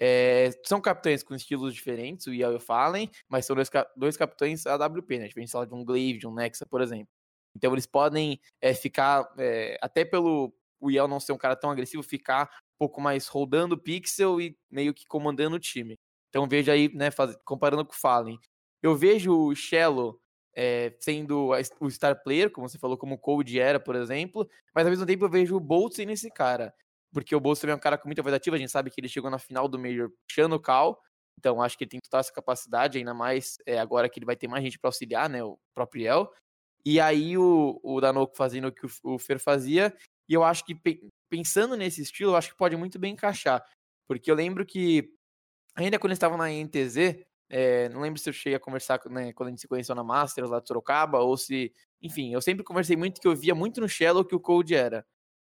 [0.00, 4.16] É, são capitães com estilos diferentes, o Yao e o Fallen, mas são dois, dois
[4.16, 5.24] capitães AWP, né?
[5.26, 7.08] A gente fala de um Glaive, de um Nexa, por exemplo.
[7.56, 11.70] Então eles podem é, ficar, é, até pelo o Yao não ser um cara tão
[11.70, 12.44] agressivo, ficar
[12.74, 15.96] um pouco mais rodando o pixel e meio que comandando o time.
[16.28, 18.38] Então veja aí, né, faz- comparando com o Fallen.
[18.82, 20.20] Eu vejo o Shello
[20.56, 21.50] é, sendo
[21.80, 25.24] o star player, como você falou, como o era, por exemplo, mas ao mesmo tempo
[25.24, 26.74] eu vejo o Bolt sendo esse cara.
[27.12, 29.00] Porque o Bolt também é um cara com muita voz ativa, a gente sabe que
[29.00, 31.00] ele chegou na final do Major puxando o Cal,
[31.38, 34.36] então acho que ele tem total essa capacidade, ainda mais é, agora que ele vai
[34.36, 36.32] ter mais gente para auxiliar, né, o próprio El.
[36.84, 39.94] E aí o, o Danoco fazendo o que o, o Fer fazia,
[40.28, 43.64] e eu acho que pe- pensando nesse estilo, eu acho que pode muito bem encaixar.
[44.08, 45.12] Porque eu lembro que,
[45.74, 49.32] ainda quando eles estavam na INTZ, é, não lembro se eu cheguei a conversar né,
[49.32, 51.72] quando a gente se conheceu na Masters lá de Sorocaba, ou se.
[52.02, 55.06] Enfim, eu sempre conversei muito que eu via muito no Shallow que o Cold era.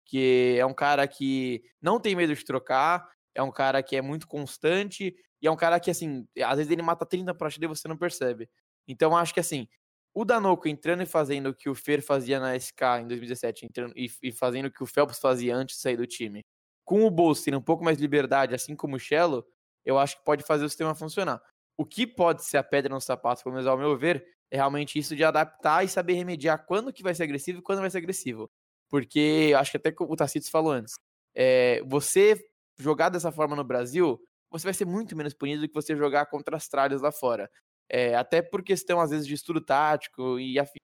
[0.05, 4.02] Que é um cara que não tem medo de trocar, é um cara que é
[4.02, 7.66] muito constante, e é um cara que, assim, às vezes ele mata 30 pra HD
[7.66, 8.48] e você não percebe.
[8.86, 9.69] Então acho que, assim,
[10.15, 13.93] o Danoco entrando e fazendo o que o Fer fazia na SK em 2017, entrando
[13.97, 16.44] e, e fazendo o que o Phelps fazia antes de sair do time,
[16.85, 19.44] com o Bolsa tendo um pouco mais de liberdade, assim como o Shello,
[19.85, 21.40] eu acho que pode fazer o sistema funcionar.
[21.78, 24.98] O que pode ser a pedra no sapato, pelo menos ao meu ver, é realmente
[24.98, 27.98] isso de adaptar e saber remediar quando que vai ser agressivo e quando vai ser
[27.98, 28.50] agressivo.
[28.90, 30.94] Porque acho que até o Tacitus falou antes.
[31.34, 32.36] é, você
[32.78, 36.26] jogar dessa forma no Brasil, você vai ser muito menos punido do que você jogar
[36.26, 37.50] contra as tralhas lá fora.
[37.88, 40.78] É, até por questão, às vezes, de estudo tático e afim.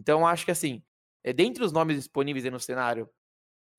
[0.00, 0.82] Então, acho que assim,
[1.24, 3.08] é, dentre os nomes disponíveis aí no cenário,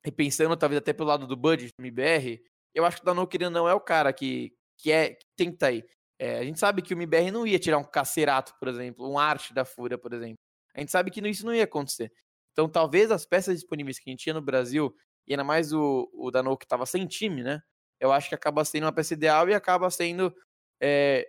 [0.06, 2.44] e pensando talvez até pelo lado do budget do MBR,
[2.74, 5.50] eu acho que o Dano querendo não é o cara que, que, é, que tem
[5.50, 5.84] que estar aí.
[6.24, 9.20] É, a gente sabe que o MBR não ia tirar um Cacerato, por exemplo, um
[9.20, 10.38] Arte da Fúria, por exemplo.
[10.74, 12.14] A gente sabe que isso não ia acontecer.
[12.54, 14.96] Então, talvez as peças disponíveis que a gente tinha no Brasil,
[15.28, 17.62] e ainda mais o, o que estava sem time, né?
[18.00, 20.34] Eu acho que acaba sendo uma peça ideal e acaba sendo
[20.82, 21.28] é,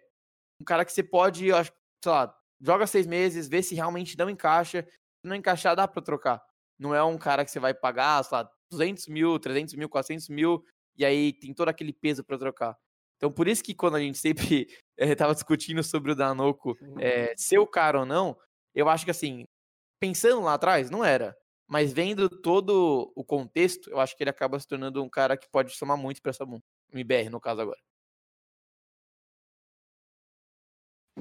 [0.61, 4.17] um cara que você pode, eu acho, sei lá, joga seis meses, vê se realmente
[4.17, 4.87] não encaixa.
[4.87, 6.41] Se não encaixar, dá pra trocar.
[6.79, 10.29] Não é um cara que você vai pagar, sei lá, 200 mil, 300 mil, 400
[10.29, 10.65] mil,
[10.97, 12.79] e aí tem todo aquele peso pra trocar.
[13.17, 14.69] Então, por isso que quando a gente sempre
[14.99, 18.37] eh, tava discutindo sobre o Danoco eh, ser o cara ou não,
[18.75, 19.45] eu acho que assim,
[20.01, 21.37] pensando lá atrás, não era.
[21.67, 25.49] Mas vendo todo o contexto, eu acho que ele acaba se tornando um cara que
[25.51, 26.45] pode somar muito pra essa
[26.93, 27.81] MBR, no caso agora.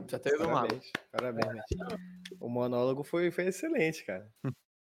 [0.09, 0.61] Já teve uma.
[0.61, 1.63] Parabéns, parabéns.
[2.39, 4.29] O monólogo foi, foi excelente, cara.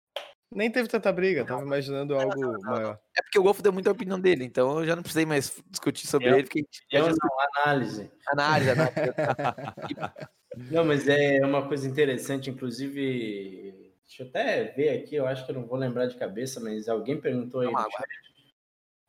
[0.53, 2.99] Nem teve tanta briga, tava imaginando algo maior.
[3.17, 6.07] É porque o Golfo deu muita opinião dele, então eu já não precisei mais discutir
[6.07, 8.11] sobre Eu- ele, porque É já uma análise.
[8.27, 8.95] análise, análise.
[10.69, 13.93] Não, mas é uma coisa interessante, inclusive.
[14.05, 16.89] Deixa eu até ver aqui, eu acho que eu não vou lembrar de cabeça, mas
[16.89, 17.89] alguém perguntou aí no água.
[17.89, 18.07] chat.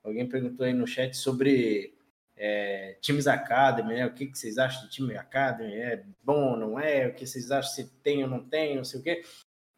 [0.05, 1.97] Alguém perguntou aí no chat sobre
[2.37, 4.07] é, times Academy, né?
[4.07, 5.75] O que, que vocês acham do time Academy?
[5.75, 7.09] É bom ou não é?
[7.09, 9.25] O que vocês acham se tem ou não tem, não sei o quê.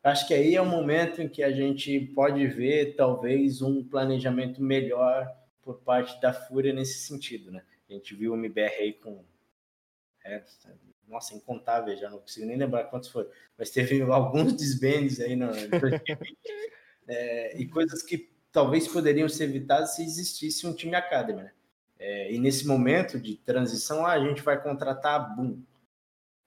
[0.04, 4.62] Acho que aí é o momento em que a gente pode ver talvez um planejamento
[4.62, 5.26] melhor
[5.62, 7.62] por parte da Fúria nesse sentido, né?
[7.88, 9.24] A gente viu o MBR aí com
[10.22, 10.42] é,
[11.08, 15.46] nossa, incontáveis, já não consigo nem lembrar quantos foram, mas teve alguns desbands aí no,
[15.56, 16.02] em 2020,
[17.08, 21.52] é, e coisas que talvez poderiam ser evitadas se existisse um time academy, né?
[21.98, 25.62] É, e nesse momento de transição, ah, a gente vai contratar boom.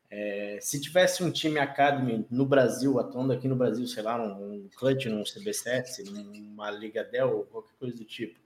[0.10, 4.54] É, se tivesse um time academy no Brasil, atuando aqui no Brasil, sei lá, um,
[4.54, 8.40] um clutch, num CBCS, numa Liga Dell, qualquer coisa do tipo,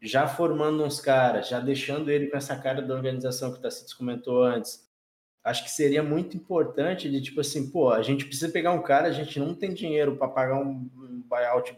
[0.00, 3.94] já formando uns caras, já deixando ele com essa cara da organização que o Tacitus
[3.94, 4.88] comentou antes,
[5.44, 9.08] acho que seria muito importante de tipo assim, pô, a gente precisa pegar um cara,
[9.08, 11.76] a gente não tem dinheiro para pagar um, um buyout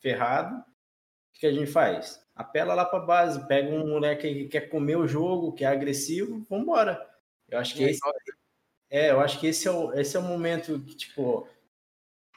[0.00, 2.24] ferrado, o que a gente faz?
[2.34, 6.44] Apela lá para base, pega um moleque que quer comer o jogo, que é agressivo,
[6.48, 7.00] vambora.
[7.54, 8.00] Eu acho que esse,
[8.90, 11.48] é, eu acho que esse é o, esse é o momento que, tipo,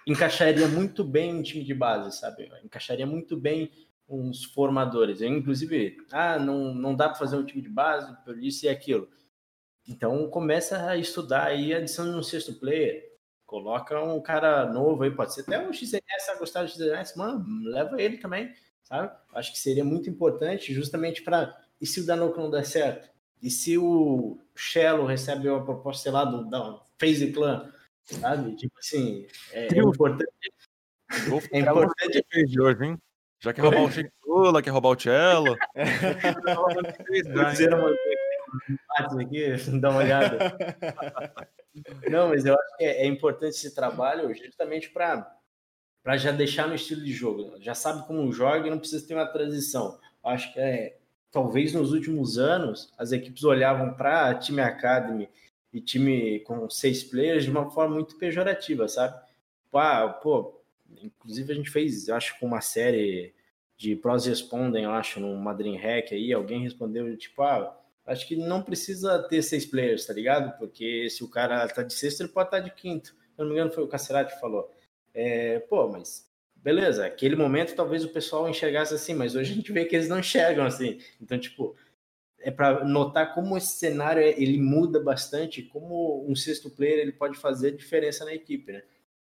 [0.06, 2.52] encaixaria muito bem um time de base, sabe?
[2.64, 3.72] Encaixaria muito bem
[4.07, 5.19] uns formadores.
[5.19, 8.69] Eu, inclusive, ah, não, não dá para fazer um time de base por isso e
[8.69, 9.10] aquilo.
[9.88, 13.03] Então começa a estudar aí a adição de um sexto player.
[13.44, 17.44] Coloca um cara novo aí, pode ser até um XNS, a gostar do XNS, mano,
[17.72, 18.53] leva ele também,
[18.84, 19.18] sabe?
[19.34, 21.57] Acho que seria muito importante justamente para.
[21.81, 23.10] E se o Danoco não der certo?
[23.41, 27.72] E se o Shello recebe uma proposta, sei lá, do, da FaZe Clan,
[28.03, 28.55] sabe?
[28.55, 30.31] Tipo assim, é, é importante.
[31.51, 32.97] É importante hoje, hein?
[33.39, 35.55] Já quer roubar o Sheikula, quer roubar o Cello.
[39.19, 40.57] Aqui, dá uma olhada.
[42.09, 45.34] Não, mas eu acho que é, é importante esse trabalho justamente para
[46.03, 47.57] para já deixar no estilo de jogo.
[47.59, 49.99] Já sabe como joga e não precisa ter uma transição.
[50.23, 50.97] Acho que é
[51.38, 55.30] talvez nos últimos anos as equipes olhavam para time academy
[55.72, 59.15] e time com seis players de uma forma muito pejorativa, sabe?
[59.69, 60.59] Pá, pô,
[60.99, 63.35] inclusive a gente fez, acho, com uma série
[63.77, 68.64] de pros respondem, eu acho, Madrid Hack aí, alguém respondeu tipo, ah, acho que não
[68.64, 70.57] precisa ter seis players, tá ligado?
[70.57, 73.09] Porque se o cara tá de sexto, ele pode estar de quinto.
[73.09, 74.73] Se eu não me engano, foi o Cacerati que falou.
[75.14, 76.26] É, pô, mas
[76.68, 80.10] beleza, aquele momento talvez o pessoal enxergasse assim, mas hoje a gente vê que eles
[80.10, 80.99] não enxergam assim.
[81.22, 81.77] Então, tipo,
[82.39, 87.38] é para notar como esse cenário ele muda bastante, como um sexto player ele pode
[87.38, 88.84] fazer diferença na equipe, né?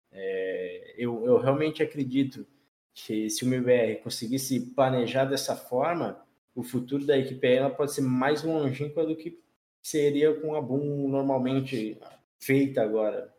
[0.09, 2.47] É, eu, eu realmente acredito
[2.93, 6.25] que se o MBR conseguisse planejar dessa forma,
[6.55, 9.37] o futuro da equipe ela pode ser mais longínqua do que
[9.81, 11.97] seria com a Boom normalmente
[12.39, 13.32] feita agora.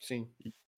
[0.00, 0.28] Sim.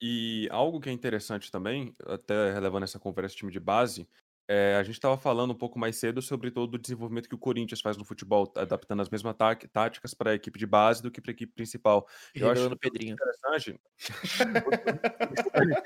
[0.00, 4.08] E algo que é interessante também, até relevando essa conversa time de base,
[4.48, 7.38] é, a gente estava falando um pouco mais cedo sobre todo o desenvolvimento que o
[7.38, 11.10] Corinthians faz no futebol, adaptando as mesmas tá- táticas para a equipe de base do
[11.10, 12.06] que para a equipe principal.
[12.34, 13.14] Eu acho Pedrinho.
[13.14, 13.80] interessante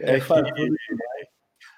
[0.00, 0.34] É, É que,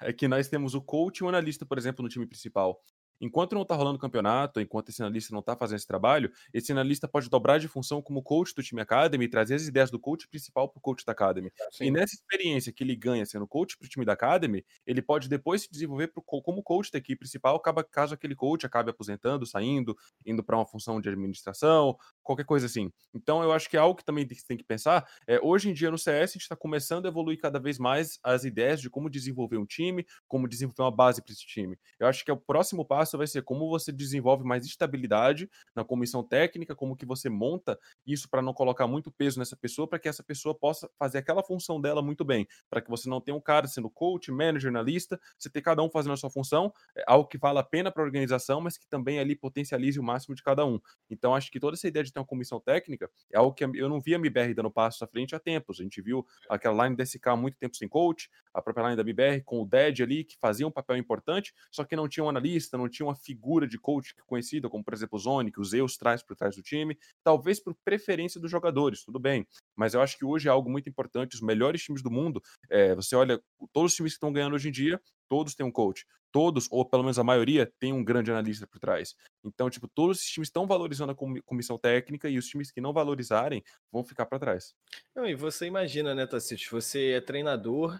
[0.01, 2.83] é que nós temos o coach e o analista, por exemplo, no time principal.
[3.21, 6.71] Enquanto não está rolando o campeonato, enquanto esse analista não está fazendo esse trabalho, esse
[6.71, 9.99] analista pode dobrar de função como coach do time Academy e trazer as ideias do
[9.99, 11.51] coach principal para o coach da Academy.
[11.71, 11.85] Sim.
[11.85, 15.29] E nessa experiência que ele ganha sendo coach para o time da Academy, ele pode
[15.29, 18.89] depois se desenvolver pro, co- como coach da equipe principal, acaba, caso aquele coach acabe
[18.89, 19.95] aposentando, saindo,
[20.25, 22.91] indo para uma função de administração, qualquer coisa assim.
[23.13, 25.07] Então eu acho que é algo que também tem, tem que pensar.
[25.27, 28.19] É, hoje em dia no CS a gente está começando a evoluir cada vez mais
[28.23, 31.77] as ideias de como desenvolver um time, como desenvolver uma base para esse time.
[31.99, 35.83] Eu acho que é o próximo passo vai ser como você desenvolve mais estabilidade na
[35.83, 39.99] comissão técnica, como que você monta isso para não colocar muito peso nessa pessoa, para
[39.99, 43.35] que essa pessoa possa fazer aquela função dela muito bem, para que você não tenha
[43.35, 47.03] um cara sendo coach, manager, analista, você ter cada um fazendo a sua função, é
[47.07, 50.35] algo que vale a pena para a organização, mas que também ali potencialize o máximo
[50.35, 50.79] de cada um.
[51.09, 53.89] Então acho que toda essa ideia de ter uma comissão técnica é algo que eu
[53.89, 55.79] não via a MBR dando passos à frente há tempos.
[55.79, 58.95] A gente viu aquela line da SK há muito tempo sem coach, a própria line
[58.95, 62.23] da MBR com o Dead ali, que fazia um papel importante, só que não tinha
[62.23, 65.59] um analista, não tinha uma figura de coach conhecida, como por exemplo o Zone, que
[65.59, 69.47] o Zeus traz por trás do time, talvez por preferência dos jogadores, tudo bem.
[69.75, 71.35] Mas eu acho que hoje é algo muito importante.
[71.35, 73.41] Os melhores times do mundo, é, você olha,
[73.73, 76.05] todos os times que estão ganhando hoje em dia, todos têm um coach.
[76.31, 79.15] Todos, ou pelo menos a maioria, tem um grande analista por trás.
[79.43, 81.15] Então, tipo, todos os times estão valorizando a
[81.45, 83.61] comissão técnica e os times que não valorizarem
[83.91, 84.73] vão ficar para trás.
[85.13, 86.63] Não, e você imagina, né, Tassito?
[86.71, 87.99] Você é treinador,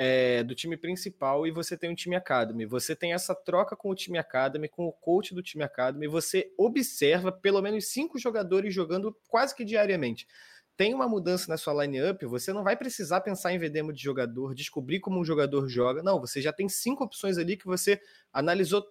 [0.00, 2.64] é, do time principal e você tem um time academy.
[2.64, 6.06] Você tem essa troca com o time academy, com o coach do time academy.
[6.06, 10.28] Você observa pelo menos cinco jogadores jogando quase que diariamente.
[10.76, 14.00] Tem uma mudança na sua line-up, você não vai precisar pensar em ver demo de
[14.00, 16.04] jogador, descobrir como um jogador joga.
[16.04, 18.00] Não, você já tem cinco opções ali que você
[18.32, 18.86] analisou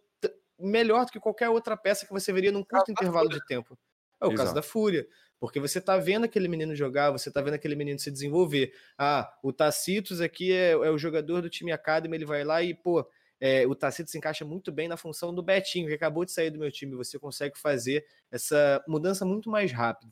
[0.60, 3.80] melhor do que qualquer outra peça que você veria num curto intervalo de tempo.
[4.20, 4.38] É o Exato.
[4.38, 5.08] caso da Fúria.
[5.40, 8.74] Porque você está vendo aquele menino jogar, você está vendo aquele menino se desenvolver.
[8.98, 12.74] Ah, o Tacitos aqui é, é o jogador do time Academy, ele vai lá e,
[12.74, 13.08] pô,
[13.40, 16.50] é, o Tacitos se encaixa muito bem na função do Betinho, que acabou de sair
[16.50, 16.96] do meu time.
[16.96, 20.12] Você consegue fazer essa mudança muito mais rápido.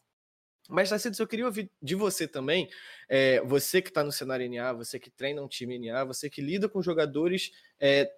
[0.70, 2.70] Mas, Tacitos, eu queria ouvir de você também,
[3.08, 6.42] é, você que está no cenário NA, você que treina um time NA, você que
[6.42, 8.12] lida com jogadores é,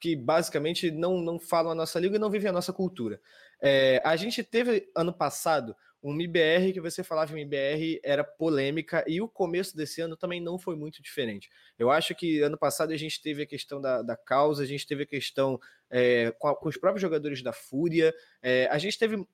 [0.00, 3.20] que basicamente não, não falam a nossa língua e não vivem a nossa cultura.
[3.60, 9.04] É, a gente teve ano passado um MBR que você falava em MBR era polêmica
[9.06, 11.50] e o começo desse ano também não foi muito diferente.
[11.78, 14.86] Eu acho que ano passado a gente teve a questão da, da causa, a gente
[14.86, 15.60] teve a questão
[15.90, 19.26] é, com, a, com, os próprios jogadores da Fúria, é, a gente teve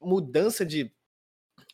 [0.00, 0.92] mudança de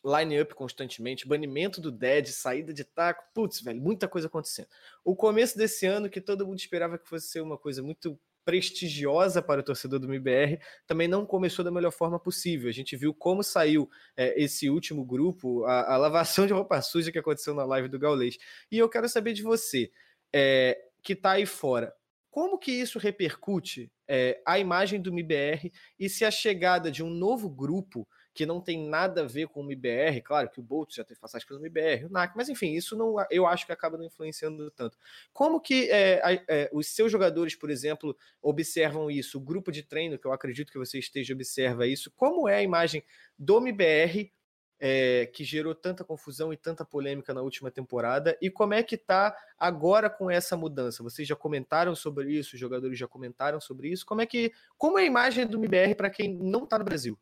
[0.03, 4.67] line-up constantemente, banimento do Dead, saída de taco, putz, velho, muita coisa acontecendo.
[5.03, 8.17] O começo desse ano, que todo mundo esperava que fosse ser uma coisa muito
[8.47, 12.69] prestigiosa para o torcedor do MBR, também não começou da melhor forma possível.
[12.69, 17.11] A gente viu como saiu é, esse último grupo, a, a, lavação de roupa suja
[17.11, 18.37] que aconteceu na live do Gaulês.
[18.71, 19.91] E eu quero saber de você,
[20.31, 21.93] é, que está aí fora,
[22.31, 25.69] como que isso repercute é, a imagem do MBR
[25.99, 28.07] e se a chegada de um novo grupo
[28.37, 31.19] que não tem nada a ver com o MBR, claro que o Bolt já teve
[31.19, 34.69] passagem pelo MBR, o NAC, mas enfim, isso não, eu acho que acaba não influenciando
[34.69, 34.95] tanto.
[35.33, 39.39] Como que é, é, os seus jogadores, por exemplo, observam isso?
[39.39, 42.61] O grupo de treino, que eu acredito que você esteja observa isso, como é a
[42.61, 43.03] imagem
[43.39, 44.31] do MBR
[44.79, 48.97] é, que gerou tanta confusão e tanta polêmica na última temporada, e como é que
[48.97, 51.01] tá agora com essa mudança?
[51.01, 54.05] Vocês já comentaram sobre isso, os jogadores já comentaram sobre isso.
[54.05, 57.17] Como é que como é a imagem do MBR para quem não está no Brasil?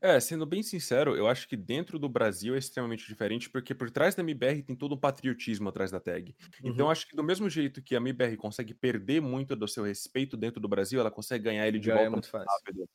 [0.00, 3.90] É, sendo bem sincero, eu acho que dentro do Brasil é extremamente diferente, porque por
[3.90, 6.34] trás da MBR tem todo um patriotismo atrás da tag.
[6.58, 6.72] Então, uhum.
[6.76, 10.36] Então, acho que do mesmo jeito que a MBR consegue perder muito do seu respeito
[10.36, 12.46] dentro do Brasil, ela consegue ganhar ele de é volta é muito fácil.
[12.48, 12.88] rápido.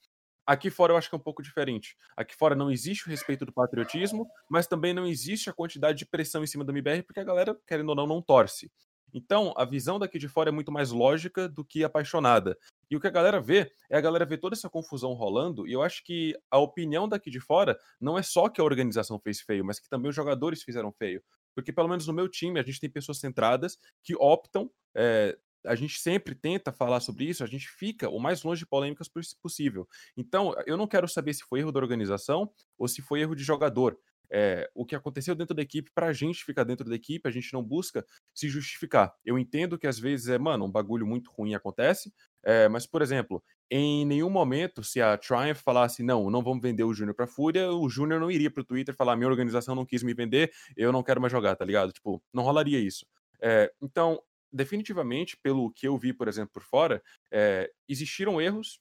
[0.45, 1.95] Aqui fora eu acho que é um pouco diferente.
[2.15, 6.05] Aqui fora não existe o respeito do patriotismo, mas também não existe a quantidade de
[6.05, 8.71] pressão em cima da MBR, porque a galera, querendo ou não, não torce.
[9.13, 12.57] Então, a visão daqui de fora é muito mais lógica do que apaixonada.
[12.91, 15.71] E o que a galera vê é a galera ver toda essa confusão rolando, e
[15.71, 19.39] eu acho que a opinião daqui de fora não é só que a organização fez
[19.39, 21.23] feio, mas que também os jogadores fizeram feio.
[21.55, 24.69] Porque, pelo menos no meu time, a gente tem pessoas centradas que optam.
[24.93, 28.65] É, a gente sempre tenta falar sobre isso, a gente fica o mais longe de
[28.65, 29.09] polêmicas
[29.41, 29.87] possível.
[30.17, 33.43] Então, eu não quero saber se foi erro da organização ou se foi erro de
[33.43, 33.97] jogador
[34.31, 37.31] é, o que aconteceu dentro da equipe para a gente ficar dentro da equipe, a
[37.31, 39.13] gente não busca se justificar.
[39.25, 42.11] Eu entendo que às vezes é, mano, um bagulho muito ruim acontece,
[42.41, 46.83] é, mas, por exemplo, em nenhum momento, se a Triumph falasse, não, não vamos vender
[46.83, 50.01] o Júnior pra Fúria, o Júnior não iria pro Twitter falar, minha organização não quis
[50.01, 51.91] me vender, eu não quero mais jogar, tá ligado?
[51.91, 53.05] Tipo, não rolaria isso.
[53.41, 54.21] É, então,
[54.51, 57.01] definitivamente, pelo que eu vi, por exemplo, por fora,
[57.31, 58.79] é, existiram erros,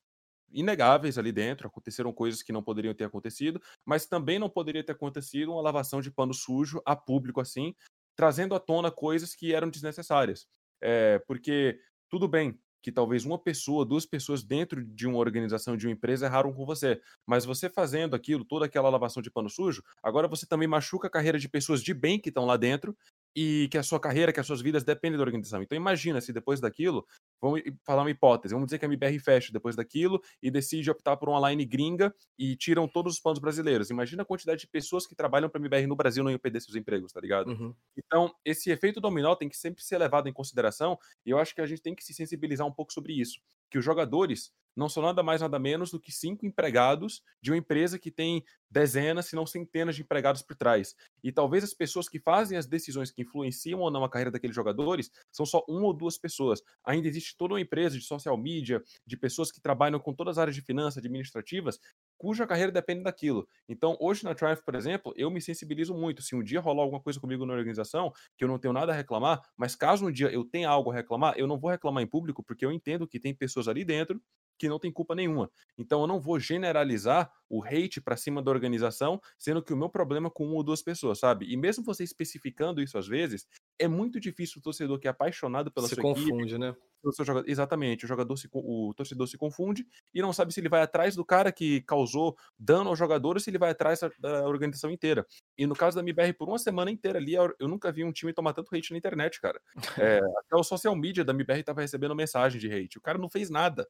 [0.53, 4.93] inegáveis ali dentro, aconteceram coisas que não poderiam ter acontecido, mas também não poderia ter
[4.93, 7.75] acontecido uma lavação de pano sujo a público assim,
[8.17, 10.47] trazendo à tona coisas que eram desnecessárias.
[10.83, 11.79] É, porque
[12.09, 16.27] tudo bem que talvez uma pessoa, duas pessoas dentro de uma organização, de uma empresa
[16.27, 20.47] erraram com você, mas você fazendo aquilo, toda aquela lavação de pano sujo, agora você
[20.47, 22.97] também machuca a carreira de pessoas de bem que estão lá dentro
[23.35, 25.63] e que a sua carreira, que as suas vidas dependem da organização.
[25.63, 27.05] Então imagina se depois daquilo
[27.41, 28.53] Vamos falar uma hipótese.
[28.53, 32.15] Vamos dizer que a MBR fecha depois daquilo e decide optar por uma line gringa
[32.39, 33.91] e tiram todos os planos brasileiros.
[33.91, 36.61] Imagina a quantidade de pessoas que trabalham para a MBR no Brasil não iam perder
[36.61, 37.49] seus empregos, tá ligado?
[37.51, 37.75] Uhum.
[37.97, 41.63] Então, esse efeito dominó tem que sempre ser levado em consideração e eu acho que
[41.63, 43.41] a gente tem que se sensibilizar um pouco sobre isso.
[43.71, 47.59] Que os jogadores não são nada mais, nada menos do que cinco empregados de uma
[47.59, 50.95] empresa que tem dezenas, se não centenas de empregados por trás.
[51.23, 54.55] E talvez as pessoas que fazem as decisões que influenciam ou não a carreira daqueles
[54.55, 56.63] jogadores são só uma ou duas pessoas.
[56.85, 60.43] Ainda existe toda uma empresa de social media, de pessoas que trabalham com todas as
[60.43, 61.79] áreas de finanças, administrativas,
[62.21, 63.49] cuja carreira depende daquilo.
[63.67, 66.21] Então, hoje na Triumph, por exemplo, eu me sensibilizo muito.
[66.21, 68.95] Se um dia rolar alguma coisa comigo na organização, que eu não tenho nada a
[68.95, 72.07] reclamar, mas caso um dia eu tenha algo a reclamar, eu não vou reclamar em
[72.07, 74.21] público, porque eu entendo que tem pessoas ali dentro
[74.59, 75.51] que não tem culpa nenhuma.
[75.79, 79.91] Então eu não vou generalizar o hate pra cima da organização, sendo que o meu
[79.91, 81.47] problema é com uma ou duas pessoas, sabe?
[81.53, 83.47] E mesmo você especificando isso às vezes,
[83.79, 86.75] é muito difícil o torcedor que é apaixonado pela Se sua confunde, equipe, né?
[87.19, 90.83] jogador- exatamente, o jogador se, o torcedor se confunde e não sabe se ele vai
[90.83, 94.47] atrás do cara que causou dano ao jogador ou se ele vai atrás da, da
[94.47, 95.27] organização inteira.
[95.57, 98.13] E no caso da MBR, por uma semana inteira ali, eu eu nunca vi um
[98.13, 99.61] time tomar tanto hate na internet, cara.
[100.01, 102.99] É, até o social media da MBR tava recebendo mensagem de hate.
[102.99, 103.89] O cara não fez nada.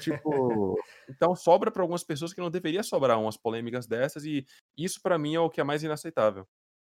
[0.00, 0.78] Tipo,
[1.08, 4.44] então sobra para algumas pessoas que não deveria sobrar umas polêmicas dessas e
[4.76, 6.46] isso pra mim é o que é mais inaceitável.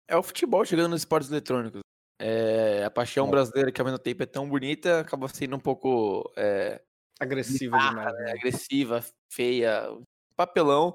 [0.09, 1.81] É o futebol chegando nos esportes eletrônicos.
[2.18, 3.31] É, a paixão É.
[3.31, 6.81] brasileira que ao mesmo tempo é tão bonita, acaba sendo um pouco é,
[7.18, 8.12] Agressiva demais.
[8.14, 8.24] né?
[8.24, 8.32] né?
[8.32, 9.82] agressiva, feia,
[10.36, 10.94] papelão.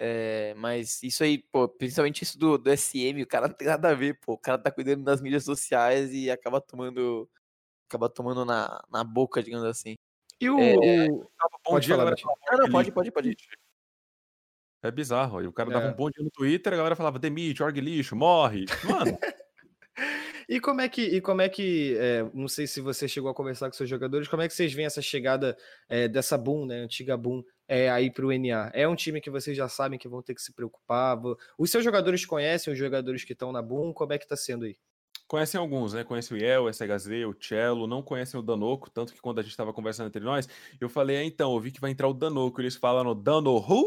[0.00, 3.90] É, mas isso aí, pô, principalmente isso do, do SM, o cara não tem nada
[3.90, 4.34] a ver, pô.
[4.34, 7.28] O cara tá cuidando das mídias sociais e acaba tomando.
[7.88, 9.94] Acaba tomando na, na boca, digamos assim.
[10.40, 10.58] E o.
[10.60, 13.36] É, o- Dava bom Pode dia, falar, a galera Ah, não, "Org pode, pode, pode.
[14.82, 14.86] Lixo".
[14.86, 15.42] É bizarro.
[15.42, 15.90] E o cara dava É.
[15.90, 18.64] um bom dia no Twitter, a galera falava demite, org lixo, morre.
[18.84, 19.18] Mano,
[20.48, 23.34] E como é que, e como é que é, não sei se você chegou a
[23.34, 25.56] conversar com seus jogadores, como é que vocês veem essa chegada
[25.88, 28.70] é, dessa Boom, né, antiga Boom, é, aí para o NA?
[28.72, 31.18] É um time que vocês já sabem que vão ter que se preocupar?
[31.58, 33.92] Os seus jogadores conhecem os jogadores que estão na Boom?
[33.92, 34.76] Como é que tá sendo aí?
[35.26, 36.02] Conhecem alguns, né?
[36.04, 39.42] Conhecem o Yel, o SHZ, o Cello, não conhecem o Danoco, tanto que quando a
[39.42, 40.48] gente tava conversando entre nós,
[40.80, 43.84] eu falei, é, então, eu vi que vai entrar o Danoco, eles falaram Danohu,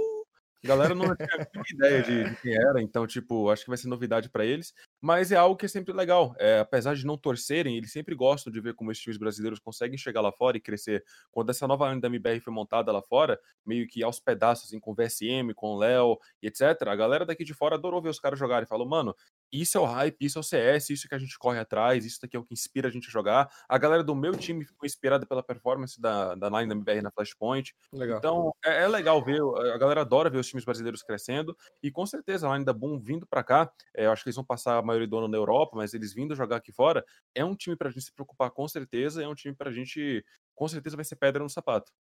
[0.63, 3.88] a galera não tinha ideia de, de quem era, então, tipo, acho que vai ser
[3.88, 7.76] novidade pra eles, mas é algo que é sempre legal, é, apesar de não torcerem,
[7.76, 11.03] eles sempre gostam de ver como esses times brasileiros conseguem chegar lá fora e crescer.
[11.32, 14.80] Quando essa nova linha da MBR foi montada lá fora, meio que aos pedaços, assim,
[14.80, 18.10] com o VSM, com o Léo e etc., a galera daqui de fora adorou ver
[18.10, 19.15] os caras jogarem, falou, mano,
[19.52, 22.19] isso é o hype, isso é o CS, isso que a gente corre atrás, isso
[22.22, 23.49] daqui é o que inspira a gente a jogar.
[23.68, 27.11] A galera do meu time ficou inspirada pela performance da, da line da MBR na
[27.11, 27.76] Flashpoint.
[27.91, 28.19] Legal.
[28.19, 29.41] Então é, é legal ver,
[29.73, 32.99] a galera adora ver os times brasileiros crescendo e com certeza a line da Boom
[32.99, 35.76] vindo pra cá, é, eu acho que eles vão passar maioria do ano na Europa,
[35.76, 39.23] mas eles vindo jogar aqui fora, é um time pra gente se preocupar com certeza,
[39.23, 40.23] é um time pra gente,
[40.55, 41.91] com certeza vai ser pedra no sapato.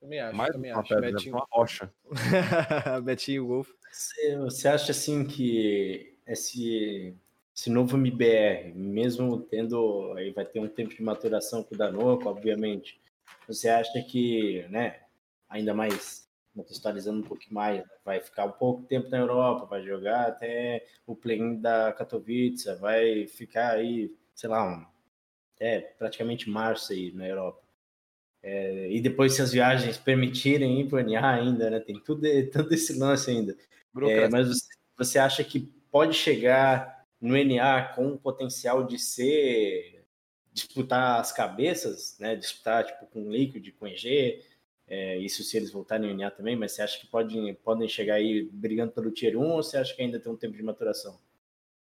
[0.00, 0.88] também acho, Mais também uma acho.
[0.88, 1.94] pedra, ser Betinho, uma rocha.
[3.04, 3.70] Betinho Wolf.
[3.90, 7.16] Você, você acha assim que esse,
[7.54, 12.28] esse novo MBR, mesmo tendo aí vai ter um tempo de maturação com o Danoco,
[12.28, 13.00] obviamente,
[13.46, 15.00] você acha que, né,
[15.48, 16.27] ainda mais
[16.58, 21.14] contextualizando um pouquinho mais, vai ficar um pouco tempo na Europa, vai jogar até o
[21.14, 24.84] play-in da Katowice, vai ficar aí, sei lá, um,
[25.54, 27.62] até praticamente março aí na Europa.
[28.42, 32.22] É, e depois se as viagens permitirem ir para o NA ainda, né, tem tudo,
[32.52, 33.56] todo esse lance ainda.
[34.02, 34.66] É, mas você,
[34.96, 35.60] você acha que
[35.90, 39.98] pode chegar no NA com o potencial de ser
[40.52, 42.34] disputar as cabeças, né?
[42.34, 44.42] Disputar tipo com Liquid, com EG,
[44.88, 48.14] é, isso se eles voltarem no NA também, mas você acha que pode, podem chegar
[48.14, 51.18] aí brigando pelo Tier 1 ou você acha que ainda tem um tempo de maturação?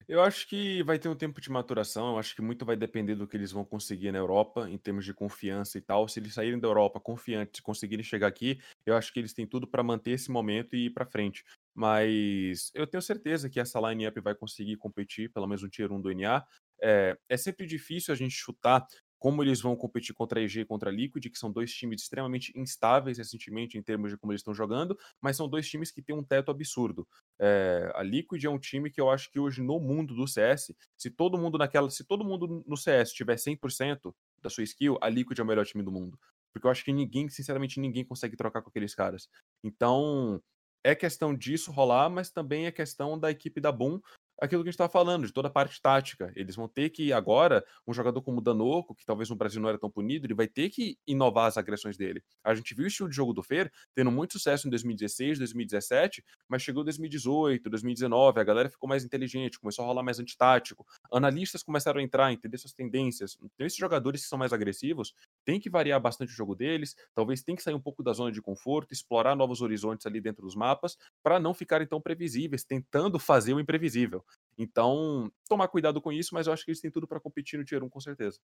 [0.09, 3.15] Eu acho que vai ter um tempo de maturação, eu acho que muito vai depender
[3.15, 6.09] do que eles vão conseguir na Europa, em termos de confiança e tal.
[6.09, 9.47] Se eles saírem da Europa confiantes e conseguirem chegar aqui, eu acho que eles têm
[9.47, 11.45] tudo para manter esse momento e ir para frente.
[11.75, 16.01] Mas eu tenho certeza que essa line-up vai conseguir competir, pelo menos no Tier 1
[16.01, 16.45] do NA.
[16.83, 18.85] É, é sempre difícil a gente chutar
[19.23, 22.03] como eles vão competir contra a EG e contra a Liquid, que são dois times
[22.03, 26.03] extremamente instáveis recentemente em termos de como eles estão jogando, mas são dois times que
[26.03, 27.07] têm um teto absurdo.
[27.41, 30.75] É, a Liquid é um time que eu acho que hoje no mundo do CS,
[30.99, 34.13] se todo mundo naquela, se todo mundo no CS tiver 100%
[34.43, 36.19] da sua skill, a Liquid é o melhor time do mundo.
[36.53, 39.29] Porque eu acho que ninguém, sinceramente, ninguém consegue trocar com aqueles caras.
[39.63, 40.43] Então,
[40.83, 44.01] é questão disso rolar, mas também é questão da equipe da Boom
[44.41, 46.33] aquilo que a gente estava falando, de toda a parte tática.
[46.35, 49.69] Eles vão ter que, agora, um jogador como o Danoco, que talvez no Brasil não
[49.69, 52.23] era tão punido, ele vai ter que inovar as agressões dele.
[52.45, 56.25] A gente viu o estilo de jogo do Fer tendo muito sucesso em 2016, 2017,
[56.49, 60.85] mas chegou 2018, 2019, a galera ficou mais inteligente, começou a rolar mais antitático.
[61.13, 63.37] Analistas começaram a entrar, entender suas tendências.
[63.43, 65.15] Então, esses jogadores que são mais agressivos,
[65.45, 68.33] tem que variar bastante o jogo deles, talvez tem que sair um pouco da zona
[68.33, 73.19] de conforto, explorar novos horizontes ali dentro dos mapas, para não ficarem tão previsíveis, tentando
[73.19, 74.25] fazer o imprevisível.
[74.59, 77.65] Então, tomar cuidado com isso, mas eu acho que eles têm tudo para competir no
[77.65, 78.39] Tier 1, com certeza.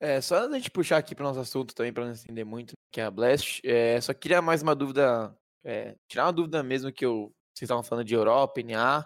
[0.00, 3.00] É, só a gente puxar aqui para nosso assunto também, para não estender muito, que
[3.00, 7.04] é a Blast, é, só queria mais uma dúvida, é, tirar uma dúvida mesmo que
[7.04, 9.04] eu, vocês estavam falando de Europa, NA.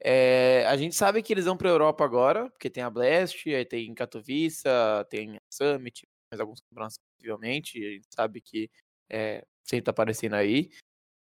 [0.00, 3.48] É, a gente sabe que eles vão para a Europa agora, porque tem a Blast,
[3.52, 4.62] aí tem Katowice,
[5.10, 8.70] tem a Summit, mais alguns campeonatos possivelmente, a gente sabe que
[9.10, 10.70] é, sempre tá aparecendo aí.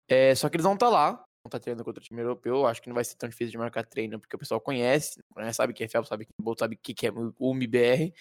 [0.10, 2.66] É, só que eles vão estar tá lá, tá treinando contra o time europeu.
[2.66, 5.52] Acho que não vai ser tão difícil de marcar treino, porque o pessoal conhece, né,
[5.54, 8.14] sabe que é FEL, sabe que é Bolt, sabe o que é o MBR.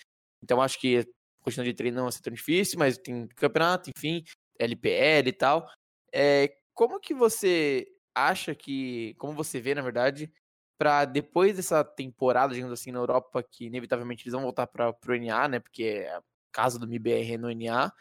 [0.42, 1.06] Então acho que
[1.44, 4.24] questão de treino não vai ser tão difícil, mas tem campeonato, enfim,
[4.59, 5.68] LPL e tal.
[6.12, 10.32] é, como que você acha que, como você vê, na verdade,
[10.78, 15.14] para depois dessa temporada, digamos assim, na Europa, que inevitavelmente eles vão voltar para o
[15.14, 15.60] NA, né?
[15.60, 16.20] Porque é
[16.52, 17.92] casa do MBR no NA.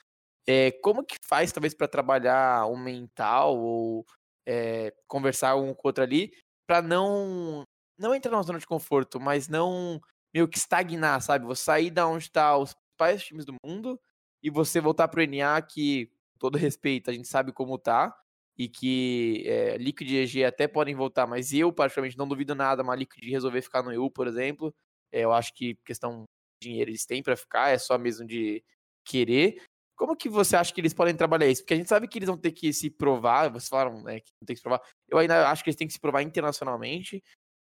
[0.47, 4.05] É, como que faz, talvez, para trabalhar o mental ou
[4.45, 6.33] é, conversar um com o outro ali,
[6.67, 7.63] para não
[7.97, 10.01] não entrar na zona de conforto, mas não
[10.33, 11.45] meio que estagnar, sabe?
[11.45, 13.99] Você sair da onde está os principais times do mundo
[14.41, 18.13] e você voltar pro NA, que, com todo respeito, a gente sabe como tá,
[18.57, 22.83] e que é, Liquid e EG até podem voltar, mas eu, particularmente, não duvido nada
[22.83, 24.73] uma Liquid resolver ficar no EU, por exemplo.
[25.11, 26.25] É, eu acho que questão
[26.61, 28.63] de dinheiro eles têm para ficar, é só mesmo de
[29.05, 29.61] querer.
[29.95, 31.61] Como que você acha que eles podem trabalhar isso?
[31.61, 34.31] Porque a gente sabe que eles vão ter que se provar, vocês falaram né, que
[34.41, 34.81] não tem que se provar.
[35.07, 37.23] Eu ainda acho que eles têm que se provar internacionalmente.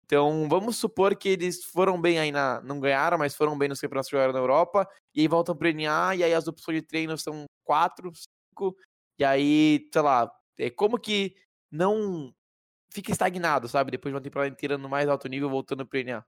[0.06, 2.62] Então, vamos supor que eles foram bem aí na.
[2.62, 4.88] Não ganharam, mas foram bem nos campeonatos que na Europa.
[5.16, 8.76] E aí voltam pro NA, e aí as opções de treino são quatro, cinco.
[9.18, 11.36] E aí, sei lá, é como que
[11.72, 12.34] não
[12.92, 13.92] fica estagnado, sabe?
[13.92, 16.24] Depois de uma temporada inteira no mais alto nível, voltando pro NA.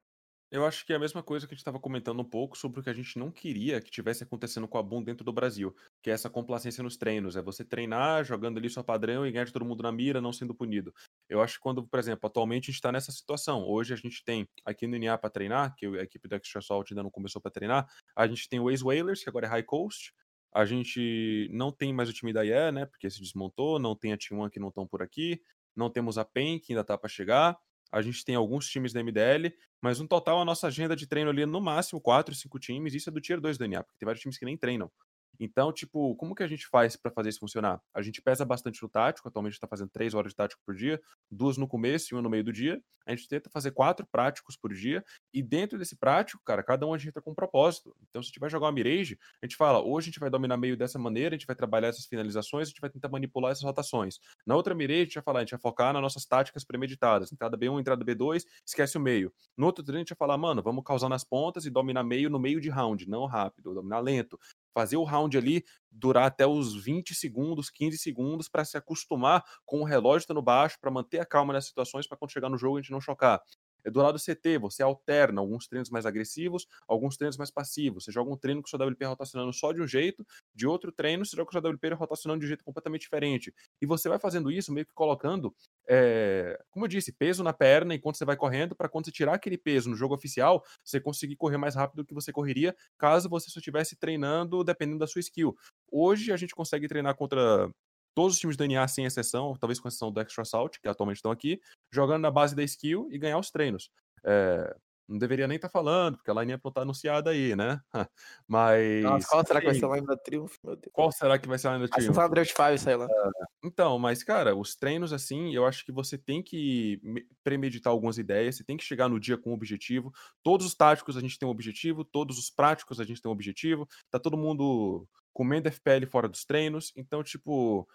[0.55, 2.79] Eu acho que é a mesma coisa que a gente estava comentando um pouco sobre
[2.79, 5.75] o que a gente não queria que tivesse acontecendo com a Boom dentro do Brasil,
[6.01, 9.43] que é essa complacência nos treinos, é você treinar jogando ali sua padrão e ganhar
[9.43, 10.93] de todo mundo na mira, não sendo punido.
[11.27, 13.67] Eu acho que quando, por exemplo, atualmente a gente está nessa situação.
[13.67, 16.89] Hoje a gente tem aqui no NA para treinar, que a equipe do Extra Salt
[16.89, 19.63] ainda não começou para treinar, a gente tem o Ace Whalers, que agora é High
[19.63, 20.13] Coast,
[20.53, 24.13] a gente não tem mais o time da IE, né, porque se desmontou, não tem
[24.13, 25.41] a T1 que não estão por aqui,
[25.75, 27.57] não temos a PEN, que ainda tá para chegar,
[27.97, 31.29] a gente tem alguns times da MDL, mas no total a nossa agenda de treino
[31.29, 33.97] ali é no máximo 4, 5 times, isso é do Tier 2 do NA, porque
[33.99, 34.91] tem vários times que nem treinam.
[35.39, 37.81] Então, tipo, como que a gente faz para fazer isso funcionar?
[37.93, 41.01] A gente pesa bastante no tático, atualmente está fazendo três horas de tático por dia,
[41.29, 42.81] duas no começo e uma no meio do dia.
[43.05, 45.03] A gente tenta fazer quatro práticos por dia,
[45.33, 47.95] e dentro desse prático, cara, cada um a gente entra com um propósito.
[48.09, 50.29] Então, se a gente vai jogar uma Mirage, a gente fala, hoje a gente vai
[50.29, 53.51] dominar meio dessa maneira, a gente vai trabalhar essas finalizações, a gente vai tentar manipular
[53.51, 54.19] essas rotações.
[54.45, 57.31] Na outra Mirage, a gente vai falar, a gente vai focar nas nossas táticas premeditadas,
[57.31, 59.31] entrada B1, entrada B2, esquece o meio.
[59.55, 62.29] No outro treino, a gente vai falar, mano, vamos causar nas pontas e dominar meio
[62.29, 64.39] no meio de round, não rápido, dominar lento
[64.75, 69.81] fazer o round ali durar até os 20 segundos, 15 segundos para se acostumar com
[69.81, 72.77] o relógio estando baixo, para manter a calma nas situações, para quando chegar no jogo
[72.77, 73.41] a gente não chocar.
[73.85, 78.03] É do lado CT, você alterna alguns treinos mais agressivos, alguns treinos mais passivos.
[78.05, 80.91] Você joga um treino com o seu WP rotacionando só de um jeito, de outro
[80.91, 83.53] treino você joga com o seu WP rotacionando de um jeito completamente diferente.
[83.81, 85.55] E você vai fazendo isso meio que colocando,
[85.87, 89.33] é, como eu disse, peso na perna enquanto você vai correndo, para quando você tirar
[89.35, 93.29] aquele peso no jogo oficial, você conseguir correr mais rápido do que você correria caso
[93.29, 95.55] você só estivesse treinando dependendo da sua skill.
[95.91, 97.69] Hoje a gente consegue treinar contra
[98.15, 101.17] todos os times do NA, sem exceção, talvez com exceção do Extra Assault, que atualmente
[101.17, 101.59] estão aqui,
[101.91, 103.91] jogando na base da skill e ganhar os treinos.
[104.23, 104.75] É,
[105.07, 107.79] não deveria nem estar tá falando, porque a lineup não está anunciada aí, né?
[108.47, 109.03] Mas.
[109.03, 110.91] Nossa, qual será que vai ser a line da Triumph, meu Deus?
[110.91, 112.17] Qual será que vai ser a line da Triumph?
[112.17, 113.05] Acho que 5, sei lá.
[113.05, 113.29] É,
[113.63, 116.99] então, mas, cara, os treinos, assim, eu acho que você tem que
[117.43, 120.11] premeditar algumas ideias, você tem que chegar no dia com um objetivo.
[120.41, 123.33] Todos os táticos a gente tem um objetivo, todos os práticos a gente tem um
[123.33, 123.87] objetivo.
[124.09, 126.93] Tá todo mundo comendo FPL fora dos treinos.
[126.95, 127.87] Então, tipo,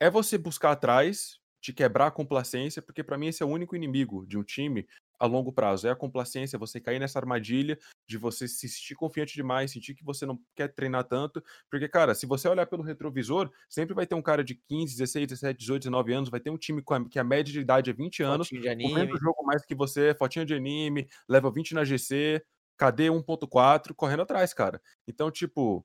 [0.00, 3.76] é você buscar atrás, te quebrar a complacência, porque para mim esse é o único
[3.76, 5.86] inimigo de um time a longo prazo.
[5.86, 7.78] É a complacência, você cair nessa armadilha
[8.08, 11.44] de você se sentir confiante demais, sentir que você não quer treinar tanto.
[11.70, 15.26] Porque, cara, se você olhar pelo retrovisor, sempre vai ter um cara de 15, 16,
[15.28, 18.22] 17, 18, 19 anos, vai ter um time que a média de idade é 20
[18.22, 22.42] anos, correndo o jogo mais que você, fotinha de anime, level 20 na GC,
[22.78, 24.80] KD 1.4, correndo atrás, cara.
[25.06, 25.84] Então, tipo,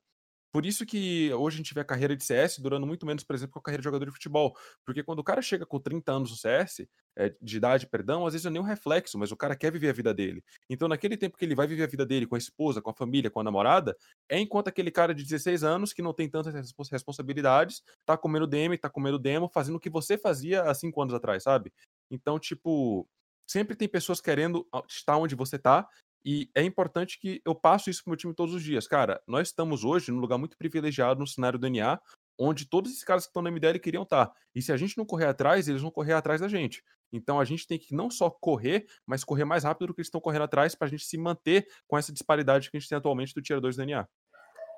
[0.55, 3.35] por isso que hoje a gente vê a carreira de CS durando muito menos, por
[3.35, 4.55] exemplo, que a carreira de jogador de futebol.
[4.85, 8.31] Porque quando o cara chega com 30 anos no CS, é, de idade, perdão, às
[8.31, 10.41] vezes é nem um reflexo, mas o cara quer viver a vida dele.
[10.69, 12.93] Então, naquele tempo que ele vai viver a vida dele com a esposa, com a
[12.93, 13.97] família, com a namorada,
[14.29, 16.53] é enquanto aquele cara de 16 anos, que não tem tantas
[16.89, 21.13] responsabilidades, tá comendo DM, tá comendo demo, fazendo o que você fazia há 5 anos
[21.13, 21.69] atrás, sabe?
[22.09, 23.05] Então, tipo,
[23.45, 25.85] sempre tem pessoas querendo estar onde você tá
[26.25, 28.87] e é importante que eu passo isso pro meu time todos os dias.
[28.87, 32.01] Cara, nós estamos hoje num lugar muito privilegiado no cenário do NA,
[32.35, 34.25] onde todos esses caras que estão na MDL queriam estar.
[34.25, 34.35] Tá.
[34.55, 36.83] E se a gente não correr atrás, eles vão correr atrás da gente.
[37.13, 40.07] Então a gente tem que não só correr, mas correr mais rápido do que eles
[40.07, 42.97] estão correndo atrás para a gente se manter com essa disparidade que a gente tem
[42.97, 44.07] atualmente do Tier 2 do NA.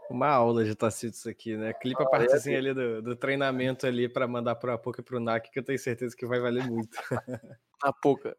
[0.09, 1.73] Uma aula de Tacitos aqui, né?
[1.73, 5.17] Clipa a partezinha ali do, do treinamento ali para mandar para a Poca e para
[5.17, 6.97] o NAC, que eu tenho certeza que vai valer muito.
[7.83, 8.37] a Poca.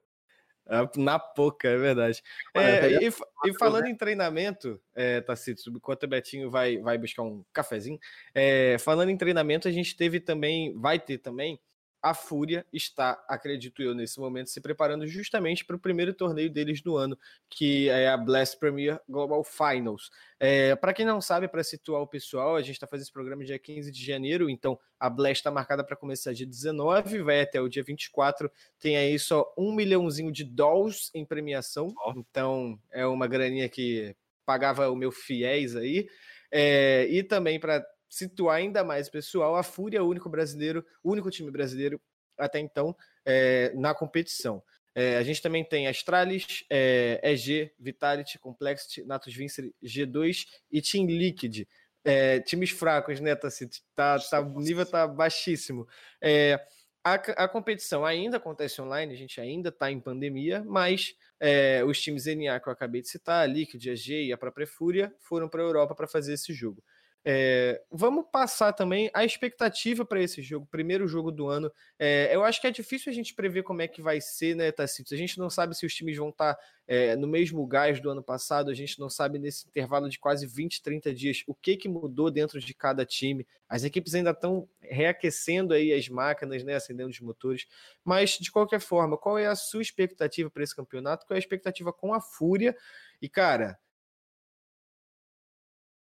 [0.96, 2.22] Na pouca, é verdade.
[2.54, 7.42] É, e, e, falando em treinamento, é, Tacito, enquanto o Betinho vai, vai buscar um
[7.52, 7.98] cafezinho,
[8.34, 11.58] é, falando em treinamento, a gente teve também, vai ter também
[12.02, 16.80] a Fúria está, acredito eu, nesse momento, se preparando justamente para o primeiro torneio deles
[16.80, 17.18] do ano,
[17.50, 20.10] que é a Blast Premier Global Finals.
[20.38, 23.44] É, para quem não sabe, para situar o pessoal, a gente está fazendo esse programa
[23.44, 27.60] dia 15 de janeiro, então a Blast está marcada para começar dia 19, vai até
[27.60, 33.26] o dia 24, tem aí só um milhãozinho de dólares em premiação, então é uma
[33.26, 34.14] graninha que
[34.46, 36.08] pagava o meu fiéis aí,
[36.50, 41.10] é, e também para situar ainda mais pessoal, a Fúria é o único brasileiro, o
[41.10, 42.00] único time brasileiro
[42.36, 44.62] até então é, na competição.
[44.94, 51.06] É, a gente também tem Astralis, é, EG, Vitality, Complexity, Natus Vincere, G2 e Team
[51.06, 51.66] Liquid.
[52.04, 53.68] É, times fracos, né, Tassi?
[53.94, 55.86] Tá, tá, o nível tá baixíssimo.
[56.20, 56.58] É,
[57.04, 62.00] a, a, competição ainda acontece online, a gente ainda está em pandemia, mas é, os
[62.00, 65.62] times NA que eu acabei de citar, Liquid, EG e a própria Fúria, foram para
[65.62, 66.82] a Europa para fazer esse jogo.
[67.24, 71.70] É, vamos passar também a expectativa para esse jogo, primeiro jogo do ano.
[71.98, 74.70] É, eu acho que é difícil a gente prever como é que vai ser, né,
[74.72, 75.12] Tacitos?
[75.12, 78.08] A gente não sabe se os times vão estar tá, é, no mesmo gás do
[78.08, 81.76] ano passado, a gente não sabe nesse intervalo de quase 20, 30 dias o que,
[81.76, 83.46] que mudou dentro de cada time.
[83.68, 87.66] As equipes ainda estão reaquecendo aí as máquinas, né, acendendo os motores.
[88.04, 91.26] Mas, de qualquer forma, qual é a sua expectativa para esse campeonato?
[91.26, 92.74] Qual é a expectativa com a Fúria?
[93.20, 93.78] E, cara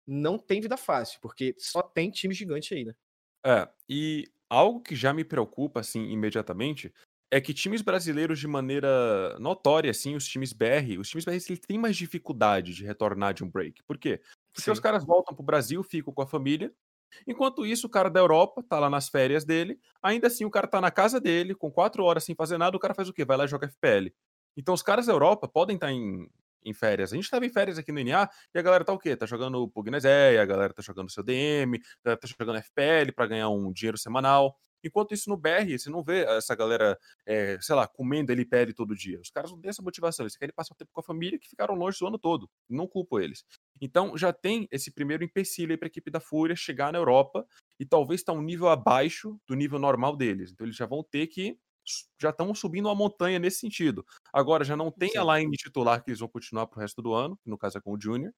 [0.07, 2.95] não tem vida fácil, porque só tem time gigante aí, né?
[3.45, 6.93] É, e algo que já me preocupa, assim, imediatamente,
[7.31, 11.61] é que times brasileiros, de maneira notória, assim, os times BR, os times BR eles
[11.61, 13.83] têm mais dificuldade de retornar de um break.
[13.83, 14.21] Por quê?
[14.53, 14.71] Porque Sim.
[14.71, 16.73] os caras voltam pro Brasil, ficam com a família.
[17.27, 20.67] Enquanto isso, o cara da Europa tá lá nas férias dele, ainda assim o cara
[20.67, 23.25] tá na casa dele, com quatro horas sem fazer nada, o cara faz o quê?
[23.25, 24.13] Vai lá e joga FPL.
[24.57, 26.29] Então os caras da Europa podem estar tá em
[26.65, 27.13] em férias.
[27.13, 29.17] A gente tava em férias aqui no NA e a galera tá o quê?
[29.17, 33.27] Tá jogando Pugneséia, a galera tá jogando seu DM, a galera tá jogando FPL para
[33.27, 34.57] ganhar um dinheiro semanal.
[34.85, 38.95] Enquanto isso no BR, você não vê essa galera, é, sei lá, comendo LPL todo
[38.95, 39.19] dia.
[39.19, 41.49] Os caras não têm essa motivação, eles querem passar o tempo com a família que
[41.49, 42.51] ficaram longe o ano todo.
[42.69, 43.45] Não culpo eles.
[43.81, 47.47] Então já tem esse primeiro empecilho aí para a equipe da Fúria chegar na Europa
[47.81, 50.53] e talvez tá um nível abaixo do nível normal deles.
[50.53, 51.59] Então eles já vão ter que
[52.21, 54.05] já estão subindo uma montanha nesse sentido.
[54.33, 55.19] Agora já não tem Sim.
[55.19, 57.79] a line titular que eles vão continuar para o resto do ano, que no caso
[57.79, 58.33] é com o Júnior,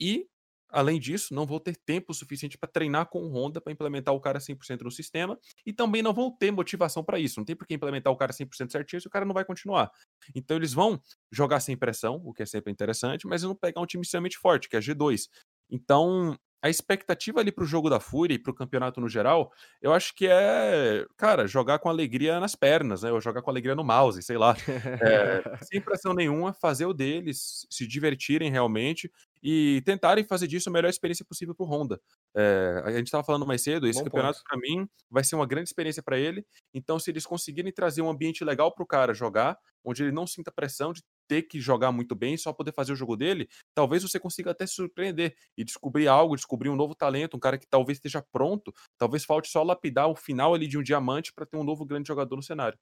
[0.00, 0.26] e
[0.70, 4.20] além disso, não vão ter tempo suficiente para treinar com o Honda para implementar o
[4.20, 7.40] cara 100% no sistema e também não vão ter motivação para isso.
[7.40, 9.90] Não tem por que implementar o cara 100% certinho se o cara não vai continuar.
[10.34, 11.00] Então eles vão
[11.32, 14.68] jogar sem pressão, o que é sempre interessante, mas vão pegar um time extremamente forte,
[14.68, 15.28] que é a G2.
[15.70, 20.14] Então, a expectativa ali pro jogo da Fúria e pro campeonato no geral, eu acho
[20.14, 23.12] que é, cara, jogar com alegria nas pernas, né?
[23.12, 24.56] Ou jogar com alegria no mouse, sei lá.
[25.00, 29.10] É, sem pressão nenhuma, fazer o deles, se divertirem realmente
[29.42, 32.00] e tentarem fazer disso a melhor experiência possível pro Honda.
[32.36, 35.46] É, a gente estava falando mais cedo, esse Bom campeonato para mim vai ser uma
[35.46, 36.44] grande experiência para ele.
[36.74, 40.50] Então, se eles conseguirem trazer um ambiente legal pro cara jogar, onde ele não sinta
[40.50, 44.18] pressão de ter que jogar muito bem só poder fazer o jogo dele, talvez você
[44.18, 47.98] consiga até se surpreender e descobrir algo, descobrir um novo talento, um cara que talvez
[47.98, 51.64] esteja pronto, talvez falte só lapidar o final ali de um diamante para ter um
[51.64, 52.78] novo grande jogador no cenário.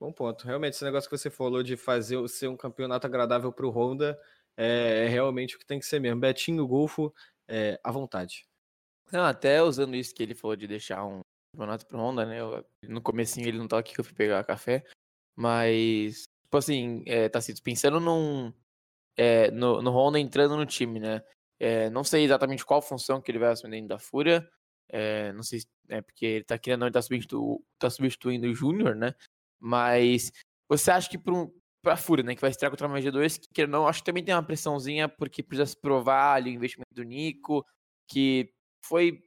[0.00, 0.44] Bom ponto.
[0.44, 4.18] Realmente, esse negócio que você falou de fazer ser um campeonato agradável para o Honda
[4.56, 6.20] é, é, realmente o que tem que ser mesmo.
[6.20, 7.12] Betinho, Golfo,
[7.48, 8.46] é, à vontade.
[9.12, 11.20] Não, até usando isso que ele falou de deixar um
[11.52, 12.40] campeonato pro Honda, né?
[12.40, 14.84] Eu, no comecinho ele não tava aqui que eu fui pegar café,
[15.36, 16.24] mas
[16.54, 18.52] tipo assim, é, assim, pensando num.
[19.16, 21.22] É, no, no Honda entrando no time, né?
[21.58, 24.48] É, não sei exatamente qual função que ele vai assumir dentro da Fúria.
[24.88, 28.94] É, não sei, é porque ele tá querendo, ele tá, substitu, tá substituindo o Júnior,
[28.94, 29.14] né?
[29.60, 30.32] Mas
[30.68, 31.52] você acha que para um,
[31.96, 32.34] Fúria, né?
[32.34, 35.08] Que vai estrear contra a Magia 2, que não, acho que também tem uma pressãozinha,
[35.08, 37.64] porque precisa se provar ali o investimento do Nico,
[38.08, 38.52] que
[38.84, 39.20] foi,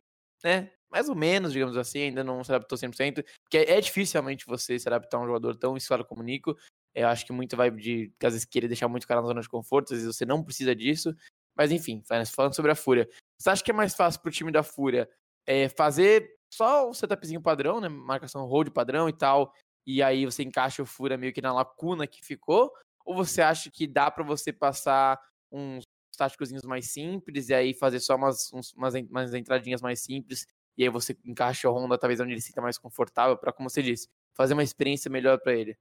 [0.44, 0.72] né?
[0.90, 4.46] Mais ou menos, digamos assim, ainda não se adaptou 100%, porque é, é difícil realmente
[4.46, 6.58] você se adaptar a um jogador tão escalado como o Nico,
[6.96, 9.42] eu acho que muito vai de, às vezes, querer deixar muito o cara na zona
[9.42, 11.16] de conforto, às vezes você não precisa disso.
[11.56, 12.04] Mas enfim,
[12.34, 13.10] falando sobre a Fúria.
[13.40, 15.10] Você acha que é mais fácil pro time da Fúria
[15.46, 17.90] é, fazer só o setupzinho padrão, né?
[17.90, 19.54] Marcação hold padrão e tal,
[19.86, 22.72] e aí você encaixa o Fúria meio que na lacuna que ficou?
[23.06, 25.20] Ou você acha que dá para você passar
[25.52, 25.84] uns
[26.18, 30.46] táticozinhos mais simples e aí fazer só umas, uns, umas, umas entradinhas mais simples
[30.78, 33.70] e aí você encaixa o Honda talvez onde ele se sinta mais confortável para, como
[33.70, 35.78] você disse, fazer uma experiência melhor para ele?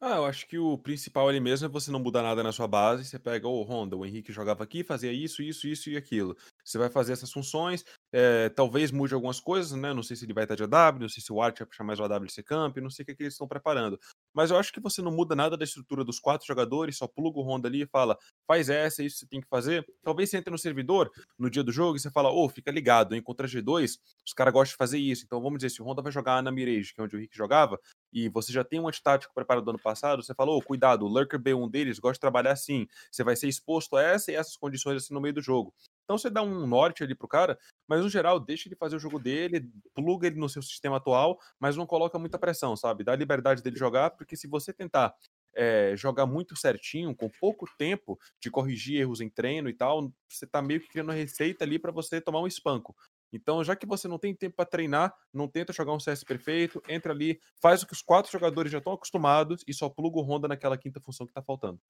[0.00, 2.68] Ah, eu acho que o principal ali mesmo é você não mudar nada na sua
[2.68, 3.04] base.
[3.04, 6.36] Você pega o Honda, o Henrique jogava aqui, fazia isso, isso, isso e aquilo.
[6.62, 7.82] Você vai fazer essas funções,
[8.12, 9.94] é, talvez mude algumas coisas, né?
[9.94, 11.82] Não sei se ele vai estar de AW, não sei se o Art vai puxar
[11.84, 13.98] mais o AWC Camp, não sei o que, que eles estão preparando.
[14.36, 17.38] Mas eu acho que você não muda nada da estrutura dos quatro jogadores, só pluga
[17.38, 19.86] o Honda ali e fala, faz essa, isso você tem que fazer.
[20.04, 22.70] Talvez você entre no servidor no dia do jogo e você fala, ô, oh, fica
[22.70, 25.24] ligado, em contra G2, os caras gostam de fazer isso.
[25.24, 27.34] Então vamos dizer, se o Honda vai jogar na Mirage, que é onde o Rick
[27.34, 27.80] jogava,
[28.12, 31.08] e você já tem um antitático preparado do ano passado, você falou, oh, cuidado, o
[31.08, 34.54] Lurker B1 deles gosta de trabalhar assim, você vai ser exposto a essa e essas
[34.54, 35.72] condições assim no meio do jogo.
[36.06, 39.00] Então você dá um norte ali pro cara, mas no geral deixa ele fazer o
[39.00, 43.02] jogo dele, pluga ele no seu sistema atual, mas não coloca muita pressão, sabe?
[43.02, 45.14] Dá liberdade dele jogar, porque se você tentar
[45.54, 50.46] é, jogar muito certinho, com pouco tempo de corrigir erros em treino e tal, você
[50.46, 52.94] tá meio que criando uma receita ali para você tomar um espanco.
[53.32, 56.80] Então, já que você não tem tempo para treinar, não tenta jogar um CS perfeito,
[56.88, 60.22] entra ali, faz o que os quatro jogadores já estão acostumados e só pluga o
[60.22, 61.80] Honda naquela quinta função que tá faltando.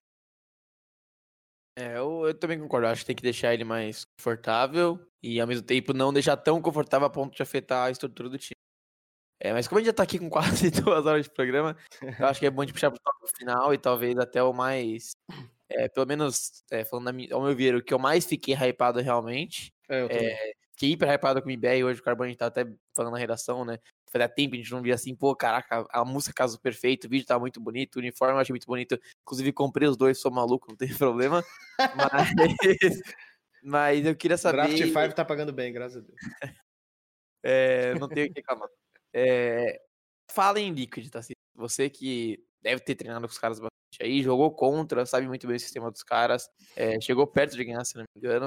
[1.78, 2.86] É, eu, eu, também concordo.
[2.86, 6.61] Acho que tem que deixar ele mais confortável e, ao mesmo tempo, não deixar tão
[6.62, 8.57] confortável a ponto de afetar a estrutura do time.
[9.39, 11.77] É, mas como a gente já tá aqui com quase duas horas de programa,
[12.19, 13.01] eu acho que é bom de puxar pro
[13.36, 15.15] final e talvez até o mais.
[15.69, 19.01] É, pelo menos, é, falando minha, ao meu ver, o que eu mais fiquei hypado
[19.01, 19.73] realmente.
[19.89, 21.85] É, eu é, fiquei hiper hypado com o eBay.
[21.85, 23.78] Hoje o Carbone tá até falando na redação, né?
[24.16, 27.26] Fazia tempo a gente não via assim, pô, caraca, a música casou perfeito, o vídeo
[27.26, 28.98] tá muito bonito, o uniforme eu achei muito bonito.
[29.22, 31.44] Inclusive, comprei os dois, sou maluco, não tem problema.
[31.78, 32.30] Mas,
[33.62, 34.56] mas eu queria saber.
[34.56, 36.18] Draft 5 tá pagando bem, graças a Deus.
[37.43, 38.68] é, não tenho o que reclamar.
[39.12, 39.80] É,
[40.30, 41.20] fala em Liquid, tá?
[41.55, 45.56] Você que deve ter treinado com os caras bastante aí, jogou contra, sabe muito bem
[45.56, 48.47] o sistema dos caras, é, chegou perto de ganhar, se não me engano.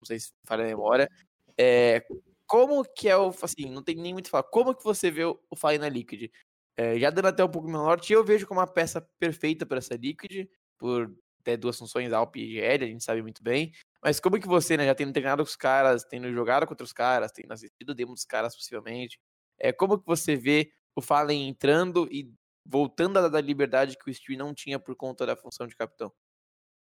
[0.00, 1.08] Não sei se falha a memória.
[1.56, 2.04] É,
[2.46, 3.28] como que é o.
[3.42, 4.44] Assim, não tem nem muito falar.
[4.44, 6.30] Como que você vê o, o Fallen na Liquid?
[6.76, 9.78] É, já dando até um pouco meu norte, eu vejo como uma peça perfeita para
[9.78, 10.48] essa Liquid,
[10.78, 11.10] por
[11.42, 13.72] ter duas funções Alp e GL, a gente sabe muito bem.
[14.02, 16.92] Mas como que você, né, já tendo treinado com os caras, tendo jogado contra os
[16.92, 19.18] caras, tendo assistido o demo dos caras possivelmente,
[19.58, 22.30] é, como que você vê o Fallen entrando e
[22.64, 26.12] voltando a dar liberdade que o Stewie não tinha por conta da função de capitão?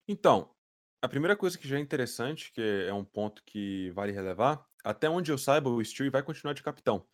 [0.09, 0.55] Então,
[1.03, 5.09] a primeira coisa que já é interessante, que é um ponto que vale relevar, até
[5.09, 7.07] onde eu saiba, o Stewie vai continuar de capitão,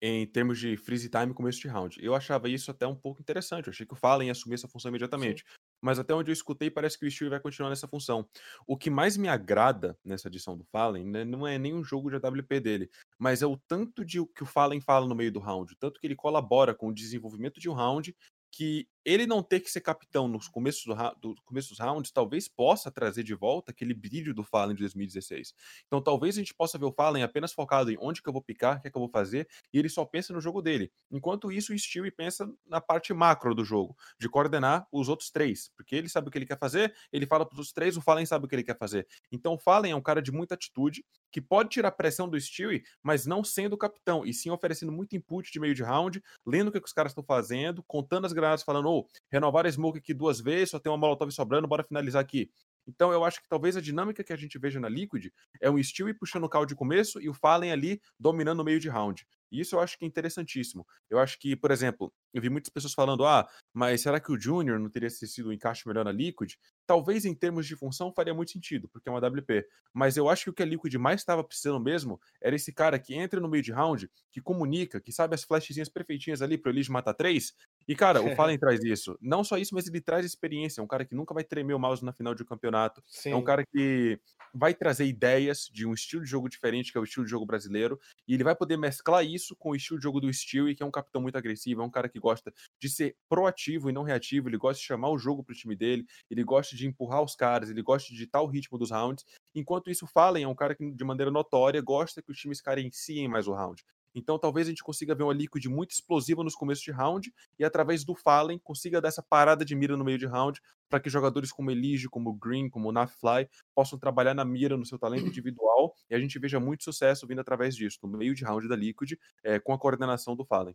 [0.00, 1.98] em termos de freeze time começo de round.
[2.02, 4.68] Eu achava isso até um pouco interessante, eu achei que o Fallen ia assumir essa
[4.68, 5.42] função imediatamente.
[5.42, 5.56] Sim.
[5.82, 8.26] Mas até onde eu escutei, parece que o Stewie vai continuar nessa função.
[8.66, 12.08] O que mais me agrada nessa edição do Fallen né, não é nem um jogo
[12.08, 15.40] de AWP dele, mas é o tanto de que o Fallen fala no meio do
[15.40, 18.16] round, o tanto que ele colabora com o desenvolvimento de um round
[18.50, 22.90] que ele não ter que ser capitão nos começos, do, do dos rounds talvez possa
[22.90, 25.54] trazer de volta aquele brilho do Fallen de 2016.
[25.86, 28.42] Então talvez a gente possa ver o Fallen apenas focado em onde que eu vou
[28.42, 30.90] picar, o que é que eu vou fazer, e ele só pensa no jogo dele.
[31.08, 35.70] Enquanto isso, o Stewie pensa na parte macro do jogo, de coordenar os outros três,
[35.76, 38.26] porque ele sabe o que ele quer fazer, ele fala para os três, o Fallen
[38.26, 39.06] sabe o que ele quer fazer.
[39.30, 42.82] Então o Fallen é um cara de muita atitude, que pode tirar pressão do Stewie,
[43.02, 46.68] mas não sendo o capitão, e sim oferecendo muito input de meio de round, lendo
[46.68, 48.95] o que, que os caras estão fazendo, contando as granadas, falando,
[49.30, 52.50] renovar a smoke aqui duas vezes, só tem uma molotov sobrando, bora finalizar aqui.
[52.86, 55.82] Então eu acho que talvez a dinâmica que a gente veja na Liquid é um
[55.82, 59.26] Stewie puxando o call de começo e o Fallen ali dominando o meio de round.
[59.50, 60.86] E isso eu acho que é interessantíssimo.
[61.10, 64.40] Eu acho que, por exemplo, eu vi muitas pessoas falando: ah, mas será que o
[64.40, 66.54] Junior não teria sido um encaixe melhor na Liquid?
[66.86, 69.66] Talvez em termos de função faria muito sentido, porque é uma WP.
[69.92, 72.98] Mas eu acho que o que a Liquid mais estava precisando mesmo era esse cara
[72.98, 76.70] que entra no meio de round, que comunica, que sabe as flashzinhas perfeitinhas ali pro
[76.70, 77.54] Elise matar três.
[77.88, 79.16] E, cara, o Fallen traz isso.
[79.20, 80.80] Não só isso, mas ele traz experiência.
[80.80, 83.02] É um cara que nunca vai tremer o mouse na final de um campeonato.
[83.06, 83.30] Sim.
[83.30, 84.20] É um cara que
[84.54, 87.46] vai trazer ideias de um estilo de jogo diferente, que é o estilo de jogo
[87.46, 87.98] brasileiro.
[88.26, 90.86] E ele vai poder mesclar isso com o estilo de jogo do Steel, que é
[90.86, 94.48] um capitão muito agressivo, é um cara que gosta de ser proativo e não reativo,
[94.48, 97.70] ele gosta de chamar o jogo pro time dele, ele gosta de empurrar os caras,
[97.70, 99.24] ele gosta de ditar o ritmo dos rounds.
[99.54, 103.28] Enquanto isso, Fallen é um cara que, de maneira notória, gosta que os times carenciem
[103.28, 103.80] mais o round.
[104.16, 107.64] Então talvez a gente consiga ver uma Liquid muito explosiva nos começos de round e
[107.64, 110.58] através do Fallen consiga dar essa parada de mira no meio de round
[110.88, 114.98] para que jogadores como Elige, como Green, como Nafly possam trabalhar na mira no seu
[114.98, 118.66] talento individual e a gente veja muito sucesso vindo através disso, no meio de round
[118.66, 119.12] da Liquid,
[119.44, 120.74] é, com a coordenação do Fallen.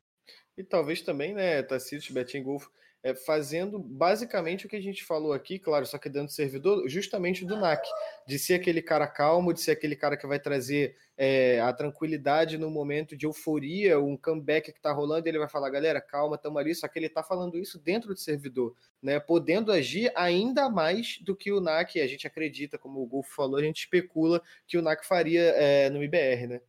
[0.58, 2.72] E talvez também, né, Tacitus, Betinho Golfo,
[3.04, 6.88] é, fazendo basicamente o que a gente falou aqui, claro, só que dentro do servidor,
[6.88, 7.88] justamente do NAC,
[8.28, 12.58] de ser aquele cara calmo, de ser aquele cara que vai trazer é, a tranquilidade
[12.58, 16.60] no momento de euforia, um comeback que está rolando, ele vai falar, galera, calma, tamo
[16.60, 21.18] ali, só que ele está falando isso dentro do servidor, né, podendo agir ainda mais
[21.22, 24.78] do que o NAC, a gente acredita, como o Golfo falou, a gente especula que
[24.78, 26.62] o NAC faria é, no IBR, né?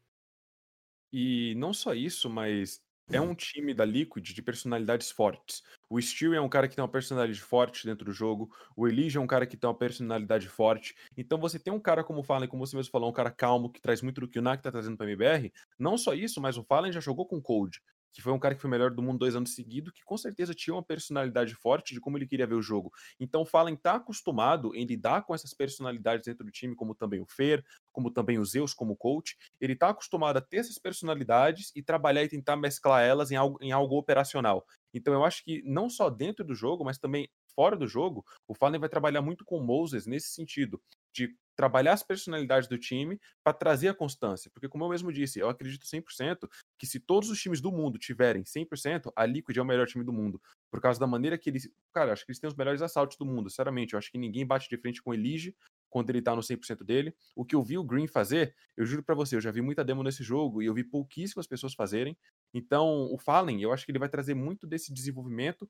[1.13, 5.63] E não só isso, mas é um time da Liquid de personalidades fortes.
[5.89, 8.51] O Steel é um cara que tem uma personalidade forte dentro do jogo.
[8.77, 10.95] O Elijah é um cara que tem uma personalidade forte.
[11.17, 13.71] Então você tem um cara como o Fallen, como você mesmo falou, um cara calmo,
[13.71, 15.53] que traz muito do que o Nak tá trazendo pra MBR.
[15.79, 17.81] Não só isso, mas o Fallen já jogou com Cold.
[18.13, 20.55] Que foi um cara que foi melhor do mundo dois anos seguidos, que com certeza
[20.55, 22.93] tinha uma personalidade forte de como ele queria ver o jogo.
[23.19, 27.27] Então Fallen tá acostumado em lidar com essas personalidades dentro do time, como também o
[27.27, 29.37] Fer, como também o Zeus como coach.
[29.61, 33.59] Ele tá acostumado a ter essas personalidades e trabalhar e tentar mesclar elas em algo,
[33.61, 34.65] em algo operacional.
[34.93, 38.55] Então eu acho que não só dentro do jogo, mas também fora do jogo, o
[38.55, 40.81] Fallen vai trabalhar muito com Moses nesse sentido,
[41.13, 44.51] de trabalhar as personalidades do time para trazer a constância.
[44.53, 46.49] Porque, como eu mesmo disse, eu acredito 100%
[46.79, 50.05] que se todos os times do mundo tiverem 100%, a Liquid é o melhor time
[50.05, 50.41] do mundo.
[50.71, 51.69] Por causa da maneira que eles.
[51.93, 53.95] Cara, acho que eles têm os melhores assaltos do mundo, sinceramente.
[53.95, 55.55] Eu acho que ninguém bate de frente com o Elige
[55.91, 57.15] quando ele tá no 100% dele.
[57.37, 59.85] O que eu vi o Green fazer, eu juro para você, eu já vi muita
[59.85, 62.17] demo nesse jogo e eu vi pouquíssimas pessoas fazerem.
[62.55, 65.69] Então, o Fallen, eu acho que ele vai trazer muito desse desenvolvimento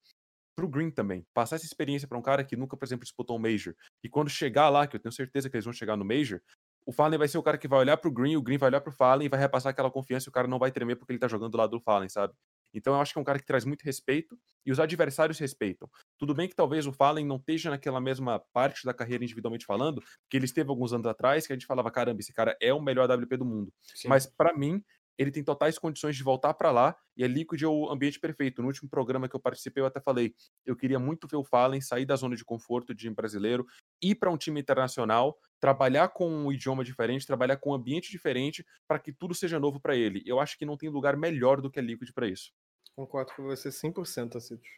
[0.54, 1.26] pro Green também.
[1.34, 3.74] Passar essa experiência para um cara que nunca, por exemplo, disputou um Major.
[4.02, 6.40] E quando chegar lá, que eu tenho certeza que eles vão chegar no Major,
[6.84, 8.80] o Fallen vai ser o cara que vai olhar pro Green, o Green vai olhar
[8.80, 11.18] pro Fallen e vai repassar aquela confiança e o cara não vai tremer porque ele
[11.18, 12.34] tá jogando do lado do Fallen, sabe?
[12.74, 15.88] Então eu acho que é um cara que traz muito respeito e os adversários respeitam.
[16.18, 20.02] Tudo bem que talvez o Fallen não esteja naquela mesma parte da carreira individualmente falando,
[20.28, 22.80] que ele esteve alguns anos atrás, que a gente falava, caramba, esse cara é o
[22.80, 23.72] melhor WP do mundo.
[23.82, 24.08] Sim.
[24.08, 24.82] Mas para mim,
[25.18, 28.62] ele tem totais condições de voltar para lá e a Liquid é o ambiente perfeito.
[28.62, 30.34] No último programa que eu participei, eu até falei,
[30.64, 33.66] eu queria muito ver o Fallen sair da zona de conforto de um brasileiro,
[34.02, 38.64] ir para um time internacional, trabalhar com um idioma diferente, trabalhar com um ambiente diferente,
[38.88, 40.22] para que tudo seja novo para ele.
[40.26, 42.52] Eu acho que não tem lugar melhor do que a Liquid para isso.
[42.96, 44.68] Concordo com você 100%, Acitos.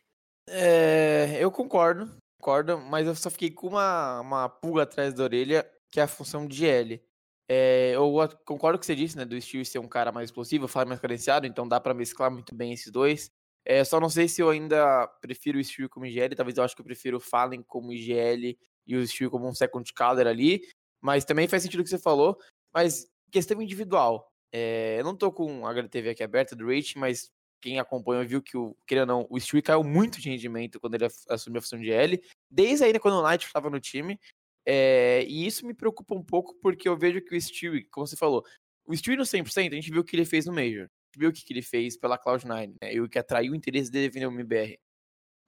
[0.48, 5.68] É, eu concordo, concordo, mas eu só fiquei com uma, uma pulga atrás da orelha,
[5.90, 7.02] que é a função de L.
[7.48, 8.10] É, eu
[8.44, 10.86] concordo com o que você disse, né, do Steve ser um cara mais explosivo, falar
[10.86, 13.30] mais cadenciado, então dá para mesclar muito bem esses dois.
[13.64, 16.74] É, só não sei se eu ainda prefiro o Steve como IGL, talvez eu acho
[16.74, 20.62] que eu prefiro o Fallen como IGL e o Steve como um second caller ali,
[21.00, 22.38] mas também faz sentido o que você falou,
[22.72, 24.30] mas questão individual.
[24.52, 27.30] É, eu não tô com a HDTV aqui aberta do rating, mas
[27.60, 30.94] quem acompanha viu que, o, querendo ou não, o Stewie caiu muito de rendimento quando
[30.94, 34.20] ele assumiu a função de L, desde ainda quando o Knight estava no time,
[34.66, 38.16] é, e isso me preocupa um pouco porque eu vejo que o Stewie, como você
[38.16, 38.44] falou,
[38.86, 40.84] o Stewie no 100%, a gente viu o que ele fez no Major.
[40.84, 42.94] A gente viu o que ele fez pela Cloud9, né?
[42.94, 44.78] E o que atraiu o interesse dele no MBR.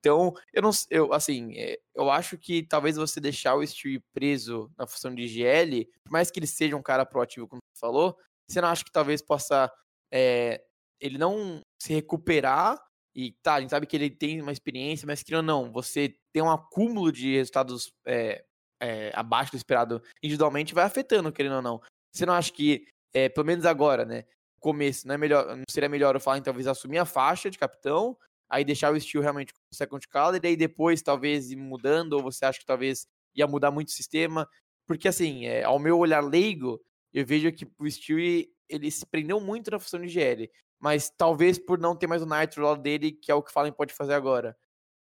[0.00, 4.70] Então, eu não eu assim, é, eu acho que talvez você deixar o Stewie preso
[4.78, 8.16] na função de GL, por mais que ele seja um cara proativo, como você falou,
[8.48, 9.72] você não acha que talvez possa
[10.12, 10.62] é,
[11.00, 12.80] ele não se recuperar
[13.14, 16.42] e tá, a gente sabe que ele tem uma experiência, mas que não, você tem
[16.42, 18.44] um acúmulo de resultados é,
[18.80, 21.80] é, abaixo do esperado individualmente vai afetando, querendo ou não.
[22.12, 24.24] Você não acha que, é, pelo menos agora, né?
[24.58, 28.16] Começo, não, é melhor, não seria melhor eu falar, talvez assumir a faixa de capitão,
[28.48, 32.14] aí deixar o estilo realmente com o second color, e aí depois talvez ir mudando,
[32.14, 34.48] ou você acha que talvez ia mudar muito o sistema?
[34.86, 36.80] Porque, assim, é, ao meu olhar leigo,
[37.12, 41.58] eu vejo que o Stewie, ele se prendeu muito na função de GL, mas talvez
[41.58, 43.92] por não ter mais o Nitro lá dele, que é o que o Fallen pode
[43.92, 44.56] fazer agora.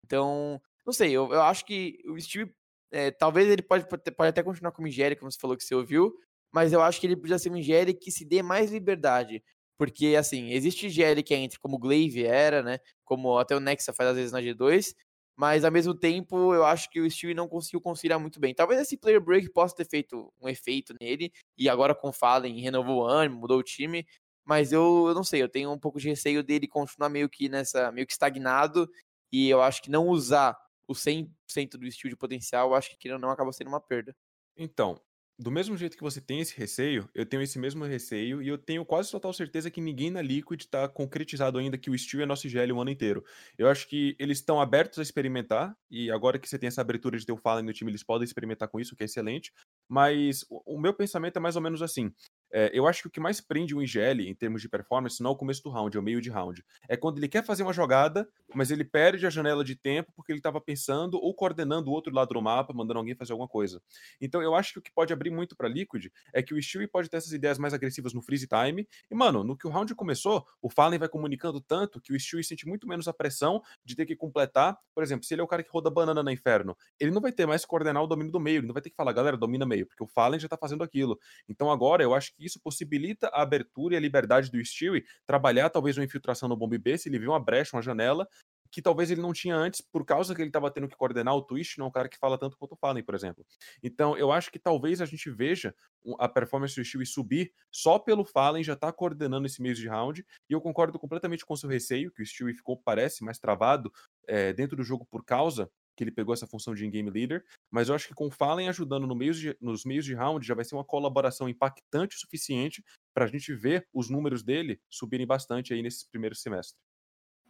[0.05, 2.53] Então, não sei, eu, eu acho que o Stewie
[2.91, 6.13] é, talvez ele pode, pode até continuar como Ingere, como você falou que você ouviu,
[6.51, 9.43] mas eu acho que ele precisa ser um Ingere que se dê mais liberdade.
[9.77, 12.79] Porque, assim, existe GL que é entre, como o Glaive era, né?
[13.05, 14.93] Como até o Nexa faz às vezes na G2,
[15.37, 18.53] mas ao mesmo tempo eu acho que o Stewie não conseguiu conciliar muito bem.
[18.53, 22.59] Talvez esse player break possa ter feito um efeito nele, e agora com o Fallen
[22.59, 24.05] renovou o ânimo, mudou o time,
[24.43, 27.47] mas eu, eu não sei, eu tenho um pouco de receio dele continuar meio que
[27.47, 28.89] nessa, meio que estagnado,
[29.31, 30.57] e eu acho que não usar
[30.89, 34.15] o 100% do estilo de potencial, acho que querendo não acaba sendo uma perda.
[34.57, 34.99] Então,
[35.37, 38.57] do mesmo jeito que você tem esse receio, eu tenho esse mesmo receio e eu
[38.57, 42.25] tenho quase total certeza que ninguém na Liquid está concretizado ainda que o Steel é
[42.25, 43.23] nosso IGL o ano inteiro.
[43.57, 47.17] Eu acho que eles estão abertos a experimentar e agora que você tem essa abertura
[47.17, 49.53] de ter o Fallen no time, eles podem experimentar com isso, que é excelente.
[49.87, 52.11] Mas o meu pensamento é mais ou menos assim.
[52.51, 55.31] É, eu acho que o que mais prende o IGL em termos de performance não
[55.31, 56.63] é o começo do round, é o meio de round.
[56.87, 60.31] É quando ele quer fazer uma jogada, mas ele perde a janela de tempo porque
[60.31, 63.81] ele estava pensando ou coordenando o outro lado do mapa, mandando alguém fazer alguma coisa.
[64.19, 66.87] Então eu acho que o que pode abrir muito para Liquid é que o Stewie
[66.87, 68.87] pode ter essas ideias mais agressivas no freeze time.
[69.09, 72.43] E, mano, no que o round começou, o Fallen vai comunicando tanto que o Stewie
[72.43, 74.77] sente muito menos a pressão de ter que completar.
[74.93, 77.31] Por exemplo, se ele é o cara que roda banana na inferno, ele não vai
[77.31, 79.37] ter mais que coordenar o domínio do meio, ele não vai ter que falar, galera,
[79.37, 81.19] domina meio, porque o Fallen já tá fazendo aquilo.
[81.47, 85.69] Então agora eu acho que isso possibilita a abertura e a liberdade do Stewie trabalhar
[85.69, 88.27] talvez uma infiltração no bomb B, se ele vê uma brecha, uma janela,
[88.71, 91.41] que talvez ele não tinha antes, por causa que ele estava tendo que coordenar o
[91.41, 93.45] Twist, não é um cara que fala tanto quanto o Fallen, por exemplo.
[93.81, 95.73] Então, eu acho que talvez a gente veja
[96.19, 100.25] a performance do Stewie subir só pelo Fallen já tá coordenando esse mês de round,
[100.49, 103.91] e eu concordo completamente com seu receio, que o Stewie ficou, parece, mais travado
[104.27, 107.89] é, dentro do jogo por causa que ele pegou essa função de in-game leader, mas
[107.89, 110.63] eu acho que com o Fallen ajudando no de, nos meios de round já vai
[110.63, 112.81] ser uma colaboração impactante o suficiente
[113.13, 116.79] para a gente ver os números dele subirem bastante aí nesse primeiro semestre.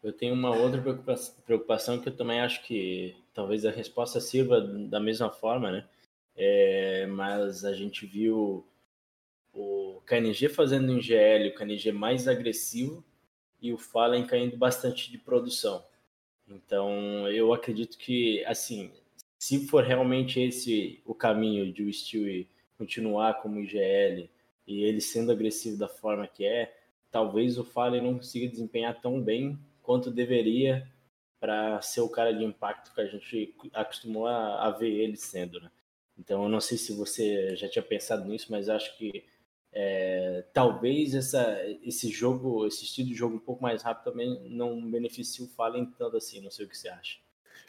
[0.02, 0.82] Eu tenho uma outra
[1.46, 5.88] preocupação que eu também acho que talvez a resposta sirva da mesma forma, né?
[6.36, 8.66] É, mas a gente viu
[9.54, 13.06] o KNG fazendo um GL, o KNG mais agressivo
[13.62, 15.86] e o Fallen caindo bastante de produção.
[16.50, 18.92] Então, eu acredito que, assim,
[19.38, 24.30] se for realmente esse o caminho de o Stewie continuar como IGL
[24.68, 26.76] e ele sendo agressivo da forma que é,
[27.12, 30.88] talvez o Fallen não consiga desempenhar tão bem quanto deveria
[31.40, 35.60] para ser o cara de impacto que a gente acostumou a, a, ver ele sendo,
[35.60, 35.72] né?
[36.18, 39.24] Então, eu não sei se você já tinha pensado nisso, mas acho que
[39.72, 44.90] é, talvez essa, esse jogo, esse estilo de jogo um pouco mais rápido também não
[44.90, 46.42] beneficie o Fallen tanto assim.
[46.42, 47.18] Não sei o que você acha.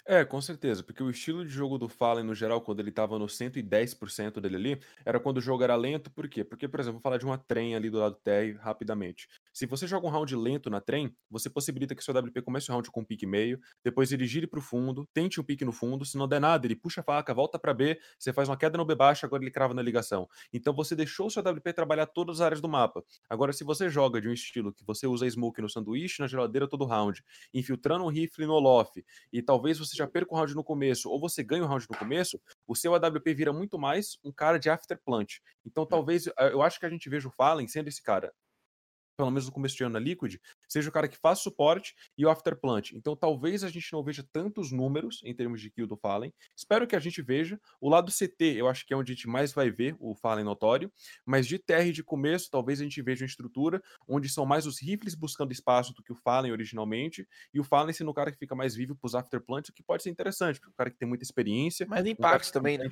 [0.07, 3.19] É, com certeza, porque o estilo de jogo do Fallen, no geral, quando ele tava
[3.19, 6.43] no 110% dele ali, era quando o jogo era lento, por quê?
[6.45, 9.29] Porque, por exemplo, vou falar de uma trem ali do lado do TR rapidamente.
[9.53, 12.73] Se você joga um round lento na trem, você possibilita que seu WP comece o
[12.75, 16.05] round com um pique meio, depois ele gire pro fundo, tente um pique no fundo,
[16.05, 18.79] se não der nada, ele puxa a faca, volta para B, você faz uma queda
[18.79, 20.29] no B baixo, agora ele crava na ligação.
[20.53, 23.05] Então você deixou o seu WP trabalhar todas as áreas do mapa.
[23.29, 26.67] Agora, se você joga de um estilo que você usa smoke no sanduíche, na geladeira
[26.69, 27.23] todo round,
[27.53, 29.03] infiltrando um rifle no loft,
[29.33, 31.97] e talvez você já perca o round no começo, ou você ganha o round no
[31.97, 35.39] começo, o seu AWP vira muito mais um cara de afterplant.
[35.65, 38.33] Então talvez, eh, eu acho que a gente veja o Fallen sendo esse cara
[39.21, 40.37] pelo menos no começo de ano na Liquid,
[40.67, 42.93] seja o cara que faz suporte e o afterplant.
[42.93, 46.33] Então talvez a gente não veja tantos números em termos de kill do Fallen.
[46.57, 47.61] Espero que a gente veja.
[47.81, 50.45] O lado CT, eu acho que é onde a gente mais vai ver o Fallen
[50.45, 50.91] notório,
[51.27, 54.81] mas de TR de começo, talvez a gente veja uma estrutura onde são mais os
[54.81, 58.39] rifles buscando espaço do que o Fallen originalmente, e o Fallen sendo o cara que
[58.39, 61.07] fica mais vivo pros afterplants, o que pode ser interessante, porque o cara que tem
[61.07, 61.87] muita experiência.
[61.87, 62.89] Mais impacto um também, né?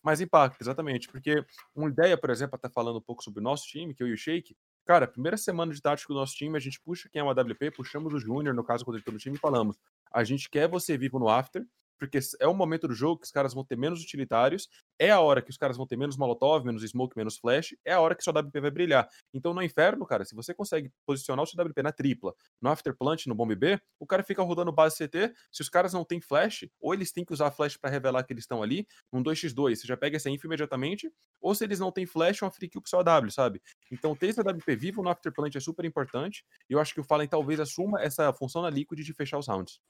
[0.00, 1.08] Mais impacto, exatamente.
[1.08, 1.44] Porque
[1.74, 4.12] uma ideia, por exemplo, até falando um pouco sobre o nosso time, que eu e
[4.12, 4.56] o Shake,
[4.86, 7.72] Cara, primeira semana de tática do nosso time, a gente puxa quem é o AWP,
[7.72, 9.76] puxamos o Júnior, no caso, quando ele tá no time, e falamos:
[10.12, 11.66] a gente quer você vivo no after,
[11.98, 14.68] porque é o momento do jogo que os caras vão ter menos utilitários,
[14.98, 17.92] é a hora que os caras vão ter menos molotov, menos smoke, menos flash, é
[17.92, 19.08] a hora que seu WP vai brilhar.
[19.32, 23.26] Então no inferno, cara, se você consegue posicionar o seu WP na tripla, no afterplant,
[23.26, 26.66] no bomb B, o cara fica rodando base CT, se os caras não têm flash,
[26.80, 29.86] ou eles têm que usar flash para revelar que eles estão ali, num 2x2, você
[29.86, 31.10] já pega essa info imediatamente,
[31.40, 33.62] ou se eles não têm flash, é uma free kill pro seu AW, sabe?
[33.90, 37.04] Então ter esse WP vivo no afterplant é super importante, e eu acho que o
[37.04, 39.80] Fallen talvez assuma essa função na Liquid de fechar os rounds.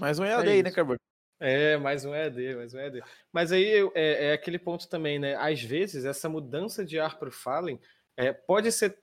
[0.00, 0.96] Mais um EAD é aí, né, Carbon?
[1.40, 3.02] É, mais um EAD, mais um EAD.
[3.32, 5.34] Mas aí é, é, aquele ponto também, né?
[5.36, 7.80] Às vezes, essa mudança de ar para o Fallen
[8.16, 8.98] é, pode ser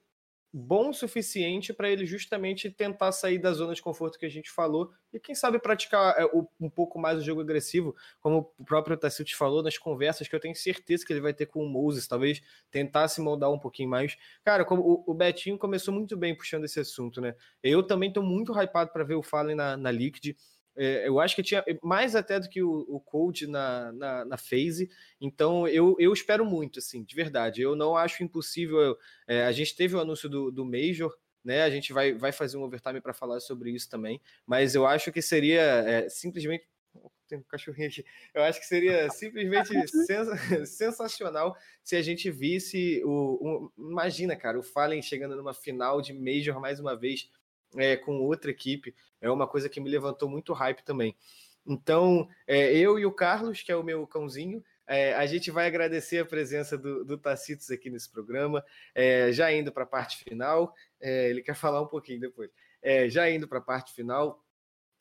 [0.53, 4.51] bom o suficiente para ele justamente tentar sair da zona de conforto que a gente
[4.51, 6.25] falou e quem sabe praticar é,
[6.59, 10.39] um pouco mais o jogo agressivo, como o próprio Tassit falou nas conversas que eu
[10.39, 13.89] tenho certeza que ele vai ter com o Moses, talvez tentar se moldar um pouquinho
[13.89, 14.17] mais.
[14.43, 17.33] Cara, como o, o Betinho começou muito bem puxando esse assunto, né?
[17.63, 20.35] Eu também estou muito hypado para ver o Fallen na, na Liquid.
[20.83, 24.35] É, eu acho que tinha mais até do que o, o Cold na, na, na
[24.35, 24.89] phase,
[25.19, 27.61] então eu, eu espero muito, assim, de verdade.
[27.61, 28.97] Eu não acho impossível.
[29.27, 31.61] É, a gente teve o anúncio do, do Major, né?
[31.61, 35.11] A gente vai, vai fazer um overtime para falar sobre isso também, mas eu acho
[35.11, 36.67] que seria é, simplesmente.
[37.27, 38.03] Tem um cachorrinho aqui.
[38.33, 40.27] Eu acho que seria simplesmente sens
[40.67, 43.71] sensacional se a gente visse o, o.
[43.77, 47.29] Imagina, cara, o Fallen chegando numa final de Major mais uma vez
[47.75, 48.95] é, com outra equipe.
[49.19, 51.15] É uma coisa que me levantou muito hype também.
[51.65, 55.67] Então, é, eu e o Carlos, que é o meu cãozinho, é, a gente vai
[55.67, 58.63] agradecer a presença do, do Tacitos aqui nesse programa.
[58.93, 62.49] É, já indo para a parte final, é, ele quer falar um pouquinho depois.
[62.81, 64.43] É, já indo para a parte final,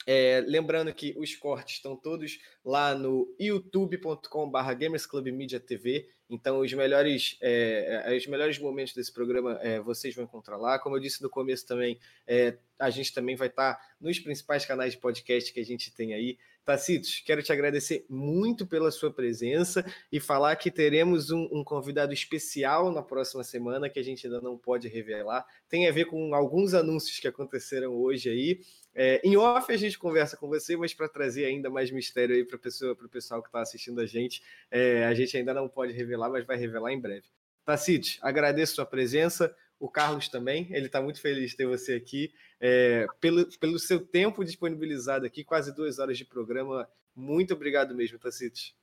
[0.07, 6.07] é, lembrando que os cortes estão todos lá no youtube.com.br gamersclubmediatv.
[6.29, 10.79] Então, os melhores, é, é, os melhores momentos desse programa é, vocês vão encontrar lá.
[10.79, 14.65] Como eu disse no começo também, é, a gente também vai estar tá nos principais
[14.65, 16.39] canais de podcast que a gente tem aí.
[16.65, 22.13] Tacitos, quero te agradecer muito pela sua presença e falar que teremos um, um, convidado
[22.13, 25.45] especial na próxima semana que a gente ainda não pode revelar.
[25.69, 28.61] Tem a ver com alguns anúncios que aconteceram hoje aí.
[28.95, 32.45] É, em off a gente conversa com você, mas para trazer ainda mais mistério aí
[32.45, 36.29] para o pessoal que está assistindo a gente, é, a gente ainda não pode revelar,
[36.29, 37.27] mas vai revelar em breve.
[37.65, 42.31] Tacitos, agradeço sua presença o Carlos também, ele está muito feliz de ter você aqui,
[42.61, 46.87] é, pelo, pelo seu tempo disponibilizado aqui, quase duas horas de programa.
[47.17, 48.75] Muito obrigado mesmo, Tacitos.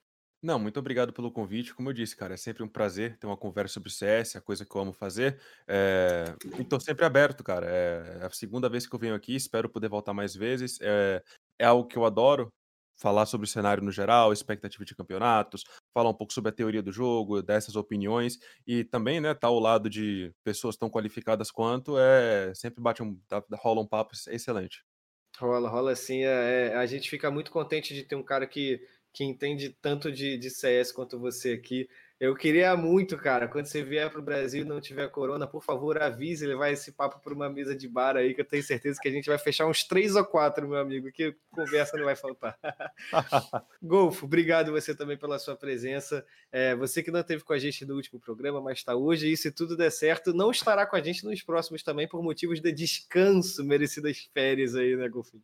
[0.42, 1.74] Não, muito obrigado pelo convite.
[1.74, 4.66] Como eu disse, cara, é sempre um prazer ter uma conversa sobre CS, a coisa
[4.66, 5.40] que eu amo fazer.
[5.68, 6.26] É...
[6.80, 7.66] Sempre aberto, cara.
[7.68, 8.20] É...
[8.22, 10.78] é a segunda vez que eu venho aqui, espero poder voltar mais vezes.
[10.82, 11.24] É,
[11.60, 12.54] é algo que eu adoro,
[12.98, 16.82] falar sobre o cenário no geral, expectativa de campeonatos, falar um pouco sobre a teoria
[16.82, 21.98] do jogo, dessas opiniões e também, né, tá ao lado de pessoas tão qualificadas quanto,
[21.98, 23.20] é sempre bate um
[23.54, 24.84] rola um papo excelente.
[25.38, 26.24] Rola, rola sim.
[26.24, 28.82] É, é, a gente fica muito contente de ter um cara que,
[29.18, 31.90] que entende tanto de, de CS quanto você aqui.
[32.20, 35.64] Eu queria muito, cara, quando você vier para o Brasil e não tiver corona, por
[35.64, 39.00] favor, avise, levar esse papo para uma mesa de bar aí, que eu tenho certeza
[39.02, 42.16] que a gente vai fechar uns três ou quatro, meu amigo, que conversa não vai
[42.16, 42.60] faltar.
[43.82, 46.24] Golfo, obrigado você também pela sua presença.
[46.52, 49.36] É, você que não esteve com a gente no último programa, mas está hoje, e
[49.36, 52.72] se tudo der certo, não estará com a gente nos próximos também, por motivos de
[52.72, 55.44] descanso, merecidas férias aí, né, Golfinho?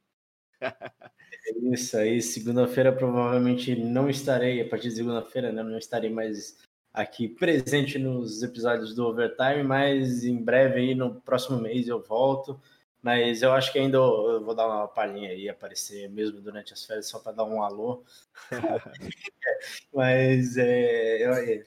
[1.71, 6.57] Isso aí, segunda-feira provavelmente não estarei, a partir de segunda-feira, né, não estarei mais
[6.93, 12.59] aqui presente nos episódios do Overtime, mas em breve aí no próximo mês eu volto.
[13.01, 16.85] Mas eu acho que ainda eu vou dar uma palhinha aí, aparecer mesmo durante as
[16.85, 18.01] férias, só para dar um alô.
[19.93, 21.65] mas é, é,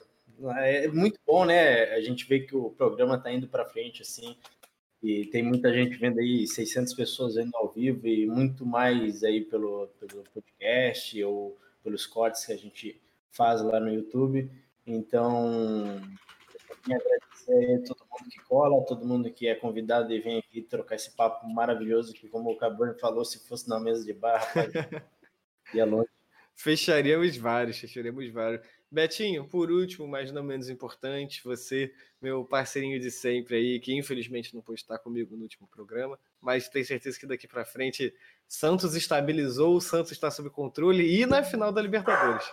[0.57, 1.93] é, muito bom, né?
[1.95, 4.35] A gente vê que o programa está indo para frente, assim,
[5.07, 9.41] e tem muita gente vendo aí, 600 pessoas vendo ao vivo e muito mais aí
[9.41, 13.01] pelo, pelo podcast ou pelos cortes que a gente
[13.31, 14.51] faz lá no YouTube.
[14.85, 16.01] Então,
[16.89, 20.61] eu agradecer a todo mundo que cola, todo mundo que é convidado e vem aqui
[20.61, 24.39] trocar esse papo maravilhoso que, como o Cabrone falou, se fosse na mesa de bar,
[24.39, 24.73] rapaz,
[25.73, 26.09] ia longe.
[26.57, 28.67] Fecharíamos vários, fecharíamos vários.
[28.91, 31.93] Betinho, por último, mas não menos importante, você,
[32.23, 36.69] meu parceirinho de sempre aí, que infelizmente não pôde estar comigo no último programa, mas
[36.69, 38.15] tenho certeza que daqui para frente
[38.47, 42.47] Santos estabilizou, o Santos está sob controle e na final da Libertadores.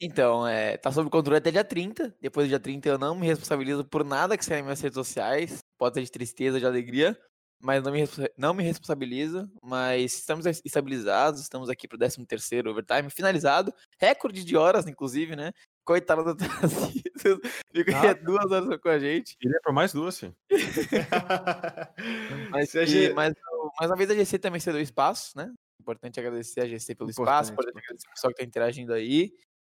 [0.00, 2.14] Então, é, tá sob controle até dia 30.
[2.20, 4.94] Depois do dia 30 eu não me responsabilizo por nada que saia nas minhas redes
[4.94, 5.58] sociais.
[5.76, 7.18] Pode ser de tristeza, de alegria,
[7.60, 8.04] mas não me,
[8.36, 9.50] não me responsabilizo.
[9.62, 13.74] Mas estamos estabilizados, estamos aqui pro 13 terceiro overtime finalizado.
[13.98, 15.52] Recorde de horas, inclusive, né?
[15.84, 17.40] Coitado do Tarcísio.
[17.72, 19.36] Ficaria ah, duas horas com a gente.
[19.42, 20.34] Iria por mais duas, sim.
[22.50, 23.34] mas, que, mas,
[23.80, 25.52] mas a vez da GC também cedeu espaço, né?
[25.80, 29.32] Importante agradecer a GC pelo importante, espaço, importante agradecer o pessoal que tá interagindo aí.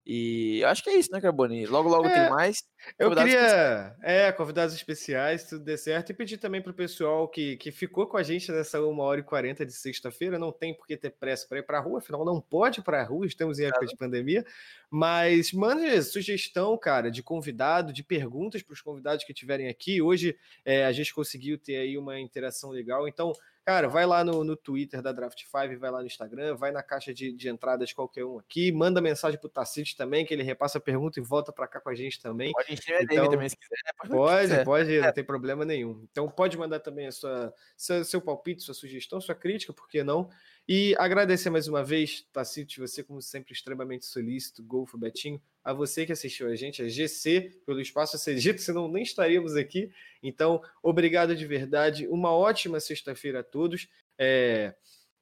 [0.05, 1.67] E acho que é isso, né, Carboni?
[1.67, 2.63] Logo, logo é, tem mais.
[2.97, 3.93] Eu queria, especiais.
[4.01, 8.07] é, convidados especiais, tudo der certo, e pedir também para o pessoal que, que ficou
[8.07, 11.11] com a gente nessa 1 hora e 40 de sexta-feira, não tem por que ter
[11.11, 13.65] pressa para ir para a rua, afinal não pode ir para a rua, estamos em
[13.65, 14.43] época de pandemia,
[14.89, 20.01] mas mande sugestão, cara, de convidado, de perguntas para os convidados que estiverem aqui.
[20.01, 23.31] Hoje é, a gente conseguiu ter aí uma interação legal, então
[23.63, 26.81] Cara, vai lá no, no Twitter da Draft 5, vai lá no Instagram, vai na
[26.81, 30.79] caixa de, de entradas qualquer um aqui, manda mensagem pro Tacite também, que ele repassa
[30.79, 32.51] a pergunta e volta para cá com a gente também.
[32.51, 33.75] Pode encher então, também se quiser.
[33.85, 33.91] Né?
[33.97, 35.01] Pode, pode, pode é.
[35.01, 36.03] não tem problema nenhum.
[36.11, 40.03] Então pode mandar também a sua, seu, seu palpite, sua sugestão, sua crítica, por que
[40.03, 40.27] não?
[40.67, 46.05] E agradecer mais uma vez, Tacite, você, como sempre, extremamente solícito, Golfo Betinho, a você
[46.05, 49.91] que assistiu a gente, a GC, pelo espaço acedito, senão nem estaríamos aqui.
[50.21, 53.89] Então, obrigado de verdade, uma ótima sexta-feira a todos.
[54.17, 54.75] É,